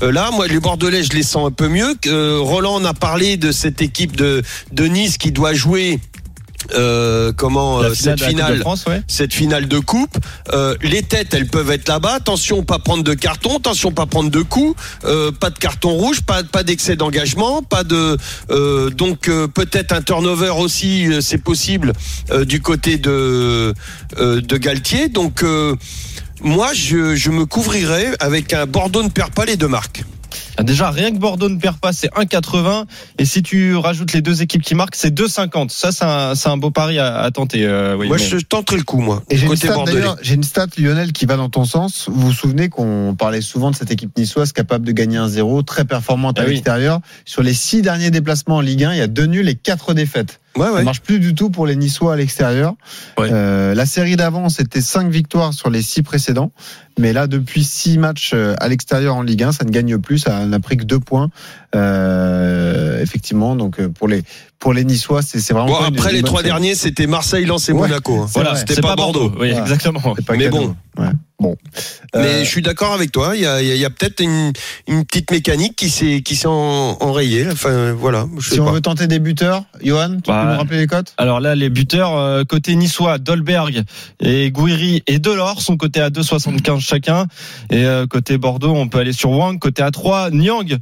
là. 0.00 0.30
Moi, 0.32 0.46
les 0.48 0.60
Bordelais, 0.60 1.02
je 1.02 1.12
les 1.12 1.22
sens 1.22 1.46
un 1.46 1.50
peu 1.52 1.68
mieux. 1.68 1.94
Euh, 2.06 2.38
Roland 2.40 2.74
en 2.74 2.84
a 2.84 2.94
parlé 2.94 3.36
de 3.36 3.52
cette 3.52 3.82
équipe 3.82 4.16
de 4.16 4.42
de 4.72 4.84
Nice 4.84 5.18
qui 5.18 5.30
doit 5.30 5.52
jouer. 5.52 6.00
Euh, 6.74 7.32
comment 7.36 7.80
euh, 7.80 7.94
finale 7.94 8.18
cette 8.18 8.28
finale 8.28 8.58
France, 8.60 8.84
ouais. 8.86 9.02
cette 9.06 9.32
finale 9.34 9.68
de 9.68 9.78
coupe 9.78 10.16
Euh, 10.52 10.74
les 10.82 11.02
têtes 11.02 11.34
elles 11.34 11.48
peuvent 11.48 11.70
être 11.70 11.88
là-bas. 11.88 12.14
Attention 12.14 12.62
pas 12.62 12.78
prendre 12.78 13.02
de 13.04 13.14
carton. 13.14 13.56
Attention 13.58 13.92
pas 13.92 14.06
prendre 14.06 14.30
de 14.30 14.42
coups. 14.42 14.74
Euh, 15.04 15.32
pas 15.32 15.50
de 15.50 15.58
carton 15.58 15.90
rouge 15.90 16.22
pas 16.22 16.42
pas 16.44 16.62
d'excès 16.62 16.96
d'engagement 16.96 17.62
pas 17.62 17.84
de 17.84 18.16
euh, 18.50 18.90
donc 18.90 19.28
euh, 19.28 19.46
peut-être 19.48 19.92
un 19.92 20.02
turnover 20.02 20.54
aussi 20.58 21.06
euh, 21.06 21.20
c'est 21.20 21.38
possible 21.38 21.92
euh, 22.30 22.44
du 22.44 22.60
côté 22.60 22.98
de 22.98 23.74
euh, 24.18 24.40
de 24.40 24.56
Galtier. 24.56 25.08
Donc 25.08 25.42
euh, 25.42 25.74
moi 26.42 26.72
je, 26.74 27.14
je 27.14 27.30
me 27.30 27.46
couvrirais 27.46 28.12
avec 28.20 28.52
un 28.52 28.66
Bordeaux 28.66 29.02
ne 29.02 29.08
perd 29.08 29.32
pas 29.32 29.44
les 29.44 29.56
deux 29.56 29.68
marques 29.68 30.04
Déjà, 30.62 30.90
rien 30.90 31.10
que 31.12 31.18
Bordeaux 31.18 31.48
ne 31.48 31.58
perd 31.58 31.78
pas, 31.78 31.92
c'est 31.92 32.08
1,80. 32.14 32.84
Et 33.18 33.24
si 33.24 33.42
tu 33.42 33.76
rajoutes 33.76 34.12
les 34.12 34.22
deux 34.22 34.42
équipes 34.42 34.62
qui 34.62 34.74
marquent, 34.74 34.94
c'est 34.96 35.14
2,50. 35.14 35.70
Ça, 35.70 35.92
c'est 35.92 36.04
un, 36.04 36.34
c'est 36.34 36.48
un 36.48 36.56
beau 36.56 36.70
pari 36.70 36.98
à, 36.98 37.18
à 37.18 37.30
tenter. 37.30 37.64
euh, 37.64 37.94
oui, 37.96 38.08
moi 38.08 38.16
mais- 38.18 38.24
je 38.24 38.38
tenterai 38.38 38.78
le 38.78 38.82
coup 38.84 38.98
moi 39.00 39.22
Et 39.30 39.36
j'ai 39.36 39.46
une, 39.46 39.56
stat, 39.56 39.74
bordelais 39.74 39.98
d'ailleurs, 39.98 40.16
j'ai 40.22 40.34
une 40.34 40.42
stat, 40.44 40.66
Lionel, 40.78 41.12
qui 41.12 41.26
va 41.26 41.36
dans 41.36 41.50
ton 41.50 41.64
sens. 41.64 42.06
Vous 42.08 42.26
vous 42.28 42.32
souvenez 42.32 42.68
qu'on 42.68 43.14
parlait 43.18 43.40
souvent 43.42 43.70
de 43.70 43.76
cette 43.76 43.90
équipe 43.90 44.16
niçoise 44.16 44.52
capable 44.52 44.86
de 44.86 44.92
gagner 44.92 45.18
un 45.18 45.28
0 45.28 45.62
très 45.62 45.84
performante 45.84 46.38
à 46.38 46.42
Ah 46.42 46.44
oui. 46.46 46.52
l'extérieur. 46.52 47.00
Sur 47.24 47.42
les 47.42 47.54
six 47.54 47.82
derniers 47.82 48.10
déplacements 48.10 48.56
en 48.56 48.60
Ligue 48.60 48.84
1, 48.84 48.92
il 48.92 48.98
y 48.98 49.02
a 49.02 49.06
deux 49.08 49.26
nuls 49.26 49.48
et 49.48 49.54
quatre 49.56 49.92
défaites. 49.94 50.40
Ouais 50.56 50.66
Ça 50.66 50.72
ouais 50.72 50.82
marche 50.84 51.00
plus 51.00 51.18
du 51.20 51.34
tout 51.34 51.50
pour 51.50 51.66
les 51.66 51.76
Niçois 51.76 52.14
à 52.14 52.16
l'extérieur. 52.16 52.74
Ouais. 53.18 53.28
Euh, 53.32 53.74
la 53.74 53.86
série 53.86 54.16
d'avant, 54.16 54.48
c'était 54.48 54.80
cinq 54.80 55.08
victoires 55.10 55.52
sur 55.52 55.70
les 55.70 55.82
six 55.82 56.02
précédents. 56.02 56.52
Mais 56.98 57.12
là, 57.12 57.26
depuis 57.26 57.62
six 57.62 57.98
matchs 57.98 58.30
euh, 58.34 58.54
à 58.58 58.68
l'extérieur 58.68 59.16
en 59.16 59.22
Ligue 59.22 59.42
1, 59.42 59.52
ça 59.52 59.64
ne 59.64 59.70
gagne 59.70 59.98
plus. 59.98 60.18
Ça 60.18 60.46
n'a 60.46 60.60
pris 60.60 60.76
que 60.78 60.84
deux 60.84 60.98
points. 61.00 61.28
Euh, 62.00 63.00
effectivement, 63.02 63.54
donc 63.56 63.78
euh, 63.80 63.88
pour 63.88 64.08
les 64.08 64.22
pour 64.58 64.72
les 64.72 64.84
Niçois, 64.84 65.22
c'est 65.22 65.40
c'est 65.40 65.52
vraiment. 65.52 65.68
Bon, 65.68 65.74
pas 65.78 65.88
une- 65.88 65.96
après 65.98 66.10
une 66.10 66.16
les 66.16 66.22
bonne 66.22 66.28
trois 66.28 66.40
série. 66.40 66.50
derniers 66.50 66.74
c'était 66.74 67.06
Marseille 67.06 67.44
Lens 67.44 67.68
et 67.68 67.72
Ouais. 67.72 67.80
Monaco 67.88 68.22
hein. 68.22 68.26
Voilà, 68.32 68.56
c'était 68.56 68.74
c'est 68.74 68.80
pas 68.80 68.96
Bordeaux. 68.96 69.30
Oui, 69.38 69.50
Voilà. 69.50 69.60
exactement. 69.60 70.00
Pas 70.26 70.32
Mais 70.36 70.44
cadeau. 70.44 70.58
bon. 70.58 70.76
Ouais. 70.98 71.10
Bon. 71.38 71.54
Mais 72.14 72.20
Euh, 72.20 72.38
je 72.40 72.48
suis 72.48 72.62
d'accord 72.62 72.94
avec 72.94 73.12
toi. 73.12 73.36
Il 73.36 73.42
y 73.42 73.46
a, 73.46 73.60
il 73.60 73.68
y 73.68 73.70
a- 73.70 73.74
il 73.74 73.80
y 73.80 73.84
a 73.84 73.90
peut-être 73.90 74.20
une, 74.20 74.52
une 74.88 75.04
petite 75.04 75.30
mécanique 75.30 75.76
qui 75.76 75.90
s'est 75.90 76.22
qui 76.22 76.34
s'est 76.34 76.48
en- 76.48 76.96
enrayée. 77.00 77.46
Enfin 77.52 77.92
voilà. 77.92 78.26
Je 78.38 78.48
sais 78.48 78.54
si 78.54 78.60
on 78.60 78.70
veut 78.72 78.80
tenter 78.80 79.06
des 79.06 79.18
buteurs, 79.18 79.64
Johan, 79.82 80.16
tu 80.24 80.30
Bah, 80.30 80.44
peux 80.46 80.52
nous 80.52 80.58
rappeler 80.58 80.78
les 80.78 80.86
cotes? 80.86 81.12
Alors 81.18 81.40
là, 81.40 81.54
les 81.54 81.68
buteurs 81.68 82.16
euh, 82.16 82.44
côté 82.44 82.74
niçois, 82.74 83.18
Dolberg 83.18 83.82
et 84.20 84.50
Gouiri 84.50 85.02
et 85.06 85.18
Delors 85.18 85.60
sont 85.60 85.76
cotés 85.76 86.00
à 86.00 86.08
2,75 86.08 86.80
chacun. 86.80 87.26
Et 87.70 87.84
euh, 87.84 88.06
côté 88.06 88.38
Bordeaux, 88.38 88.74
on 88.74 88.88
peut 88.88 88.98
aller 88.98 89.12
sur 89.12 89.30
Wang, 89.30 89.58
côté 89.58 89.82
à 89.82 89.90
3, 89.90 90.30
Nyang 90.30 90.78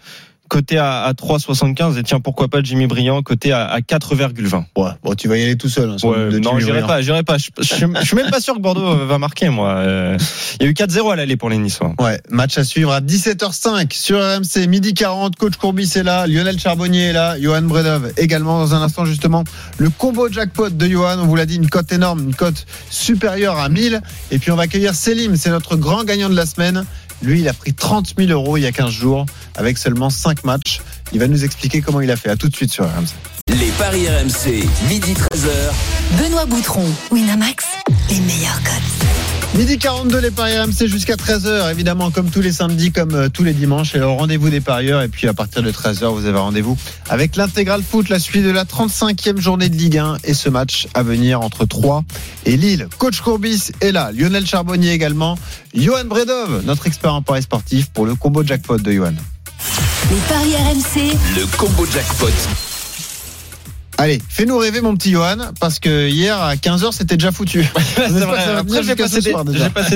côté 0.48 0.78
à, 0.78 1.02
à 1.02 1.12
3,75 1.12 1.98
et 1.98 2.02
tiens 2.02 2.20
pourquoi 2.20 2.48
pas 2.48 2.62
Jimmy 2.62 2.86
Briand 2.86 3.22
côté 3.22 3.52
à, 3.52 3.66
à 3.66 3.80
4,20. 3.80 4.64
Ouais, 4.76 4.90
bon, 5.02 5.14
tu 5.14 5.28
vas 5.28 5.36
y 5.36 5.42
aller 5.42 5.56
tout 5.56 5.68
seul. 5.68 5.90
hein, 5.90 5.96
Ouais, 6.02 6.30
de 6.30 6.38
non, 6.38 6.58
j'irai 6.58 6.82
pas, 6.82 7.00
j'irai 7.02 7.22
pas. 7.22 7.38
Je, 7.38 7.48
je, 7.60 7.64
je 8.00 8.04
suis 8.06 8.16
même 8.16 8.30
pas 8.30 8.40
sûr 8.40 8.54
que 8.54 8.60
Bordeaux 8.60 9.06
va 9.06 9.18
marquer 9.18 9.48
moi. 9.48 9.70
Euh, 9.76 10.16
Il 10.60 10.64
y 10.64 10.68
a 10.68 10.70
eu 10.70 10.74
4-0 10.74 11.12
à 11.12 11.16
l'aller 11.16 11.36
pour 11.36 11.50
les 11.50 11.58
Niçois. 11.58 11.94
Ouais, 11.98 12.20
match 12.30 12.58
à 12.58 12.64
suivre 12.64 12.92
à 12.92 13.00
17h05 13.00 13.92
sur 13.94 14.18
RMC, 14.18 14.66
midi 14.68 14.94
40. 14.94 15.36
Coach 15.36 15.56
Courbis 15.56 15.92
est 15.96 16.02
là, 16.02 16.26
Lionel 16.26 16.58
Charbonnier 16.58 17.06
est 17.06 17.12
là, 17.12 17.40
Johan 17.40 17.62
Bredov 17.62 18.12
également 18.16 18.58
dans 18.60 18.74
un 18.74 18.82
instant 18.82 19.04
justement. 19.04 19.44
Le 19.78 19.90
combo 19.90 20.28
jackpot 20.30 20.70
de 20.70 20.86
Johan, 20.86 21.18
on 21.20 21.26
vous 21.26 21.36
l'a 21.36 21.46
dit, 21.46 21.56
une 21.56 21.68
cote 21.68 21.92
énorme, 21.92 22.20
une 22.24 22.34
cote 22.34 22.66
supérieure 22.90 23.58
à 23.58 23.68
1000. 23.68 24.00
Et 24.30 24.38
puis 24.38 24.50
on 24.50 24.56
va 24.56 24.64
accueillir 24.64 24.94
Selim, 24.94 25.36
c'est 25.36 25.50
notre 25.50 25.76
grand 25.76 26.04
gagnant 26.04 26.28
de 26.30 26.36
la 26.36 26.46
semaine. 26.46 26.84
Lui, 27.24 27.40
il 27.40 27.48
a 27.48 27.54
pris 27.54 27.72
30 27.72 28.14
000 28.18 28.30
euros 28.30 28.58
il 28.58 28.62
y 28.62 28.66
a 28.66 28.72
15 28.72 28.90
jours 28.90 29.24
avec 29.56 29.78
seulement 29.78 30.10
5 30.10 30.44
matchs. 30.44 30.82
Il 31.12 31.20
va 31.20 31.26
nous 31.26 31.42
expliquer 31.44 31.80
comment 31.80 32.02
il 32.02 32.10
a 32.10 32.16
fait. 32.16 32.28
À 32.28 32.36
tout 32.36 32.48
de 32.48 32.54
suite 32.54 32.70
sur 32.70 32.84
RMC. 32.84 33.14
Les 33.48 33.70
paris 33.78 34.06
RMC, 34.08 34.66
midi 34.88 35.14
13h. 35.14 36.22
Benoît 36.22 36.44
Boutron, 36.44 36.86
Winamax, 37.10 37.64
les 38.10 38.20
meilleurs 38.20 38.62
cotes. 38.62 39.23
Midi 39.56 39.78
42, 39.78 40.18
les 40.18 40.30
paris 40.32 40.58
RMC 40.58 40.88
jusqu'à 40.88 41.14
13h, 41.14 41.70
évidemment, 41.70 42.10
comme 42.10 42.28
tous 42.28 42.40
les 42.40 42.50
samedis, 42.50 42.90
comme 42.90 43.14
euh, 43.14 43.28
tous 43.28 43.44
les 43.44 43.52
dimanches. 43.52 43.94
Et 43.94 43.98
le 43.98 44.06
rendez-vous 44.06 44.50
des 44.50 44.60
parieurs. 44.60 45.00
Et 45.00 45.06
puis, 45.06 45.28
à 45.28 45.32
partir 45.32 45.62
de 45.62 45.70
13h, 45.70 46.12
vous 46.12 46.26
avez 46.26 46.38
rendez-vous 46.38 46.76
avec 47.08 47.36
l'intégral 47.36 47.80
foot, 47.88 48.08
la 48.08 48.18
suite 48.18 48.42
de 48.44 48.50
la 48.50 48.64
35e 48.64 49.38
journée 49.38 49.68
de 49.68 49.76
Ligue 49.76 49.98
1 49.98 50.16
et 50.24 50.34
ce 50.34 50.48
match 50.48 50.88
à 50.94 51.04
venir 51.04 51.40
entre 51.40 51.66
3 51.66 52.02
et 52.46 52.56
Lille. 52.56 52.88
Coach 52.98 53.20
Courbis 53.20 53.70
est 53.80 53.92
là, 53.92 54.10
Lionel 54.10 54.44
Charbonnier 54.44 54.90
également, 54.90 55.38
Johan 55.72 56.04
Bredov, 56.06 56.64
notre 56.64 56.88
expert 56.88 57.14
en 57.14 57.22
paris 57.22 57.42
sportif 57.42 57.90
pour 57.90 58.06
le 58.06 58.16
combo 58.16 58.42
jackpot 58.42 58.78
de 58.78 58.90
Johan. 58.90 59.14
Les 60.10 60.16
paris 60.28 60.56
RMC, 60.56 61.16
Le 61.36 61.56
combo 61.56 61.86
jackpot. 61.86 62.26
Allez, 63.96 64.20
fais-nous 64.28 64.58
rêver, 64.58 64.80
mon 64.80 64.96
petit 64.96 65.12
Johan, 65.12 65.36
parce 65.60 65.78
que 65.78 66.08
hier 66.08 66.40
à 66.40 66.56
15h, 66.56 66.92
c'était 66.92 67.16
déjà 67.16 67.30
foutu. 67.30 67.64
J'ai 67.96 68.94
passé, 68.96 69.20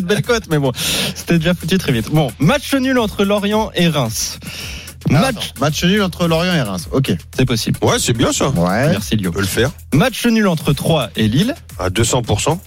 de 0.01 0.07
belles 0.07 0.23
cotes, 0.23 0.45
mais 0.51 0.59
bon, 0.59 0.73
c'était 1.15 1.39
déjà 1.39 1.53
foutu 1.55 1.79
très 1.79 1.93
vite. 1.93 2.09
Bon, 2.11 2.31
match 2.39 2.73
nul 2.75 2.99
entre 2.99 3.25
Lorient 3.25 3.71
et 3.75 3.89
Reims. 3.89 4.39
Ah, 5.11 5.13
Match, 5.15 5.37
attends, 5.37 5.61
match 5.61 5.85
nul 5.85 6.03
entre 6.03 6.29
Lorient 6.29 6.55
et 6.55 6.63
Reims. 6.63 6.89
Ok. 6.93 7.13
c'est 7.37 7.45
possible. 7.45 7.79
Ouais, 7.83 7.99
c'est 7.99 8.13
bien 8.13 8.33
ça. 8.33 8.49
Ouais. 8.51 8.89
Merci 8.91 9.17
Lio. 9.17 9.31
On 9.31 9.33
peut 9.33 9.41
le 9.41 9.47
faire 9.47 9.71
Match 9.95 10.25
nul 10.27 10.47
entre 10.49 10.73
3 10.73 11.11
et 11.17 11.29
Lille. 11.29 11.55
à 11.79 11.89
200% 11.89 12.59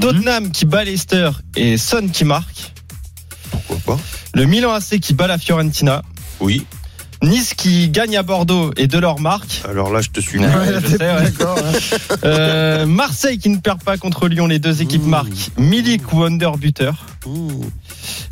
Tottenham 0.00 0.50
qui 0.52 0.64
bat 0.64 0.84
Leicester 0.84 1.30
et 1.56 1.76
Son 1.76 2.08
qui 2.08 2.24
marque. 2.24 2.72
pourquoi 3.66 3.98
Le 4.34 4.44
Milan 4.46 4.72
AC 4.72 5.00
qui 5.00 5.12
bat 5.14 5.26
la 5.26 5.38
Fiorentina. 5.38 6.02
Oui. 6.40 6.64
Nice 7.22 7.54
qui 7.54 7.88
gagne 7.88 8.16
à 8.16 8.22
Bordeaux 8.22 8.72
et 8.76 8.88
de 8.88 8.98
leur 8.98 9.20
marque. 9.20 9.62
Alors 9.68 9.92
là, 9.92 10.00
je 10.00 10.10
te 10.10 10.20
suis. 10.20 10.40
Ouais, 10.40 10.46
je 10.82 10.88
sais, 10.88 10.98
ouais. 10.98 11.32
Euh, 12.24 12.86
Marseille 12.86 13.38
qui 13.38 13.48
ne 13.48 13.58
perd 13.58 13.82
pas 13.82 13.96
contre 13.96 14.28
Lyon, 14.28 14.46
les 14.46 14.58
deux 14.58 14.82
équipes 14.82 15.04
marquent. 15.04 15.50
Milik 15.58 16.12
ou 16.12 16.22
under 16.22 16.56
buteur. 16.56 17.06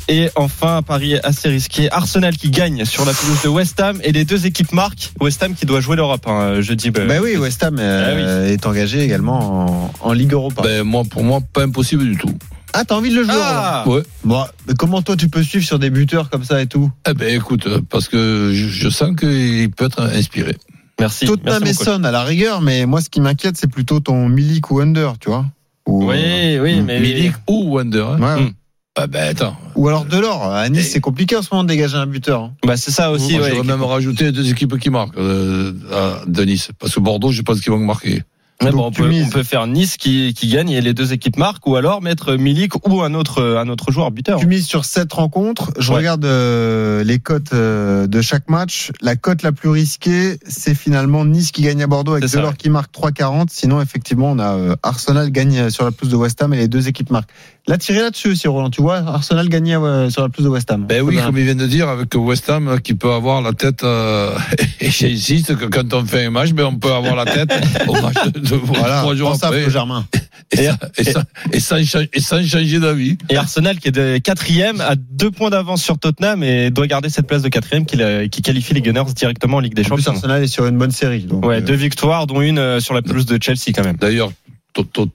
Et 0.07 0.29
enfin, 0.35 0.77
un 0.77 0.81
pari 0.81 1.17
assez 1.17 1.49
risqué. 1.49 1.91
Arsenal 1.91 2.35
qui 2.35 2.49
gagne 2.49 2.85
sur 2.85 3.05
la 3.05 3.13
pelouse 3.13 3.41
de 3.43 3.49
West 3.49 3.79
Ham 3.79 3.99
et 4.03 4.11
les 4.11 4.25
deux 4.25 4.45
équipes 4.45 4.71
marquent. 4.71 5.11
West 5.19 5.41
Ham 5.43 5.55
qui 5.55 5.65
doit 5.65 5.81
jouer 5.81 5.95
l'Europe 5.95 6.27
hein, 6.27 6.61
jeudi. 6.61 6.91
Bah 6.91 7.03
oui, 7.21 7.37
West 7.37 7.63
Ham 7.63 7.77
euh, 7.79 8.51
est 8.51 8.65
engagé 8.65 9.01
également 9.01 9.91
en, 10.01 10.09
en 10.09 10.13
Ligue 10.13 10.33
Europa. 10.33 10.61
Ben, 10.63 10.83
moi, 10.83 11.03
pour 11.09 11.23
moi, 11.23 11.39
pas 11.53 11.63
impossible 11.63 12.03
du 12.03 12.17
tout. 12.17 12.33
Ah, 12.73 12.85
t'as 12.85 12.95
envie 12.95 13.09
de 13.09 13.15
le 13.15 13.23
jouer 13.23 13.33
Ah 13.35 13.83
Ouais. 13.87 14.01
Bon, 14.23 14.43
mais 14.67 14.73
comment 14.75 15.01
toi 15.01 15.15
tu 15.17 15.29
peux 15.29 15.43
suivre 15.43 15.65
sur 15.65 15.79
des 15.79 15.89
buteurs 15.89 16.29
comme 16.29 16.43
ça 16.43 16.61
et 16.61 16.67
tout 16.67 16.89
Eh 17.09 17.13
ben, 17.13 17.35
écoute, 17.35 17.67
parce 17.89 18.07
que 18.07 18.51
je, 18.53 18.67
je 18.67 18.89
sens 18.89 19.15
qu'il 19.19 19.69
peut 19.71 19.85
être 19.85 20.01
inspiré. 20.01 20.55
Merci. 20.99 21.25
Tottenham 21.25 21.63
et 21.63 21.65
Merci, 21.65 21.79
mon 21.79 21.85
coach. 21.85 21.95
Son 21.95 22.03
à 22.03 22.11
la 22.11 22.23
rigueur, 22.23 22.61
mais 22.61 22.85
moi 22.85 23.01
ce 23.01 23.09
qui 23.09 23.21
m'inquiète 23.21 23.57
c'est 23.57 23.69
plutôt 23.69 23.99
ton 23.99 24.29
Milik 24.29 24.69
ou 24.71 24.79
Under, 24.79 25.13
tu 25.19 25.29
vois 25.29 25.45
ou, 25.87 26.05
Oui, 26.11 26.59
oui, 26.59 26.79
Mm. 26.81 26.85
mais. 26.85 26.99
Milik 26.99 27.33
ou 27.47 27.75
Wonder. 27.75 28.05
Hein. 28.07 28.19
Ouais, 28.21 28.33
ouais. 28.35 28.41
Mm. 28.49 28.53
Ah 28.97 29.07
ben, 29.07 29.29
attends. 29.29 29.55
Ou 29.75 29.87
alors 29.87 30.05
Delors. 30.05 30.43
À 30.53 30.67
Nice, 30.69 30.91
c'est 30.91 30.99
compliqué 30.99 31.35
en 31.37 31.41
ce 31.41 31.47
moment 31.51 31.63
de 31.63 31.69
dégager 31.69 31.95
un 31.95 32.05
buteur. 32.05 32.41
hein. 32.43 32.53
Bah, 32.65 32.75
c'est 32.77 32.91
ça 32.91 33.09
aussi. 33.11 33.33
Moi, 33.37 33.43
ouais, 33.43 33.51
J'aurais 33.55 33.63
même 33.67 33.81
rajouté 33.83 34.31
deux 34.33 34.49
équipes 34.51 34.77
qui 34.79 34.89
marquent 34.89 35.17
euh, 35.17 35.71
à 35.93 36.23
de 36.27 36.43
Nice. 36.43 36.69
Parce 36.77 36.93
que 36.95 36.99
Bordeaux, 36.99 37.31
je 37.31 37.41
pense 37.41 37.61
qu'ils 37.61 37.71
vont 37.71 37.79
marquer. 37.79 38.21
Ouais, 38.61 38.67
Donc, 38.71 38.75
bon, 38.79 38.85
on, 38.87 38.91
peut, 38.91 39.07
mises. 39.07 39.25
on 39.27 39.29
peut 39.29 39.43
faire 39.43 39.65
Nice 39.67 39.97
qui, 39.97 40.33
qui 40.33 40.47
gagne 40.47 40.69
et 40.69 40.81
les 40.81 40.93
deux 40.93 41.13
équipes 41.13 41.37
marquent, 41.37 41.65
ou 41.67 41.75
alors 41.75 42.01
mettre 42.01 42.35
Milik 42.35 42.87
ou 42.87 43.01
un 43.01 43.13
autre, 43.13 43.41
un 43.57 43.67
autre 43.69 43.91
joueur 43.91 44.11
buteur. 44.11 44.39
Tu 44.39 44.47
mises 44.47 44.67
sur 44.67 44.85
cette 44.85 45.11
rencontre. 45.13 45.71
Je 45.79 45.89
Ouais. 45.91 45.97
regarde 45.97 46.23
euh, 46.25 47.03
les 47.03 47.19
cotes 47.19 47.53
euh, 47.53 48.07
de 48.07 48.21
chaque 48.21 48.49
match. 48.49 48.91
La 49.01 49.15
cote 49.15 49.41
la 49.43 49.51
plus 49.51 49.69
risquée, 49.69 50.37
c'est 50.47 50.75
finalement 50.75 51.25
Nice 51.25 51.51
qui 51.51 51.61
gagne 51.63 51.81
à 51.83 51.87
Bordeaux 51.87 52.13
avec 52.13 52.29
Delors 52.31 52.55
qui 52.55 52.69
marque 52.69 52.93
3,40. 52.93 53.47
Sinon, 53.51 53.81
effectivement, 53.81 54.31
on 54.31 54.39
a 54.39 54.55
euh, 54.55 54.75
Arsenal 54.83 55.31
gagne 55.31 55.69
sur 55.69 55.83
la 55.83 55.91
pelouse 55.91 56.11
de 56.11 56.17
West 56.17 56.41
Ham 56.41 56.53
et 56.53 56.57
les 56.57 56.67
deux 56.67 56.87
équipes 56.87 57.09
marquent. 57.09 57.29
Là, 57.67 57.77
tiré 57.77 57.99
là-dessus 57.99 58.29
aussi, 58.29 58.47
Roland. 58.47 58.69
Tu 58.71 58.81
vois, 58.81 58.97
Arsenal 58.97 59.47
gagnait 59.47 59.75
euh, 59.75 60.09
sur 60.09 60.23
la 60.23 60.29
pelouse 60.29 60.45
de 60.45 60.49
West 60.51 60.71
Ham. 60.71 60.85
Ben 60.87 61.01
oui, 61.03 61.17
comme 61.17 61.37
il 61.37 61.43
vient 61.45 61.55
de 61.55 61.67
dire, 61.67 61.87
avec 61.89 62.13
West 62.15 62.49
Ham 62.49 62.67
euh, 62.67 62.77
qui 62.77 62.95
peut 62.95 63.11
avoir 63.11 63.41
la 63.41 63.53
tête. 63.53 63.83
Euh, 63.83 64.35
et 64.79 64.89
j'insiste 64.89 65.55
que 65.55 65.65
quand 65.65 65.93
on 65.93 66.03
fait 66.05 66.25
un 66.25 66.31
match, 66.31 66.51
ben 66.53 66.65
on 66.65 66.75
peut 66.75 66.91
avoir 66.91 67.15
la 67.15 67.25
tête 67.25 67.51
au 67.87 67.93
match 67.93 68.15
de, 68.33 68.39
de 68.39 68.55
Voilà, 68.55 69.01
trois 69.01 69.15
jours 69.15 69.31
pense 69.31 69.43
à 69.43 69.47
après. 69.47 69.61
Flo 69.61 69.71
Germain. 69.71 70.05
Et, 70.53 70.65
ça- 70.65 70.77
et, 70.97 71.03
ça- 71.05 71.23
et 71.53 71.59
sans, 71.61 71.85
cha- 71.85 71.99
et 72.11 72.19
sans 72.19 72.43
changer 72.45 72.79
d'avis. 72.79 73.17
Et 73.29 73.37
Arsenal 73.37 73.77
qui 73.79 73.87
est 73.87 73.91
de 73.91 74.17
quatrième 74.17 74.81
a 74.81 74.95
deux 74.95 75.31
points 75.31 75.49
d'avance 75.49 75.81
sur 75.81 75.97
Tottenham 75.97 76.43
et 76.43 76.71
doit 76.71 76.87
garder 76.87 77.07
cette 77.09 77.25
place 77.27 77.41
de 77.41 77.47
quatrième 77.47 77.85
qui, 77.85 77.97
qui 78.29 78.41
qualifie 78.41 78.73
les 78.73 78.81
Gunners 78.81 79.13
directement 79.15 79.57
en 79.57 79.59
Ligue 79.61 79.75
des 79.75 79.83
En 79.83 79.95
plus, 79.95 80.03
Champions. 80.03 80.11
Arsenal 80.13 80.43
est 80.43 80.47
sur 80.47 80.65
une 80.65 80.77
bonne 80.77 80.91
série. 80.91 81.21
Donc, 81.21 81.45
Ouais, 81.45 81.57
euh, 81.57 81.61
deux 81.61 81.75
victoires, 81.75 82.27
dont 82.27 82.41
une 82.41 82.57
euh, 82.59 82.79
sur 82.81 82.93
la 82.93 83.01
pelouse 83.01 83.25
de 83.27 83.37
Chelsea 83.41 83.71
quand 83.73 83.85
même. 83.85 83.95
D'ailleurs, 83.95 84.31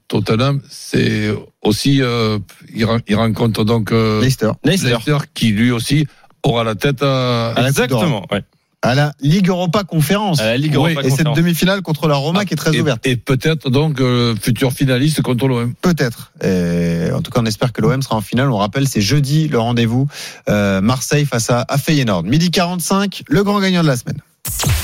Tottenham, 0.09 0.61
c'est 0.69 1.31
aussi. 1.63 2.03
Euh, 2.03 2.39
il, 2.75 2.85
ren- 2.85 3.01
il 3.09 3.17
rencontre 3.17 3.65
donc 3.65 3.93
euh, 3.93 4.21
Leicester. 4.21 4.51
Leicester. 4.65 4.91
Leicester 4.91 5.19
qui 5.35 5.49
lui 5.49 5.71
aussi 5.71 6.07
aura 6.43 6.65
la 6.65 6.75
tête 6.75 7.03
à. 7.03 7.51
À 7.57 7.63
la. 7.63 7.69
Exactement. 7.69 8.27
Ouais. 8.31 8.43
À 8.83 8.95
la 8.95 9.13
Ligue 9.21 9.49
Europa 9.49 9.83
Conférence. 9.83 10.39
À 10.41 10.45
la 10.45 10.57
Ligue 10.59 10.77
Oui, 10.79 10.93
Europa 10.93 11.09
Et 11.09 11.11
cette 11.11 11.33
demi-finale 11.35 11.83
contre 11.83 12.07
la 12.07 12.15
Roma 12.15 12.45
qui 12.45 12.53
est 12.55 12.57
très 12.57 12.77
et, 12.77 12.81
ouverte. 12.81 13.05
et 13.07 13.17
peut-être 13.17 13.69
donc 13.71 14.01
euh, 14.01 14.37
futur 14.41 14.71
finaliste 14.73 15.23
contre 15.23 15.49
l'OM. 15.49 15.75
Peut-être. 15.81 16.33
En 16.45 17.21
tout 17.23 17.31
cas, 17.33 17.41
on 17.41 17.47
espère 17.47 17.73
que 17.73 17.81
l'OM 17.81 18.01
sera 18.03 18.15
en 18.17 18.21
finale. 18.21 18.51
On 18.51 18.59
rappelle, 18.59 18.87
c'est 18.87 19.01
jeudi 19.01 19.49
le 19.49 19.59
rendez-vous. 19.59 20.07
Euh, 20.49 20.81
Marseille 20.83 21.25
face 21.25 21.51
à, 21.51 21.65
à 21.69 21.79
Feyenoord. 21.79 22.25
Midi 22.25 22.51
45, 22.53 23.25
le 23.29 23.43
grand 23.43 23.59
gagnant 23.61 23.83
de 23.83 23.89
la 23.89 23.97
semaine. 23.97 24.19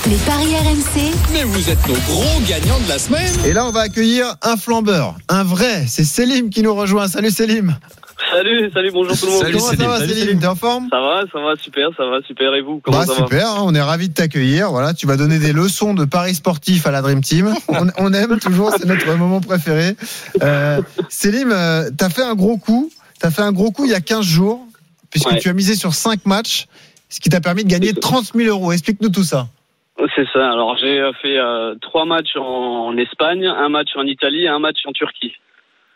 Les 0.09 0.17
paris 0.27 0.55
RMC, 0.57 1.13
Mais 1.33 1.45
vous 1.45 1.71
êtes 1.71 1.87
nos 1.87 1.95
gros 1.95 2.41
gagnants 2.49 2.81
de 2.81 2.89
la 2.89 2.99
semaine. 2.99 3.33
Et 3.47 3.53
là, 3.53 3.67
on 3.67 3.71
va 3.71 3.81
accueillir 3.83 4.35
un 4.43 4.57
flambeur, 4.57 5.15
un 5.29 5.45
vrai. 5.45 5.85
C'est 5.87 6.05
Selim 6.05 6.51
qui 6.51 6.63
nous 6.63 6.75
rejoint. 6.75 7.07
Salut 7.09 7.31
Selim. 7.31 7.77
Salut, 8.33 8.71
salut, 8.73 8.91
bonjour 8.93 9.17
tout 9.19 9.27
le 9.27 9.33
monde. 9.33 9.43
Salut, 9.43 9.59
Comment 9.59 9.71
ça 9.71 9.87
va 9.89 9.99
Salut. 10.09 10.39
T'es 10.39 10.47
en 10.47 10.55
forme? 10.57 10.89
Ça 10.91 11.01
va, 11.01 11.23
ça 11.33 11.39
va, 11.41 11.55
super, 11.61 11.89
ça 11.97 12.07
va, 12.07 12.19
super. 12.27 12.55
Et 12.55 12.63
vous, 12.63 12.81
comment 12.83 12.99
bah, 12.99 13.07
ça 13.07 13.15
super, 13.15 13.47
hein, 13.49 13.63
on 13.65 13.75
est 13.75 13.81
ravis 13.81 14.09
de 14.09 14.15
t'accueillir. 14.15 14.71
Voilà, 14.71 14.95
tu 14.95 15.07
vas 15.07 15.17
donner 15.17 15.39
des 15.39 15.53
leçons 15.53 15.95
de 15.95 16.05
paris 16.05 16.35
sportif 16.35 16.87
à 16.87 16.91
la 16.91 17.03
Dream 17.03 17.21
Team. 17.21 17.55
On, 17.69 17.87
on 17.99 18.13
aime 18.13 18.39
toujours, 18.41 18.73
c'est 18.77 18.87
notre 18.87 19.13
moment 19.17 19.41
préféré. 19.41 19.97
Euh, 20.43 20.81
Selim, 21.09 21.51
euh, 21.53 21.91
t'as 21.97 22.09
fait 22.11 22.23
un 22.23 22.35
gros 22.35 22.57
coup. 22.57 22.91
T'as 23.21 23.31
fait 23.31 23.43
un 23.43 23.53
gros 23.53 23.71
coup 23.71 23.85
il 23.85 23.91
y 23.93 23.95
a 23.95 24.01
15 24.01 24.25
jours, 24.25 24.67
puisque 25.11 25.27
Ouais. 25.29 25.39
tu 25.39 25.49
as 25.49 25.53
misé 25.53 25.77
sur 25.77 25.95
5 25.95 26.25
matchs, 26.27 26.67
ce 27.15 27.21
qui 27.21 27.29
t'a 27.29 27.41
permis 27.41 27.65
de 27.65 27.69
gagner 27.69 27.93
30 27.93 28.33
000 28.35 28.49
euros. 28.49 28.73
Explique-nous 28.73 29.11
tout 29.11 29.23
ça. 29.25 29.49
va 29.99 30.07
C'est 30.17 30.27
ça. 30.33 30.51
Alors, 30.51 30.77
j'ai 30.79 30.99
euh, 31.01 31.13
fait 31.21 31.39
euh, 31.39 31.75
trois 31.81 32.05
matchs 32.07 32.37
en, 32.37 32.87
en 32.89 32.97
Espagne, 32.97 33.47
un 33.47 33.69
match 33.69 33.89
en 33.97 34.05
Italie 34.07 34.45
et 34.45 34.49
un 34.49 34.59
match 34.59 34.79
en 34.87 34.93
Turquie. 34.93 35.33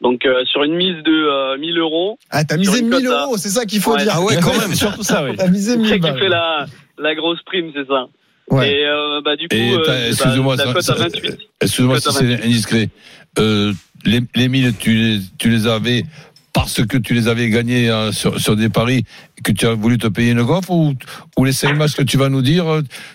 Donc, 0.03 0.27
euh, 0.27 0.45
sur 0.45 0.62
une 0.62 0.75
mise 0.75 1.03
de 1.05 1.11
euh, 1.11 1.57
1000 1.59 1.79
euros, 1.79 2.19
Ah, 2.31 2.45
t'as 2.45 2.59
misé 2.59 2.81
une 2.81 2.91
1000 2.91 2.95
cote 3.07 3.12
à- 3.14 3.25
euros, 3.25 3.37
c'est 3.39 3.49
ça 3.49 3.64
qu'il 3.64 3.81
faut 3.81 3.95
Ouais. 3.95 4.03
dire. 4.03 4.12
Ah 4.14 4.21
ouais, 4.23 4.37
quand 4.43 4.53
même. 4.59 4.69
C'est 4.69 4.75
surtout 4.77 5.03
ça, 5.03 5.25
oui. 5.25 5.31
T'as 5.37 5.49
misé 5.49 5.73
c'est 5.73 5.79
1000 5.79 5.93
qui 5.95 5.99
balles. 6.01 6.19
fait 6.19 6.29
la, 6.29 6.67
la 6.99 7.14
grosse 7.14 7.41
prime, 7.47 7.71
c'est 7.75 7.87
ça. 7.87 8.07
Ouais. 8.51 8.71
Et 8.73 8.87
euh, 8.87 9.23
bah, 9.25 9.37
du 9.37 9.49
coup, 9.49 9.57
euh, 9.57 9.83
bah, 9.87 10.07
excuse-moi, 10.09 10.57
la 10.57 10.64
ça- 10.67 10.73
cote 10.75 10.83
ça- 10.83 10.93
à 10.93 10.97
28. 10.97 11.39
Excuse-moi 11.62 11.99
si 12.01 12.12
c'est 12.12 12.45
indiscret. 12.45 12.91
Euh, 13.39 13.73
les, 14.05 14.21
les 14.35 14.49
1000, 14.49 14.75
tu 14.79 14.93
les, 14.93 15.19
tu 15.39 15.49
les 15.49 15.67
avais 15.67 16.05
parce 16.53 16.81
que 16.87 16.97
tu 16.99 17.12
les 17.14 17.27
avais 17.29 17.49
gagnés 17.51 17.91
sur, 18.12 18.39
sur 18.41 18.55
des 18.57 18.69
paris 18.69 19.05
que 19.45 19.53
tu 19.53 19.66
as 19.66 19.74
voulu 19.74 19.99
te 19.99 20.07
payer 20.09 20.32
une 20.32 20.43
gaufre 20.43 20.70
ou, 20.70 20.95
ou 21.37 21.45
les 21.45 21.53
5 21.53 21.76
matchs 21.76 21.95
que 21.95 22.03
tu 22.03 22.16
vas 22.16 22.28
nous 22.28 22.43
dire, 22.43 22.64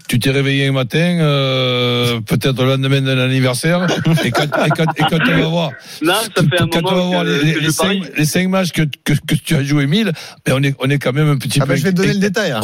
tu 0.07 0.19
t'es 0.19 0.32
réveillé 0.32 0.67
un 0.67 0.72
matin, 0.72 1.17
euh, 1.19 2.22
peut-être 2.22 2.61
le 2.63 2.69
lendemain 2.69 3.01
de 3.01 3.11
l'anniversaire, 3.11 3.86
et 4.24 4.32
quand, 4.32 4.45
et, 4.45 4.69
quand, 4.69 4.86
et 4.97 5.03
quand 5.09 5.19
on 5.28 5.38
va 5.41 5.47
voir, 5.47 5.72
Là, 6.01 6.19
ça 6.36 6.43
fait 6.43 6.61
un 6.61 6.67
quand 6.67 6.84
on 6.84 6.89
va 6.89 6.95
moment 6.95 7.09
voir 7.09 7.24
que, 7.26 7.30
les, 7.30 7.53
les, 7.55 7.59
les 7.61 7.72
cinq, 7.72 8.03
les 8.17 8.26
cinq 8.26 8.47
matchs 8.49 8.72
que, 8.72 8.84
que, 9.03 9.13
que 9.13 9.36
tu 9.36 9.55
as 9.55 9.63
joué 9.63 9.88
1000, 9.88 10.11
mais 10.47 10.53
on 10.53 10.61
est, 10.63 10.76
on 10.80 10.89
est 10.89 10.99
quand 10.99 11.13
même 11.13 11.30
un 11.30 11.38
petit 11.38 11.59
Ah 11.61 11.65
peu 11.65 11.69
bah, 11.74 11.76
je 11.76 11.84
vais 11.84 11.91
te 11.91 11.97
donner 11.97 12.13
le 12.13 12.19
détail. 12.19 12.51
hein. 12.51 12.61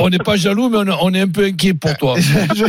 On 0.00 0.08
n'est 0.08 0.18
pas 0.18 0.36
jaloux, 0.36 0.68
mais 0.68 0.78
on, 0.78 0.86
est- 0.86 0.98
on 1.02 1.12
est 1.14 1.20
un 1.20 1.28
peu 1.28 1.44
inquiet 1.44 1.74
pour 1.74 1.96
toi. 1.96 2.14
je, 2.54 2.64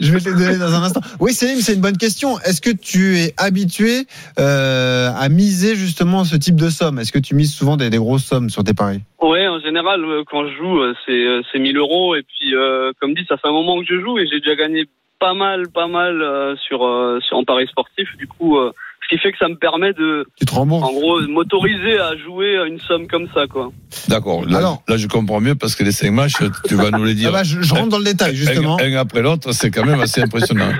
je 0.00 0.12
vais 0.12 0.20
te 0.20 0.28
le 0.28 0.36
donner 0.38 0.58
dans 0.58 0.72
un 0.74 0.82
instant. 0.82 1.00
Oui, 1.20 1.32
Céline, 1.32 1.60
c'est 1.60 1.74
une 1.74 1.80
bonne 1.80 1.96
question. 1.96 2.38
Est-ce 2.40 2.60
que 2.60 2.70
tu 2.70 3.18
es 3.18 3.34
habitué 3.36 4.06
euh, 4.38 5.10
à 5.16 5.28
miser 5.28 5.76
justement 5.76 6.24
ce 6.24 6.36
type 6.36 6.56
de 6.56 6.70
somme? 6.70 6.98
Est-ce 6.98 7.12
que 7.12 7.18
tu 7.18 7.34
mises 7.34 7.52
souvent 7.52 7.76
des, 7.76 7.90
des 7.90 7.98
grosses 7.98 8.24
sommes 8.24 8.50
sur 8.50 8.64
tes 8.64 8.74
paris? 8.74 9.00
Ouais, 9.44 9.56
en 9.56 9.60
général, 9.60 10.04
euh, 10.04 10.22
quand 10.30 10.46
je 10.48 10.54
joue, 10.56 10.78
euh, 10.80 10.94
c'est 11.06 11.12
euh, 11.12 11.42
c'est 11.52 11.58
1000 11.58 11.76
euros. 11.76 12.14
Et 12.16 12.22
puis, 12.22 12.54
euh, 12.54 12.92
comme 13.00 13.14
dit, 13.14 13.24
ça 13.28 13.36
fait 13.36 13.48
un 13.48 13.52
moment 13.52 13.78
que 13.80 13.86
je 13.88 14.00
joue 14.00 14.18
et 14.18 14.26
j'ai 14.26 14.40
déjà 14.40 14.54
gagné 14.56 14.84
pas 15.20 15.34
mal, 15.34 15.68
pas 15.68 15.86
mal 15.86 16.20
euh, 16.22 16.54
sur, 16.66 16.84
euh, 16.86 17.18
sur 17.26 17.36
en 17.38 17.44
paris 17.44 17.66
sportif. 17.68 18.08
Du 18.18 18.26
coup, 18.26 18.58
euh, 18.58 18.72
ce 19.02 19.14
qui 19.14 19.20
fait 19.22 19.32
que 19.32 19.38
ça 19.38 19.48
me 19.48 19.54
permet 19.56 19.92
de, 19.92 20.26
Tu 20.38 20.44
te 20.46 20.54
en 20.54 20.64
gros, 20.66 21.20
de 21.20 21.26
m'autoriser 21.26 21.98
à 21.98 22.16
jouer 22.16 22.58
à 22.58 22.64
une 22.64 22.80
somme 22.80 23.06
comme 23.06 23.28
ça, 23.34 23.46
quoi. 23.46 23.70
D'accord. 24.08 24.44
Là, 24.46 24.58
Alors- 24.58 24.82
là, 24.88 24.96
je 24.96 25.06
comprends 25.06 25.40
mieux 25.40 25.54
parce 25.54 25.74
que 25.74 25.84
les 25.84 25.92
cinq 25.92 26.10
matchs, 26.10 26.34
tu 26.66 26.74
vas 26.74 26.90
nous 26.90 27.04
les 27.04 27.12
Ah 27.12 27.14
dire. 27.14 27.32
bah, 27.32 27.42
je, 27.44 27.60
je 27.62 27.74
rentre 27.74 27.88
dans 27.90 27.98
le 27.98 28.04
détail 28.04 28.34
justement. 28.34 28.78
Un, 28.80 28.92
un 28.92 28.96
après 28.96 29.22
l'autre, 29.22 29.52
c'est 29.52 29.70
quand 29.70 29.84
même 29.84 30.00
assez 30.00 30.20
impressionnant. 30.22 30.72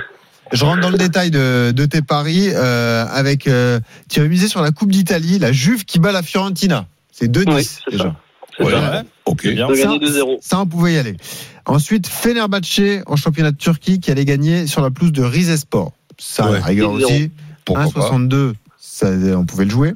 Je 0.51 0.63
rentre 0.63 0.81
dans 0.81 0.89
le 0.91 0.97
détail 0.97 1.31
de, 1.31 1.71
de 1.71 1.85
tes 1.85 2.01
paris 2.03 2.49
euh, 2.53 3.03
avec. 3.11 3.47
euh, 3.47 3.79
tu 4.11 4.19
as 4.21 4.25
misé 4.25 4.47
sur 4.47 4.61
la 4.61 4.71
Coupe 4.71 4.91
d'Italie, 4.91 5.39
la 5.39 5.51
Juve 5.51 5.85
qui 5.85 5.97
bat 5.99 6.11
la 6.11 6.21
Fiorentina. 6.21 6.85
C'est 7.11 7.31
2-10 7.31 7.55
Oui, 7.55 7.63
c'est 7.63 7.91
déjà. 7.91 8.03
ça. 8.03 8.15
Ouais, 8.59 8.71
ça. 8.71 9.03
ok. 9.25 9.47
bien. 9.47 9.67
Ça, 9.67 9.73
gagner 9.83 9.99
2-0. 9.99 10.37
Ça, 10.41 10.59
on 10.59 10.65
pouvait 10.65 10.93
y 10.93 10.97
aller. 10.97 11.17
Ensuite, 11.65 12.07
Fenerbahçe 12.07 13.01
en 13.07 13.15
championnat 13.15 13.51
de 13.51 13.57
Turquie 13.57 13.99
qui 13.99 14.11
allait 14.11 14.25
gagner 14.25 14.67
sur 14.67 14.81
la 14.81 14.91
pelouse 14.91 15.11
de 15.11 15.23
Rizespor. 15.23 15.91
Ça, 16.17 16.49
Ouais. 16.49 16.59
la 16.59 16.65
rigueur 16.65 16.91
10-0. 16.95 17.05
aussi. 17.05 17.31
Pourquoi 17.65 17.85
pas 17.91 18.09
1,62, 18.11 18.53
ça, 18.79 19.07
on 19.35 19.45
pouvait 19.45 19.65
le 19.65 19.71
jouer. 19.71 19.93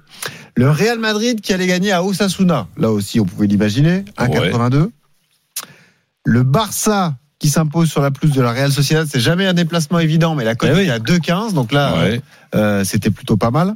Le 0.55 0.69
Real 0.71 0.99
Madrid 0.99 1.39
qui 1.39 1.53
allait 1.53 1.67
gagner 1.67 1.91
à 1.91 2.03
Osasuna. 2.03 2.67
Là 2.77 2.91
aussi, 2.91 3.19
on 3.19 3.25
pouvait 3.25 3.47
l'imaginer. 3.47 4.03
1,82. 4.17 4.89
Le 6.25 6.43
Barça 6.43 7.15
qui 7.37 7.47
s'impose 7.49 7.89
sur 7.89 8.01
la 8.01 8.11
pelouse 8.11 8.35
de 8.35 8.41
la 8.41 8.51
Real 8.51 8.71
Sociedad. 8.71 9.07
C'est 9.09 9.21
jamais 9.21 9.45
un 9.45 9.53
déplacement 9.53 9.99
évident, 9.99 10.35
mais 10.35 10.43
la 10.43 10.55
cote 10.55 10.71
Eh 10.73 10.77
oui. 10.77 10.81
est 10.87 10.89
à 10.89 10.99
2,15. 10.99 11.53
Donc 11.53 11.71
là, 11.71 11.93
Ouais. 11.97 12.21
euh, 12.55 12.83
c'était 12.83 13.11
plutôt 13.11 13.37
pas 13.37 13.51
mal. 13.51 13.75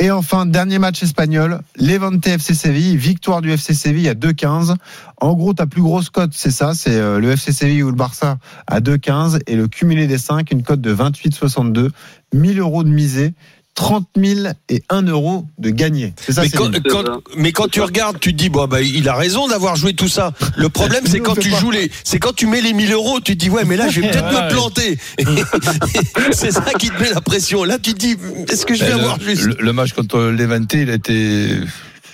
Et 0.00 0.10
enfin, 0.10 0.44
dernier 0.44 0.80
match 0.80 1.04
espagnol, 1.04 1.60
Levante 1.76 2.26
FC 2.26 2.52
Séville, 2.52 2.96
victoire 2.96 3.40
du 3.40 3.52
FC 3.52 3.74
Séville 3.74 4.08
à 4.08 4.14
2,15. 4.14 4.74
En 5.20 5.34
gros, 5.34 5.54
ta 5.54 5.66
plus 5.66 5.82
grosse 5.82 6.10
cote, 6.10 6.32
c'est 6.34 6.50
ça, 6.50 6.74
c'est 6.74 6.96
euh, 6.96 7.20
le 7.20 7.30
FC 7.30 7.52
Séville 7.52 7.84
ou 7.84 7.90
le 7.90 7.96
Barça 7.96 8.38
à 8.66 8.80
2,15 8.80 9.40
et 9.46 9.54
le 9.54 9.68
cumulé 9.68 10.08
des 10.08 10.18
5, 10.18 10.50
une 10.50 10.64
cote 10.64 10.80
de 10.80 10.92
28,62. 10.92 11.90
1000 12.32 12.58
euros 12.58 12.82
de 12.82 12.88
misée, 12.88 13.34
30 13.74 14.06
000 14.16 14.48
et 14.68 14.82
1 14.88 15.02
euro 15.08 15.46
de 15.58 15.70
gagné. 15.70 16.14
C'est 16.16 16.32
ça, 16.32 16.42
Mais 16.42 16.48
quand, 16.50 16.70
quand- 16.88 17.22
mais 17.36 17.50
quand 17.52 17.68
tu 17.68 17.80
regardes, 17.80 18.20
tu 18.20 18.30
te 18.32 18.36
dis, 18.38 18.48
bon, 18.48 18.66
bah, 18.68 18.80
il 18.80 19.08
a 19.08 19.14
raison 19.16 19.48
d'avoir 19.48 19.74
joué 19.74 19.94
tout 19.94 20.06
ça. 20.08 20.32
Le 20.56 20.68
problème, 20.68 21.02
c'est 21.06 21.18
quand 21.20 21.34
tu 21.34 21.50
pas. 21.50 21.56
joues 21.58 21.72
les, 21.72 21.90
c'est 22.04 22.18
quand 22.20 22.32
tu 22.34 22.46
mets 22.46 22.60
les 22.60 22.72
1000 22.72 22.92
euros, 22.92 23.18
tu 23.20 23.32
te 23.36 23.38
dis, 23.44 23.50
ouais, 23.50 23.64
mais 23.64 23.76
là, 23.76 23.88
je 23.88 24.00
vais 24.00 24.10
peut-être 24.10 24.24
Ouais, 24.32 24.44
me 24.44 24.50
planter. 24.50 24.98
c'est 26.32 26.52
ça 26.52 26.72
qui 26.78 26.90
te 26.90 27.00
met 27.02 27.10
la 27.10 27.20
pression. 27.20 27.64
Là, 27.64 27.78
tu 27.78 27.94
te 27.94 27.98
dis, 27.98 28.16
est-ce 28.48 28.64
que 28.64 28.74
je 28.74 28.84
vais 28.84 28.92
Ben, 28.92 29.00
avoir 29.00 29.18
le, 29.18 29.24
juste? 29.24 29.44
le- 29.44 29.56
le 29.58 29.72
match 29.72 29.92
contre 29.92 30.18
Levante, 30.20 30.72
il 30.74 30.90
a 30.90 30.94
été 30.94 31.48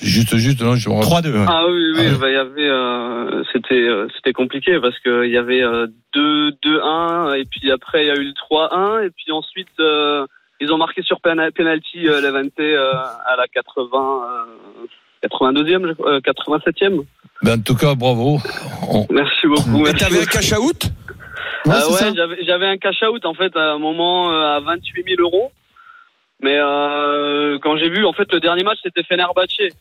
Juste, 0.03 0.35
juste, 0.39 0.63
non, 0.63 0.77
je 0.77 0.89
me 0.89 0.95
3-2. 0.95 1.31
ouais. 1.31 1.45
Ah 1.47 1.67
oui, 1.69 1.75
oui, 1.95 1.99
Ah 1.99 2.13
ouais. 2.13 2.19
bah, 2.19 2.29
il 2.31 2.33
y 2.33 2.37
avait, 2.37 2.71
euh, 2.71 3.43
c'était, 3.53 3.75
euh, 3.75 4.09
c'était 4.17 4.33
compliqué 4.33 4.79
parce 4.81 4.99
que 5.05 5.27
il 5.27 5.31
y 5.31 5.37
avait 5.37 5.61
euh, 5.63 5.89
2-2-1 6.17 7.35
et 7.39 7.45
puis 7.45 7.71
après 7.71 8.05
il 8.05 8.07
y 8.07 8.11
a 8.11 8.15
eu 8.15 8.25
le 8.25 8.33
3-1 8.33 9.05
et 9.07 9.11
puis 9.11 9.31
ensuite 9.31 9.69
euh, 9.79 10.25
ils 10.61 10.73
ont 10.73 10.79
marqué 10.79 11.03
sur 11.03 11.21
pena- 11.21 11.51
penalty 11.51 12.09
euh, 12.09 12.21
Levante 12.21 12.53
euh, 12.61 12.93
à 13.27 13.37
la 13.37 13.47
80, 13.49 14.23
euh, 15.23 15.27
82e, 15.29 15.89
je 15.89 15.93
crois, 15.95 16.13
euh, 16.13 16.21
87e. 16.21 17.05
Ben, 17.43 17.59
en 17.59 17.63
tout 17.63 17.75
cas, 17.75 17.95
bravo. 17.95 18.39
On- 18.89 19.07
Merci 19.11 19.47
beaucoup. 19.47 19.81
Et 19.81 19.83
merci 19.93 20.05
t'avais 20.05 20.23
un 20.23 20.27
cash 20.27 20.53
out? 20.53 20.85
Ouais, 21.67 21.73
Ah 21.75 21.81
ça. 21.81 22.07
ouais, 22.09 22.13
j'avais, 22.17 22.45
j'avais 22.45 22.67
un 22.67 22.77
cash 22.79 23.03
out 23.03 23.25
en 23.27 23.35
fait 23.35 23.55
à 23.57 23.73
un 23.73 23.79
moment 23.79 24.31
euh, 24.33 24.57
à 24.57 24.61
28 24.61 25.05
000 25.17 25.21
euros. 25.23 25.51
Mais 26.43 26.57
euh, 26.59 27.59
quand 27.63 27.77
j'ai 27.77 27.91
vu, 27.91 28.05
en 28.07 28.13
fait, 28.15 28.31
le 28.33 28.41
dernier 28.41 28.63
match 28.63 28.79
c'était 28.83 29.03
Fenerbahçe. 29.03 29.73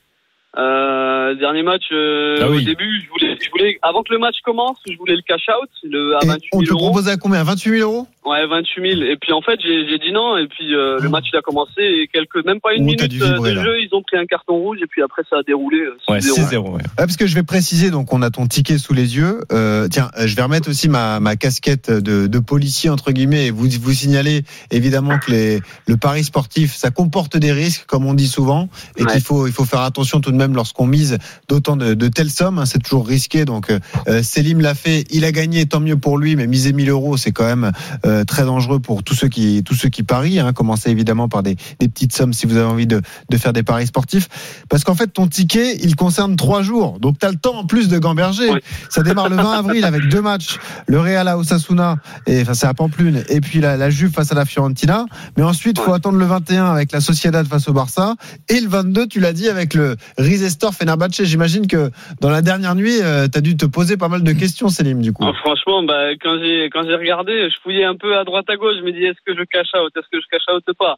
Euh, 0.58 1.36
dernier 1.36 1.62
match 1.62 1.84
euh, 1.92 2.40
Ah 2.42 2.50
oui. 2.50 2.58
au 2.58 2.62
début, 2.62 3.02
je 3.04 3.10
voulais, 3.10 3.38
je 3.40 3.50
voulais, 3.52 3.78
avant 3.84 4.02
que 4.02 4.12
le 4.12 4.18
match 4.20 4.38
commence, 4.44 4.78
je 4.90 4.98
voulais 4.98 5.16
le 5.16 5.22
cash 5.22 5.46
out 5.50 5.70
le, 5.84 6.16
à 6.16 6.20
Et 6.24 6.28
28 6.28 6.50
on 6.54 6.60
000 6.62 6.66
te 6.66 6.72
euros. 6.74 6.90
proposait 6.92 7.12
à 7.12 7.18
combien? 7.18 7.44
28 7.44 7.78
000 7.80 7.90
euros? 7.92 8.08
Ouais, 8.30 8.46
28 8.48 8.92
000. 9.00 9.02
Et 9.12 9.18
puis 9.20 9.34
en 9.34 9.42
fait, 9.42 9.60
j'ai, 9.62 9.88
j'ai 9.90 9.98
dit 9.98 10.12
non. 10.12 10.38
Et 10.38 10.48
puis 10.48 10.74
euh, 10.76 11.00
le 11.02 11.10
match 11.10 11.26
il 11.34 11.38
a 11.38 11.42
commencé 11.42 11.82
et 11.82 12.08
quelques, 12.14 12.46
même 12.46 12.60
pas 12.60 12.74
une 12.76 12.84
minute 12.86 13.12
vibrer, 13.12 13.30
euh, 13.30 13.40
de 13.40 13.56
là. 13.56 13.64
jeu, 13.64 13.80
ils 13.82 13.90
ont 13.94 14.04
pris 14.04 14.18
un 14.18 14.26
carton 14.26 14.56
rouge 14.56 14.78
et 14.84 14.88
puis 14.88 15.02
après 15.02 15.24
ça 15.30 15.38
a 15.40 15.44
déroulé. 15.44 15.78
euh, 15.80 15.98
Ouais, 16.14 16.20
6-0. 16.20 16.50
6-0. 16.50 16.58
ouais. 16.60 16.74
Ouais, 16.74 16.82
parce 16.96 17.18
que 17.18 17.26
je 17.28 17.36
vais 17.36 17.44
préciser, 17.44 17.90
donc 17.92 18.14
on 18.14 18.22
a 18.22 18.30
ton 18.30 18.46
ticket 18.48 18.78
sous 18.78 18.94
les 18.94 19.16
yeux. 19.18 19.42
Euh, 19.52 19.88
tiens, 19.90 20.12
euh, 20.20 20.28
je 20.28 20.36
vais 20.36 20.44
remettre 20.44 20.70
aussi 20.70 20.90
ma, 20.90 21.20
ma 21.20 21.36
casquette 21.36 21.90
de, 21.92 22.28
de 22.28 22.40
policier 22.40 22.90
entre 22.90 23.12
guillemets 23.12 23.48
et 23.48 23.52
vous 23.52 23.68
vous 23.82 23.94
signaler 23.94 24.44
évidemment 24.72 25.18
que 25.18 25.32
les, 25.32 25.60
le 25.88 25.98
pari 25.98 26.24
sportif 26.24 26.76
ça 26.76 26.92
comporte 26.92 27.38
des 27.38 27.52
risques 27.52 27.86
comme 27.88 28.06
on 28.06 28.14
dit 28.14 28.28
souvent 28.28 28.70
et 28.98 29.04
Ouais. 29.04 29.14
qu'il 29.14 29.22
faut 29.22 29.48
il 29.48 29.54
faut 29.54 29.66
faire 29.66 29.82
attention 29.82 30.20
tout 30.22 30.32
de 30.32 30.38
même 30.38 30.54
lorsqu'on 30.56 30.86
mise 30.86 31.18
d'autant 31.48 31.76
de, 31.78 31.94
de 31.96 32.08
telles 32.10 32.30
sommes. 32.30 32.60
hein, 32.60 32.66
c'est 32.66 32.80
toujours 32.84 33.08
risqué. 33.08 33.46
Donc 33.46 33.70
euh, 33.72 33.80
euh, 34.08 34.22
Selim 34.22 34.60
l'a 34.62 34.76
fait, 34.76 35.06
il 35.12 35.26
a 35.26 35.32
gagné, 35.32 35.66
tant 35.66 35.80
mieux 35.80 35.96
pour 35.98 36.18
lui. 36.18 36.36
Mais 36.36 36.46
miser 36.48 36.74
1000 36.74 36.90
euros, 36.90 37.18
c'est 37.18 37.32
quand 37.32 37.46
même 37.46 37.72
euh, 38.06 38.19
très 38.26 38.46
dangereux 38.46 38.80
pour 38.80 39.04
tous 39.04 39.16
ceux 39.16 39.28
qui 39.28 39.64
tous 39.64 39.76
ceux 39.76 39.90
qui 39.90 40.04
parient. 40.04 40.40
Hein. 40.40 40.54
Commencez 40.54 40.90
évidemment 40.90 41.28
par 41.28 41.44
des, 41.44 41.56
des 41.80 41.88
petites 41.88 42.14
sommes 42.14 42.34
si 42.34 42.46
vous 42.46 42.58
avez 42.58 42.66
envie 42.66 42.88
de, 42.88 43.02
de 43.30 43.38
faire 43.38 43.54
des 43.54 43.64
paris 43.64 43.88
sportifs. 43.88 44.28
Parce 44.70 44.84
qu'en 44.84 44.96
fait, 44.96 45.08
ton 45.08 45.28
ticket, 45.28 45.76
il 45.78 45.96
concerne 45.96 46.36
trois 46.36 46.62
jours. 46.62 47.00
Donc, 47.00 47.20
tu 47.20 47.26
as 47.26 47.32
le 47.32 47.38
temps 47.38 47.56
en 47.56 47.66
plus 47.66 47.88
de 47.88 47.98
gamberger. 47.98 48.50
Oui. 48.52 48.60
Ça 48.90 49.04
démarre 49.04 49.30
le 49.30 49.36
20 49.36 49.52
avril 49.52 49.86
avec 49.86 50.08
deux 50.08 50.22
matchs. 50.22 50.58
Le 50.88 51.00
Real 51.00 51.28
à 51.28 51.38
Osasuna, 51.38 51.98
et, 52.28 52.42
enfin, 52.42 52.54
c'est 52.54 52.68
à 52.68 52.74
Pamplune, 52.74 53.24
et 53.30 53.42
puis 53.42 53.60
la, 53.60 53.78
la 53.78 53.90
Juve 53.90 54.12
face 54.12 54.32
à 54.32 54.36
la 54.36 54.46
Fiorentina. 54.46 55.06
Mais 55.38 55.44
ensuite, 55.44 55.78
il 55.80 55.84
faut 55.84 55.94
attendre 55.94 56.18
le 56.18 56.26
21 56.26 56.66
avec 56.66 56.92
la 56.92 57.02
Sociedad 57.02 57.46
face 57.48 57.68
au 57.68 57.74
Barça. 57.74 58.16
Et 58.50 58.60
le 58.60 58.68
22, 58.68 59.08
tu 59.08 59.20
l'as 59.20 59.34
dit, 59.34 59.48
avec 59.48 59.74
le 59.74 59.96
Rizestor 60.18 60.74
Fenerbahçe. 60.74 61.24
J'imagine 61.24 61.68
que 61.68 61.92
dans 62.22 62.30
la 62.30 62.42
dernière 62.42 62.76
nuit, 62.76 62.98
tu 62.98 63.38
as 63.38 63.42
dû 63.42 63.56
te 63.58 63.66
poser 63.66 63.98
pas 63.98 64.08
mal 64.08 64.24
de 64.24 64.32
questions, 64.32 64.70
Célim, 64.70 65.02
du 65.02 65.14
coup. 65.14 65.24
Ah, 65.26 65.34
franchement, 65.44 65.84
bah, 65.84 66.12
quand 66.22 66.38
j'ai 66.42 66.70
quand 66.72 66.84
j'ai 66.84 66.96
regardé, 66.96 67.50
je 67.50 67.56
fouillais 67.62 67.86
un 67.86 67.96
peu 68.00 68.18
à 68.18 68.24
droite 68.24 68.50
à 68.50 68.56
gauche. 68.56 68.76
Je 68.80 68.84
me 68.84 68.92
dis 68.92 69.04
est-ce 69.06 69.20
que 69.26 69.36
je 69.38 69.44
cash 69.44 69.68
out, 69.76 69.92
est-ce 69.96 70.08
que 70.12 70.20
je 70.20 70.28
cash 70.32 70.44
out 70.52 70.64
pas? 70.78 70.98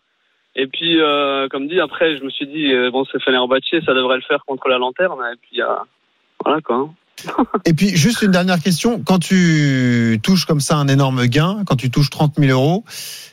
Et 0.55 0.67
puis, 0.67 0.99
euh, 1.01 1.47
comme 1.49 1.67
dit, 1.67 1.79
après, 1.79 2.17
je 2.17 2.23
me 2.23 2.29
suis 2.29 2.45
dit 2.47 2.71
euh, 2.73 2.91
bon, 2.91 3.03
c'est 3.11 3.21
Fenerbahçe, 3.21 3.83
ça 3.85 3.93
devrait 3.93 4.17
le 4.17 4.21
faire 4.21 4.43
contre 4.45 4.67
la 4.69 4.77
lanterne. 4.77 5.19
Et 5.33 5.37
puis, 5.41 5.61
euh, 5.61 5.65
voilà 6.43 6.61
quoi. 6.61 6.75
hein. 6.77 6.89
Et 7.65 7.73
puis, 7.73 7.89
juste 7.89 8.21
une 8.21 8.31
dernière 8.31 8.59
question. 8.59 9.01
Quand 9.03 9.19
tu 9.19 10.19
touches 10.23 10.45
comme 10.45 10.59
ça 10.59 10.75
un 10.77 10.87
énorme 10.87 11.25
gain, 11.27 11.63
quand 11.67 11.75
tu 11.75 11.91
touches 11.91 12.09
30 12.09 12.35
000 12.37 12.51
euros, 12.51 12.83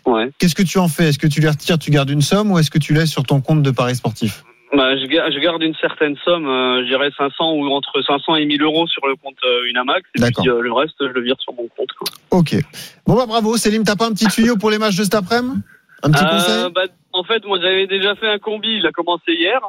Ouais. 0.07 0.31
qu'est-ce 0.39 0.55
que 0.55 0.63
tu 0.63 0.79
en 0.79 0.89
fais? 0.89 1.09
Est-ce 1.09 1.19
que 1.19 1.27
tu 1.27 1.41
les 1.41 1.49
retires, 1.49 1.79
tu 1.79 1.91
gardes 1.91 2.11
une 2.11 2.23
somme 2.23 2.51
ou 2.53 2.59
est-ce 2.59 2.71
que 2.71 2.79
tu 2.79 2.93
laisses 2.95 3.11
sur 3.11 3.23
ton 3.25 3.41
compte 3.41 3.63
de 3.63 3.71
paris 3.71 3.95
sportif? 3.97 4.43
Bah, 4.77 4.97
je, 4.97 5.05
je 5.07 5.39
garde 5.41 5.63
une 5.63 5.75
certaine 5.77 6.17
somme, 6.25 6.47
euh, 6.47 6.83
je 6.83 6.89
dirais 6.89 7.11
500 7.17 7.53
ou 7.55 7.67
entre 7.73 8.03
500 8.07 8.37
et 8.37 8.45
1000 8.45 8.63
euros 8.63 8.87
sur 8.87 9.07
le 9.07 9.17
compte 9.17 9.37
euh, 9.45 9.65
Unamax. 9.69 10.03
Et 10.17 10.21
D'accord. 10.21 10.43
puis 10.45 10.51
euh, 10.53 10.61
le 10.61 10.73
reste, 10.73 10.95
je 11.01 11.07
le 11.07 11.23
vire 11.23 11.37
sur 11.41 11.55
mon 11.55 11.67
compte. 11.77 11.89
quoi. 11.99 12.09
Ok. 12.39 12.55
Bon 13.07 13.15
bah 13.17 13.25
bravo, 13.27 13.57
Célim, 13.57 13.83
t'as 13.85 13.97
pas 13.97 14.07
un 14.07 14.13
petit 14.13 14.27
tuyau 14.27 14.57
pour 14.57 14.71
les 14.71 14.79
matchs 14.79 14.97
de 14.97 15.05
cet 15.05 15.15
après-midi? 15.15 15.61
Un 16.03 16.11
petit 16.11 16.23
Euh, 16.25 16.29
conseil? 16.29 16.73
bah, 16.75 16.83
en 17.13 17.25
fait, 17.25 17.45
moi, 17.47 17.59
j'avais 17.61 17.87
déjà 17.87 18.15
fait 18.15 18.29
un 18.29 18.39
combi. 18.39 18.69
Il 18.77 18.87
a 18.87 18.93
commencé 18.93 19.33
hier. 19.33 19.61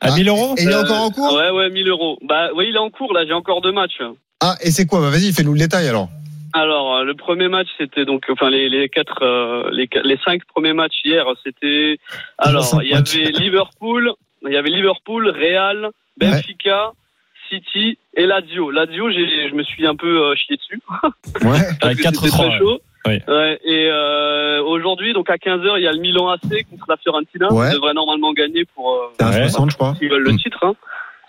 À 0.00 0.12
1000 0.14 0.28
euros? 0.28 0.54
Et 0.56 0.62
il 0.62 0.70
est 0.70 0.74
encore 0.74 1.02
en 1.02 1.10
cours? 1.10 1.34
Ouais, 1.34 1.50
ouais, 1.50 1.68
1000 1.70 1.88
euros. 1.88 2.18
Bah, 2.22 2.48
oui, 2.54 2.66
il 2.70 2.74
est 2.76 2.78
en 2.78 2.88
cours. 2.90 3.12
Là, 3.12 3.24
j'ai 3.26 3.34
encore 3.34 3.60
deux 3.60 3.72
matchs. 3.72 4.00
Ah, 4.40 4.54
et 4.62 4.70
c'est 4.70 4.86
quoi? 4.86 5.00
Bah 5.00 5.10
vas-y, 5.10 5.32
fais-nous 5.32 5.52
le 5.52 5.58
détail 5.58 5.88
alors. 5.88 6.08
Alors, 6.62 6.96
euh, 6.96 7.04
le 7.04 7.14
premier 7.14 7.48
match, 7.48 7.68
c'était 7.78 8.04
donc, 8.04 8.24
enfin, 8.30 8.50
les, 8.50 8.68
les 8.68 8.88
quatre, 8.88 9.22
euh, 9.22 9.70
les, 9.72 10.18
cinq 10.24 10.44
premiers 10.46 10.72
matchs 10.72 11.00
hier, 11.04 11.24
c'était. 11.44 11.98
Alors, 12.38 12.64
il 12.82 12.90
y 12.90 12.94
matchs. 12.94 13.14
avait 13.16 13.30
Liverpool, 13.32 14.12
il 14.46 14.52
y 14.52 14.56
avait 14.56 14.70
Liverpool, 14.70 15.28
Real, 15.28 15.90
Benfica, 16.16 16.92
City 17.48 17.98
et 18.16 18.26
Lazio. 18.26 18.70
Lazio, 18.70 19.10
j'ai, 19.10 19.48
je 19.48 19.54
me 19.54 19.62
suis 19.62 19.86
un 19.86 19.96
peu 19.96 20.22
euh, 20.24 20.34
chié 20.36 20.56
dessus. 20.56 20.80
Ouais. 21.44 21.58
parce 21.80 21.94
Ouais, 21.94 22.02
que 22.02 22.08
4-3, 22.08 22.14
c'était 22.14 22.28
très 22.30 22.46
ouais. 22.48 22.58
chaud. 22.58 22.80
Ouais. 23.06 23.22
Ouais, 23.28 23.58
et 23.64 23.88
euh, 23.90 24.62
aujourd'hui, 24.64 25.12
donc 25.14 25.30
à 25.30 25.36
15h, 25.36 25.74
il 25.78 25.84
y 25.84 25.86
a 25.88 25.92
le 25.92 26.00
Milan 26.00 26.28
AC 26.30 26.40
contre 26.68 26.84
la 26.88 26.96
Fiorentina. 26.96 27.50
Ouais. 27.52 27.68
Ils 27.70 27.74
devraient 27.74 27.94
normalement 27.94 28.32
gagner 28.32 28.64
pour 28.74 28.92
euh, 28.94 29.06
C'est 29.18 29.24
un 29.24 29.30
Ouais. 29.30 29.48
60, 29.48 29.70
je 29.70 29.76
crois. 29.76 29.94
s'ils 29.94 30.10
veulent 30.10 30.24
le 30.24 30.32
Mm. 30.32 30.38
titre. 30.38 30.58
hein. 30.64 30.74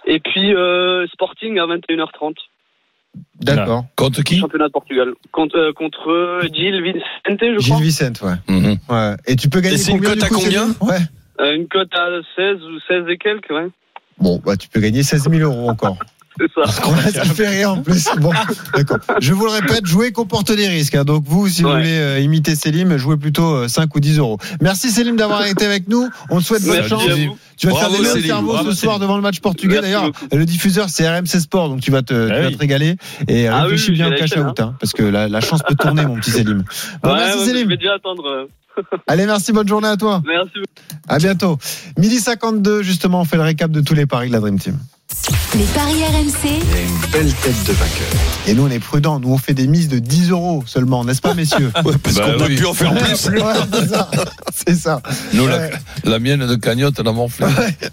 Et 0.05 0.19
puis 0.19 0.53
euh, 0.55 1.05
Sporting 1.07 1.59
à 1.59 1.65
21h30, 1.67 2.34
D'accord. 3.41 3.86
Contre 3.95 4.22
qui 4.22 4.38
championnat 4.39 4.68
de 4.68 4.72
Portugal, 4.74 5.14
contre, 5.32 5.57
euh, 5.57 5.74
contre 5.74 6.10
euh, 6.10 6.41
Gil 6.53 6.82
Vicente, 6.82 7.39
je 7.41 7.60
Gilles 7.60 7.72
crois. 7.74 7.82
Vicente, 7.82 8.22
ouais. 8.22 8.36
Mhm. 8.47 8.78
ouais. 8.89 9.16
Et 9.28 9.36
tu 9.36 9.49
peux 9.49 9.62
gagner 9.62 9.78
c'est 9.78 9.91
une 9.91 9.99
combien 9.99 10.14
cote 10.16 10.24
à 10.24 10.28
combien 10.28 10.68
Ouais. 10.82 10.99
Euh, 11.39 11.55
une 11.55 11.68
cote 11.68 11.93
à 11.93 12.07
16 12.36 12.57
ou 12.64 12.80
16 12.88 13.05
et 13.07 13.18
quelques, 13.18 13.49
ouais. 13.49 13.68
Bon, 14.20 14.41
bah 14.45 14.57
tu 14.57 14.68
peux 14.68 14.82
gagner 14.82 15.03
16 15.03 15.30
000 15.30 15.49
euros 15.49 15.70
encore. 15.70 15.97
C'est 16.39 16.47
ça. 16.53 16.89
Ouais, 16.89 17.11
ça 17.11 17.25
fait 17.25 17.47
rire 17.49 17.71
en 17.73 17.81
plus. 17.81 18.05
Bon, 18.19 18.31
d'accord. 18.75 18.97
Je 19.19 19.33
vous 19.33 19.45
le 19.45 19.51
répète, 19.51 19.85
jouer 19.85 20.11
comporte 20.11 20.51
des 20.53 20.67
risques. 20.67 20.95
hein. 20.95 21.03
Donc 21.03 21.23
vous, 21.25 21.47
si 21.49 21.63
vous 21.63 21.69
voulez 21.69 21.97
euh, 21.99 22.19
imiter 22.19 22.55
Célim, 22.55 22.95
jouez 22.97 23.17
plutôt 23.17 23.53
euh, 23.55 23.67
5 23.67 23.93
ou 23.95 23.99
10 23.99 24.19
euros. 24.19 24.37
Merci 24.61 24.89
Célim 24.89 25.15
d'avoir 25.17 25.45
été 25.47 25.65
avec 25.65 25.87
nous. 25.89 26.09
On 26.29 26.39
te 26.39 26.43
souhaite 26.45 26.63
bonne 26.63 26.87
chance. 26.87 27.03
Tu 27.57 27.67
vas 27.67 27.73
te 27.73 27.77
Bravo, 27.77 27.95
faire 27.95 27.99
des 27.99 28.03
nœuds 28.03 28.11
au 28.11 28.13
Célim. 28.15 28.27
cerveau 28.27 28.53
Bravo, 28.53 28.71
ce 28.71 28.77
soir 28.77 28.99
devant 28.99 29.15
le 29.17 29.21
match 29.21 29.39
portugais. 29.41 29.73
Merci 29.75 29.81
D'ailleurs, 29.91 30.05
beaucoup. 30.05 30.27
le 30.37 30.45
diffuseur 30.45 30.89
c'est 30.89 31.09
RMC 31.09 31.27
Sport, 31.41 31.67
donc 31.69 31.81
tu 31.81 31.91
vas 31.91 32.01
te, 32.03 32.27
tu 32.27 32.33
Ah 32.33 32.39
vas 32.41 32.47
oui. 32.47 32.53
te 32.53 32.59
régaler 32.59 32.95
et 33.27 33.49
euh, 33.49 33.53
Ah 33.53 33.63
réfléchis 33.63 33.91
oui, 33.91 33.97
bien 33.97 34.07
au 34.07 34.15
cash 34.15 34.31
out, 34.37 34.59
hein, 34.61 34.75
parce 34.79 34.93
que 34.93 35.03
la, 35.03 35.27
la 35.27 35.41
chance 35.41 35.61
peut 35.67 35.75
tourner, 35.75 36.05
mon 36.05 36.15
petit 36.15 36.31
Célim. 36.31 36.63
Bon, 37.03 37.09
Ouais, 37.09 37.15
merci 37.17 37.37
ouais, 37.51 37.59
je 37.59 37.67
vais 37.67 37.75
déjà 37.77 37.95
attendre. 37.95 38.47
Allez, 39.07 39.25
merci, 39.25 39.51
bonne 39.51 39.67
journée 39.67 39.89
à 39.89 39.97
toi. 39.97 40.21
Merci. 40.25 40.59
À 41.09 41.17
bientôt. 41.17 41.57
Midi 41.97 42.19
52, 42.19 42.81
justement, 42.81 43.19
on 43.21 43.25
fait 43.25 43.35
le 43.35 43.43
récap 43.43 43.71
de 43.71 43.81
tous 43.81 43.93
les 43.93 44.05
paris 44.05 44.29
de 44.29 44.33
la 44.33 44.39
Dream 44.39 44.57
Team. 44.57 44.77
Les 45.55 45.66
paris 45.66 46.03
RMC, 46.03 46.36
Il 46.43 46.70
y 46.72 46.78
a 46.78 46.82
une 46.82 47.12
belle 47.12 47.34
tête 47.34 47.64
de 47.66 47.74
vainqueur. 47.74 48.07
Et 48.47 48.53
nous, 48.53 48.68
on 48.68 48.70
est 48.70 48.80
prudents. 48.80 49.20
Nous, 49.20 49.32
on 49.34 49.38
fait 49.39 49.55
des 49.55 49.66
mises 49.66 49.88
de 49.88 49.97
10 49.97 50.30
euros 50.30 50.64
seulement, 50.68 51.03
n'est-ce 51.03 51.22
pas, 51.22 51.34
messieurs 51.34 51.72
Ouais, 51.84 51.93
parce 52.03 52.16
Bah 52.16 52.32
qu'on 52.34 52.38
peut 52.38 52.45
oui. 52.49 52.55
plus 52.57 52.66
en 52.68 52.74
faire 52.76 52.93
plus. 52.93 53.01
Ouais, 53.41 53.53
c'est 53.74 53.88
ça. 53.89 54.12
C'est 54.53 54.76
ça. 54.76 55.01
Nous, 55.34 55.47
la, 55.47 55.57
Ouais. 55.57 55.72
la 56.03 56.20
mienne 56.20 56.45
de 56.45 56.55
cagnotte, 56.55 56.95
elle 56.99 57.07
a 57.07 57.12
morflé. 57.12 57.47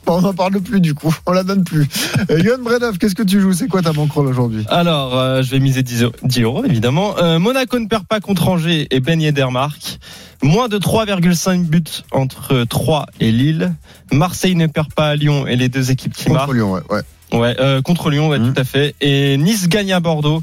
Bon, 0.04 0.18
on 0.18 0.20
n'en 0.20 0.34
parle 0.34 0.60
plus 0.60 0.80
du 0.80 0.92
coup. 0.94 1.14
On 1.24 1.32
la 1.32 1.42
donne 1.42 1.64
plus. 1.64 1.88
Euh, 2.30 2.38
Yohan 2.38 2.58
Bredov, 2.62 2.98
qu'est-ce 2.98 3.14
que 3.14 3.22
tu 3.22 3.40
joues? 3.40 3.54
C'est 3.54 3.66
quoi 3.68 3.80
ta 3.80 3.92
bankroll 3.92 4.26
aujourd'hui? 4.26 4.64
Alors, 4.68 5.18
euh, 5.18 5.42
je 5.42 5.50
vais 5.50 5.58
miser 5.58 5.82
10 5.82 6.02
euros, 6.02 6.14
10 6.22 6.42
euros, 6.42 6.64
évidemment. 6.66 7.16
Euh, 7.18 7.38
Monaco 7.38 7.78
ne 7.78 7.86
perd 7.86 8.04
pas 8.06 8.20
contre 8.20 8.48
Angers 8.48 8.86
et 8.90 9.00
Ben 9.00 9.20
Yedder 9.20 9.46
marque. 9.50 9.98
Moins 10.42 10.68
de 10.68 10.76
3,5 10.78 11.64
buts 11.64 11.82
entre 12.12 12.64
3 12.64 13.06
et 13.20 13.32
Lille. 13.32 13.72
Marseille 14.12 14.54
ne 14.54 14.66
perd 14.66 14.92
pas 14.92 15.08
à 15.08 15.16
Lyon 15.16 15.46
et 15.46 15.56
les 15.56 15.70
deux 15.70 15.90
équipes 15.90 16.12
qui 16.14 16.24
Contre 16.24 16.36
marquent. 16.40 16.52
Lyon, 16.54 16.72
ouais. 16.90 17.00
Ouais. 17.38 17.56
Euh, 17.60 17.82
contre 17.82 18.10
Lyon, 18.10 18.28
ouais, 18.28 18.38
Mhm. 18.38 18.52
tout 18.54 18.60
à 18.60 18.64
fait. 18.64 18.94
Et 19.00 19.36
Nice 19.36 19.68
gagne 19.68 19.92
à 19.92 20.00
Bordeaux. 20.00 20.42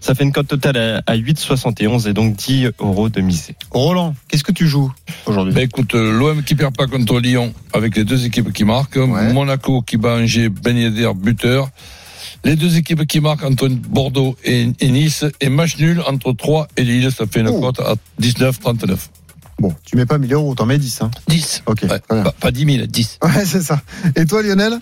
Ça 0.00 0.14
fait 0.14 0.24
une 0.24 0.32
cote 0.32 0.48
totale 0.48 0.76
à, 0.76 1.02
à 1.12 1.14
8,71 1.16 2.06
et 2.08 2.12
donc 2.12 2.36
10 2.36 2.70
euros 2.80 3.08
de 3.08 3.20
misée. 3.20 3.54
Roland, 3.70 4.14
qu'est-ce 4.28 4.44
que 4.44 4.52
tu 4.52 4.66
joues 4.66 4.92
aujourd'hui? 5.26 5.54
Ben 5.54 5.62
écoute, 5.64 5.94
euh, 5.94 6.12
l'OM 6.12 6.42
qui 6.42 6.54
perd 6.54 6.76
pas 6.76 6.86
contre 6.86 7.20
Lyon 7.20 7.52
avec 7.72 7.96
les 7.96 8.04
deux 8.04 8.24
équipes 8.24 8.52
qui 8.52 8.64
marquent. 8.64 8.96
Ouais. 8.96 9.32
Monaco 9.32 9.82
qui 9.82 9.96
bat 9.96 10.16
Angers, 10.16 10.48
Ben 10.48 10.76
Yedder, 10.76 11.10
buteur. 11.16 11.68
Les 12.44 12.54
deux 12.54 12.76
équipes 12.78 13.04
qui 13.06 13.20
marquent 13.20 13.44
entre 13.44 13.68
Bordeaux 13.68 14.36
et, 14.44 14.68
et 14.80 14.88
Nice. 14.90 15.24
Et 15.40 15.48
match 15.48 15.76
nul 15.78 16.00
entre 16.06 16.32
3 16.32 16.68
et 16.76 16.84
Lille. 16.84 17.10
Ça 17.10 17.26
fait 17.26 17.40
une 17.40 17.48
Oh. 17.48 17.60
cote 17.60 17.80
à 17.80 17.94
19,39. 18.20 19.10
Bon, 19.60 19.74
tu 19.84 19.96
mets 19.96 20.06
pas 20.06 20.18
1000 20.18 20.32
euros, 20.34 20.54
t'en 20.54 20.66
mets 20.66 20.78
10. 20.78 21.02
Hein. 21.02 21.10
10. 21.28 21.62
Ok, 21.66 21.80
Ouais, 21.82 21.88
bien. 21.88 22.22
pas, 22.22 22.32
pas 22.32 22.50
10 22.52 22.74
000, 22.76 22.86
10. 22.86 23.18
Ouais, 23.22 23.44
c'est 23.44 23.62
ça. 23.62 23.80
Et 24.14 24.24
toi, 24.24 24.42
Lionel? 24.42 24.78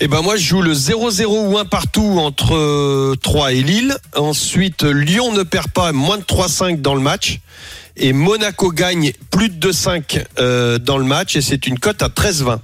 Et 0.00 0.08
ben 0.08 0.22
moi 0.22 0.36
je 0.36 0.42
joue 0.44 0.62
le 0.62 0.72
0-0 0.72 1.24
ou 1.26 1.58
1 1.58 1.64
partout 1.66 2.16
entre 2.18 2.54
euh, 2.56 3.14
3 3.22 3.52
et 3.52 3.62
Lille. 3.62 3.94
Ensuite 4.16 4.82
Lyon 4.82 5.32
ne 5.34 5.42
perd 5.42 5.68
pas 5.68 5.92
moins 5.92 6.16
de 6.18 6.22
3-5 6.22 6.80
dans 6.80 6.94
le 6.94 7.02
match. 7.02 7.40
Et 7.96 8.12
Monaco 8.14 8.70
gagne 8.72 9.12
plus 9.30 9.50
de 9.50 9.70
2-5 9.70 10.24
euh, 10.38 10.78
dans 10.78 10.96
le 10.96 11.04
match 11.04 11.36
et 11.36 11.42
c'est 11.42 11.66
une 11.66 11.78
cote 11.78 12.02
à 12.02 12.08
13-20. 12.08 12.58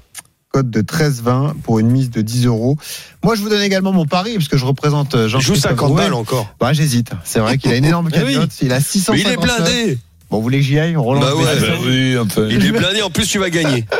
Code 0.51 0.70
de 0.70 0.80
13,20 0.80 1.55
pour 1.61 1.78
une 1.78 1.90
mise 1.90 2.09
de 2.11 2.22
10 2.22 2.47
euros. 2.47 2.78
Moi, 3.22 3.34
je 3.34 3.42
vous 3.42 3.51
donne 3.51 3.61
également 3.61 3.92
mon 3.92 4.07
pari, 4.07 4.34
parce 4.36 4.49
que 4.49 4.57
je 4.57 4.64
représente 4.64 5.14
euh, 5.14 5.24
Je 5.28 5.32
joue 5.38 5.40
Jean-Christophe 5.55 5.70
50 5.72 5.88
Drouet. 5.90 6.03
balles 6.05 6.14
encore. 6.14 6.49
Bah, 6.59 6.72
j'hésite. 6.72 7.11
C'est 7.24 7.40
vrai 7.40 7.59
qu'il 7.59 7.70
a 7.72 7.76
une 7.76 7.84
énorme 7.84 8.09
Eh 8.14 8.18
oui. 8.24 8.32
cagnotte. 8.34 8.53
Il 8.62 8.72
a 8.72 8.80
600 8.80 9.12
Mais 9.12 9.20
il 9.20 9.26
est 9.28 9.36
blindé 9.36 9.99
Bon, 10.31 10.39
vous 10.39 10.43
voulez 10.43 10.59
que 10.59 10.64
j'y 10.64 10.79
aille 10.79 10.97
Roland 10.97 11.20
Bah 11.20 11.29
je 11.31 11.37
ouais, 11.37 11.68
bah 11.68 11.74
Oui, 11.85 12.18
enfin. 12.18 12.47
Il 12.51 12.64
est 12.66 12.72
blindé, 12.72 13.01
en 13.03 13.11
plus 13.11 13.27
tu 13.29 13.39
vas 13.39 13.51
gagner. 13.51 13.85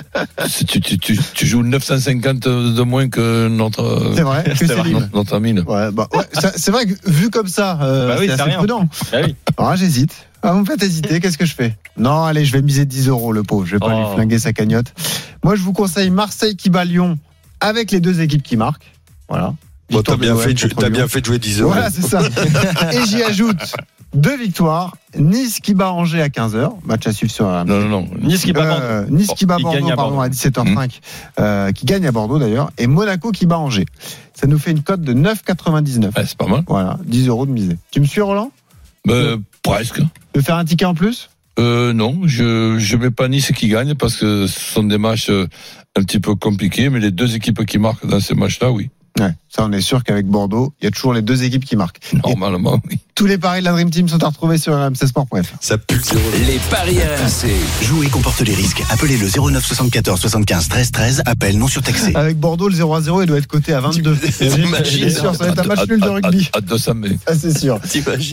Tu, 0.69 0.81
tu, 0.81 0.99
tu, 0.99 1.19
tu 1.35 1.47
joues 1.47 1.63
950 1.63 2.49
de 2.49 2.83
moins 2.83 3.09
que 3.09 3.49
notre, 3.49 4.13
C'est 4.15 4.23
vrai, 4.23 4.45
que 4.59 4.65
vrai, 4.65 4.91
notre, 4.91 5.15
notre 5.15 5.35
amine. 5.35 5.61
Ouais, 5.67 5.91
bah, 5.93 6.09
ouais, 6.15 6.25
c'est 6.57 6.71
vrai 6.71 6.87
que 6.87 6.95
vu 7.11 7.31
comme 7.31 7.49
ça, 7.49 7.79
euh, 7.83 8.09
Bah 8.09 8.17
oui, 8.21 8.27
c'est 8.35 8.41
assez 8.41 8.57
prudent. 8.57 8.89
Bah 9.13 9.19
oui. 9.25 9.35
Ah, 9.57 9.75
j'hésite. 9.77 10.15
Ah, 10.43 10.53
vous 10.53 10.61
me 10.61 10.65
faites 10.65 10.83
hésiter, 10.83 11.21
qu'est-ce 11.21 11.39
que 11.39 11.45
je 11.47 11.55
fais? 11.55 11.77
Non, 11.97 12.25
allez, 12.25 12.45
je 12.45 12.53
vais 12.53 12.63
miser 12.63 12.85
10 12.87 13.09
euros, 13.09 13.33
le 13.33 13.43
pauvre. 13.43 13.67
Je 13.67 13.73
vais 13.73 13.79
pas 13.79 13.93
Oh. 13.93 14.09
lui 14.09 14.15
flinguer 14.15 14.39
sa 14.39 14.53
cagnotte. 14.53 14.93
Moi, 15.45 15.55
je 15.57 15.63
vous 15.63 15.73
conseille 15.73 16.11
Marseille 16.11 16.57
qui 16.57 16.71
bat 16.71 16.85
Lyon 16.85 17.19
avec 17.61 17.91
les 17.91 18.01
deux 18.01 18.21
équipes 18.21 18.43
qui 18.43 18.57
marquent. 18.57 18.91
Voilà. 19.29 19.55
Bon, 19.91 20.03
t'as 20.03 20.17
bien, 20.17 20.37
fait, 20.37 20.53
Lyon. 20.55 20.69
bien 20.91 21.09
fait 21.09 21.21
de 21.21 21.27
jouer 21.27 21.39
10 21.39 21.61
euros. 21.61 21.73
Voilà, 21.73 21.91
c'est 21.91 22.03
ça. 22.03 22.21
Et 22.93 23.07
j'y 23.07 23.23
ajoute 23.23 23.75
deux 24.17 24.37
victoires. 24.37 24.97
Nice 25.19 25.61
qui 25.61 25.75
bat 25.75 25.91
Angers 25.93 26.21
à 26.23 26.29
15h. 26.29 26.73
Match 26.85 27.07
à 27.07 27.13
suivre 27.13 27.33
sur. 27.33 27.47
Non, 27.47 27.65
non, 27.65 27.89
non. 27.89 28.09
Nice 28.21 28.45
qui 28.45 28.53
bat 28.53 28.65
Euh, 28.65 29.01
Bordeaux. 29.03 29.17
Nice 29.17 29.31
qui 29.37 29.47
bat 29.47 29.59
Bordeaux, 29.59 29.91
à 29.91 29.97
pardon, 29.97 30.21
à 30.21 30.29
17h05, 30.29 31.01
euh, 31.41 31.73
qui 31.73 31.87
gagne 31.87 32.07
à 32.07 32.13
Bordeaux 32.13 32.39
d'ailleurs, 32.39 32.71
et 32.79 32.87
Monaco 32.87 33.31
qui 33.33 33.47
bat 33.47 33.59
Angers. 33.59 33.87
Ça 34.35 34.47
nous 34.47 34.59
fait 34.59 34.73
une 34.73 34.83
cote 34.83 35.01
de 35.01 35.15
9,99. 35.15 36.05
Ouais, 36.05 36.11
c'est 36.27 36.37
pas 36.37 36.47
mal. 36.47 36.63
Voilà, 36.67 36.99
10 37.05 37.29
euros 37.29 37.47
de 37.47 37.53
misée. 37.53 37.79
Tu 37.91 38.01
me 38.01 38.05
suis, 38.07 38.21
Roland? 38.21 38.51
Euh, 39.09 39.39
presque. 39.63 39.97
Tu 40.01 40.05
veux 40.35 40.43
faire 40.43 40.57
un 40.57 40.65
ticket 40.65 40.85
en 40.85 40.95
plus? 40.95 41.31
Euh, 41.59 41.95
non, 41.95 42.21
je 42.25 42.77
je 42.79 42.97
mets 42.99 43.11
pas 43.11 43.29
Nice 43.29 43.51
qui 43.53 43.69
gagne 43.69 43.95
parce 43.95 44.17
que 44.17 44.47
ce 44.47 44.61
sont 44.61 44.83
des 44.83 44.99
matchs 44.99 45.31
euh, 45.31 45.47
un 45.97 46.03
petit 46.03 46.21
peu 46.21 46.35
compliqués, 46.35 46.91
mais 46.91 47.01
les 47.01 47.11
deux 47.11 47.35
équipes 47.35 47.65
qui 47.65 47.79
marquent 47.79 48.07
dans 48.07 48.21
ces 48.21 48.35
matchs-là, 48.35 48.71
oui. 48.71 48.91
Ouais, 49.19 49.33
ça 49.57 49.65
on 49.65 49.73
est 49.73 49.81
sûr 49.81 50.05
qu'avec 50.05 50.27
Bordeaux, 50.27 50.73
il 50.81 50.85
y 50.85 50.89
a 50.89 50.91
toujours 50.91 51.15
les 51.15 51.23
deux 51.23 51.43
équipes 51.43 51.65
qui 51.65 51.77
marquent. 51.77 51.99
Normalement, 52.25 52.81
oui. 52.91 52.99
Tous 53.15 53.25
les 53.25 53.39
paris 53.39 53.61
de 53.61 53.65
la 53.65 53.73
Dream 53.73 53.89
Team 53.89 54.07
sont 54.09 54.23
à 54.23 54.27
retrouver 54.29 54.59
sur 54.59 54.75
rmcsport.fr. 54.75 55.55
Ça 55.61 55.79
pue 55.79 55.95
le 55.97 56.03
zéro. 56.03 56.21
Les 56.47 56.59
paris 56.71 56.99
RMC. 56.99 57.51
Jouer 57.83 58.09
comporte 58.09 58.43
les 58.43 58.53
risques. 58.55 58.83
Appelez 58.91 59.17
le 59.17 59.27
09 59.29 59.65
74 59.65 60.21
75 60.21 60.69
13 60.69 60.91
13. 60.93 61.23
Appel 61.25 61.57
non 61.57 61.67
surtaxé. 61.67 62.15
Avec 62.15 62.39
Bordeaux, 62.39 62.69
le 62.69 62.75
0 62.75 62.95
à 62.95 63.01
0, 63.01 63.23
il 63.23 63.27
doit 63.27 63.39
être 63.39 63.47
coté 63.47 63.73
à 63.73 63.81
22. 63.81 64.17
T'imagines 64.17 65.09
C'est 65.09 65.19
sûr, 65.19 65.35
ça 65.35 65.45
va 65.45 65.51
être 65.53 65.61
un 65.61 65.65
match 65.65 65.89
nul 65.89 66.01
de 66.01 66.09
rugby. 66.09 66.51
200 66.63 66.95
mètres. 66.95 67.15
Ça, 67.27 67.35
c'est 67.35 67.59
sûr. 67.59 67.81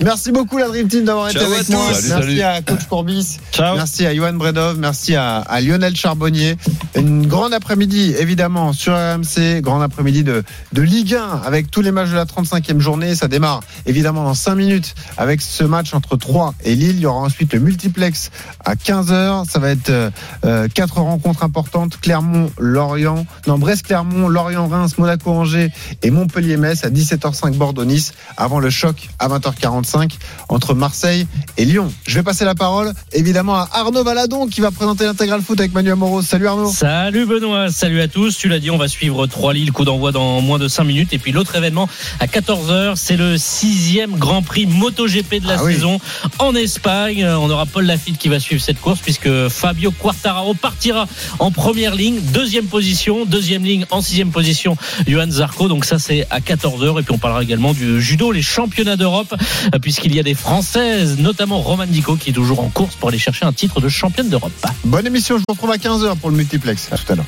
Merci 0.03 0.33
beaucoup 0.33 0.57
la 0.57 0.67
Dream 0.67 0.89
Team 0.89 1.05
d'avoir 1.05 1.29
été 1.29 1.39
avec 1.39 1.69
nous. 1.69 1.77
Salut, 1.93 2.25
Merci 2.25 2.41
à 2.41 2.61
Coach 2.61 2.83
Courbis. 2.89 3.37
Ciao. 3.53 3.77
Merci 3.77 4.05
à 4.05 4.13
Johan 4.13 4.33
Bredov. 4.33 4.77
Merci 4.79 5.15
à, 5.15 5.37
à 5.37 5.61
Lionel 5.61 5.95
Charbonnier. 5.95 6.57
Une 6.97 7.25
grande 7.25 7.53
après-midi, 7.53 8.13
évidemment, 8.19 8.73
sur 8.73 8.93
RMC. 8.93 9.61
Grande 9.61 9.81
après-midi 9.81 10.23
de, 10.25 10.43
de 10.73 10.81
Ligue 10.81 11.12
1 11.15 11.41
avec 11.45 11.71
tous 11.71 11.81
les 11.81 11.91
matchs 11.91 12.09
de 12.09 12.15
la 12.15 12.25
35e 12.25 12.79
journée. 12.79 13.15
Ça 13.15 13.27
démarre 13.27 13.61
évidemment 13.85 14.23
dans 14.23 14.33
5 14.33 14.55
minutes 14.55 14.95
avec 15.17 15.41
ce 15.41 15.63
match 15.63 15.93
entre 15.93 16.15
3 16.15 16.53
et 16.63 16.75
Lille. 16.75 16.95
Il 16.95 17.01
y 17.01 17.05
aura 17.05 17.19
ensuite 17.19 17.53
le 17.53 17.59
multiplex 17.59 18.31
à 18.63 18.75
15h. 18.75 19.49
Ça 19.49 19.59
va 19.59 19.69
être 19.69 19.89
euh, 19.89 20.09
euh, 20.45 20.67
quatre 20.73 20.97
rencontres 20.97 21.43
importantes. 21.43 21.99
Clermont, 22.01 22.51
Lorient, 22.57 23.25
non, 23.47 23.57
Brest-Clermont, 23.57 24.27
Lorient-Reims, 24.27 24.97
Monaco-Angers 24.97 25.71
et 26.01 26.11
Montpellier-Metz 26.11 26.83
à 26.83 26.89
17h05 26.89 27.55
Bordeaux-Nice 27.55 28.13
avant 28.37 28.59
le 28.59 28.69
choc 28.69 29.09
à 29.19 29.27
20h45 29.29 30.13
entre 30.49 30.73
Marseille 30.73 31.27
et 31.57 31.65
Lyon. 31.65 31.91
Je 32.07 32.15
vais 32.15 32.23
passer 32.23 32.45
la 32.45 32.55
parole 32.55 32.93
évidemment 33.11 33.55
à 33.55 33.69
Arnaud 33.73 34.03
Valadon 34.03 34.47
qui 34.47 34.61
va 34.61 34.71
présenter 34.71 35.05
l'intégral 35.05 35.41
foot 35.41 35.59
avec 35.59 35.73
Manuel 35.73 35.95
Moreau. 35.95 36.21
Salut 36.21 36.47
Arnaud. 36.47 36.71
Salut 36.71 37.25
Benoît, 37.25 37.69
salut 37.69 38.01
à 38.01 38.07
tous. 38.07 38.37
Tu 38.37 38.47
l'as 38.47 38.59
dit, 38.59 38.71
on 38.71 38.77
va 38.77 38.87
suivre 38.87 39.25
3 39.27 39.53
Lille, 39.53 39.71
coup 39.71 39.85
d'envoi 39.85 40.11
dans 40.11 40.41
moins 40.41 40.59
de 40.59 40.67
5 40.67 40.83
minutes. 40.83 41.02
Et 41.11 41.17
puis 41.17 41.31
l'autre 41.31 41.55
événement 41.55 41.89
à 42.19 42.27
14h, 42.27 42.93
c'est 42.95 43.17
le 43.17 43.37
sixième 43.37 44.11
Grand 44.17 44.41
Prix 44.41 44.65
MotoGP 44.67 45.41
de 45.41 45.47
la 45.47 45.55
Ah 45.59 45.63
oui. 45.63 45.73
saison 45.73 45.99
en 46.39 46.55
Espagne. 46.55 47.25
On 47.25 47.49
aura 47.49 47.65
Paul 47.65 47.85
Lafitte 47.85 48.17
qui 48.17 48.29
va 48.29 48.39
suivre 48.39 48.61
cette 48.61 48.79
course 48.79 48.99
puisque 49.01 49.29
Fabio 49.49 49.91
Quartararo 49.91 50.53
partira 50.53 51.07
en 51.39 51.51
première 51.51 51.95
ligne, 51.95 52.19
deuxième 52.33 52.65
position, 52.67 53.25
deuxième 53.25 53.63
ligne 53.63 53.85
en 53.91 54.01
sixième 54.01 54.31
position, 54.31 54.77
Johan 55.07 55.29
Zarco. 55.29 55.67
Donc 55.67 55.85
ça 55.85 55.99
c'est 55.99 56.25
à 56.29 56.39
14h. 56.39 56.99
Et 56.99 57.03
puis 57.03 57.13
on 57.13 57.17
parlera 57.17 57.43
également 57.43 57.73
du 57.73 58.01
judo, 58.01 58.31
les 58.31 58.41
championnats 58.41 58.95
d'Europe, 58.97 59.33
puisqu'il 59.81 60.15
y 60.15 60.19
a 60.19 60.23
des 60.23 60.35
Françaises, 60.35 61.17
notamment 61.19 61.59
Roman 61.61 61.85
Dico 61.87 62.15
qui 62.15 62.29
est 62.29 62.33
toujours 62.33 62.59
en 62.61 62.69
course 62.69 62.95
pour 62.95 63.09
aller 63.09 63.17
chercher 63.19 63.45
un 63.45 63.53
titre 63.53 63.81
de 63.81 63.89
championne 63.89 64.29
d'Europe. 64.29 64.51
Bonne 64.85 65.07
émission, 65.07 65.37
je 65.37 65.43
vous 65.47 65.53
retrouve 65.53 65.71
à 65.71 65.77
15h 65.77 66.17
pour 66.17 66.29
le 66.29 66.37
multiplex. 66.37 66.89
À 66.91 66.97
tout 66.97 67.11
à 67.13 67.15
l'heure. 67.15 67.25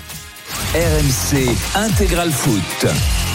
RMC 0.73 1.49
Intégral 1.76 2.32
Foot. 2.32 3.34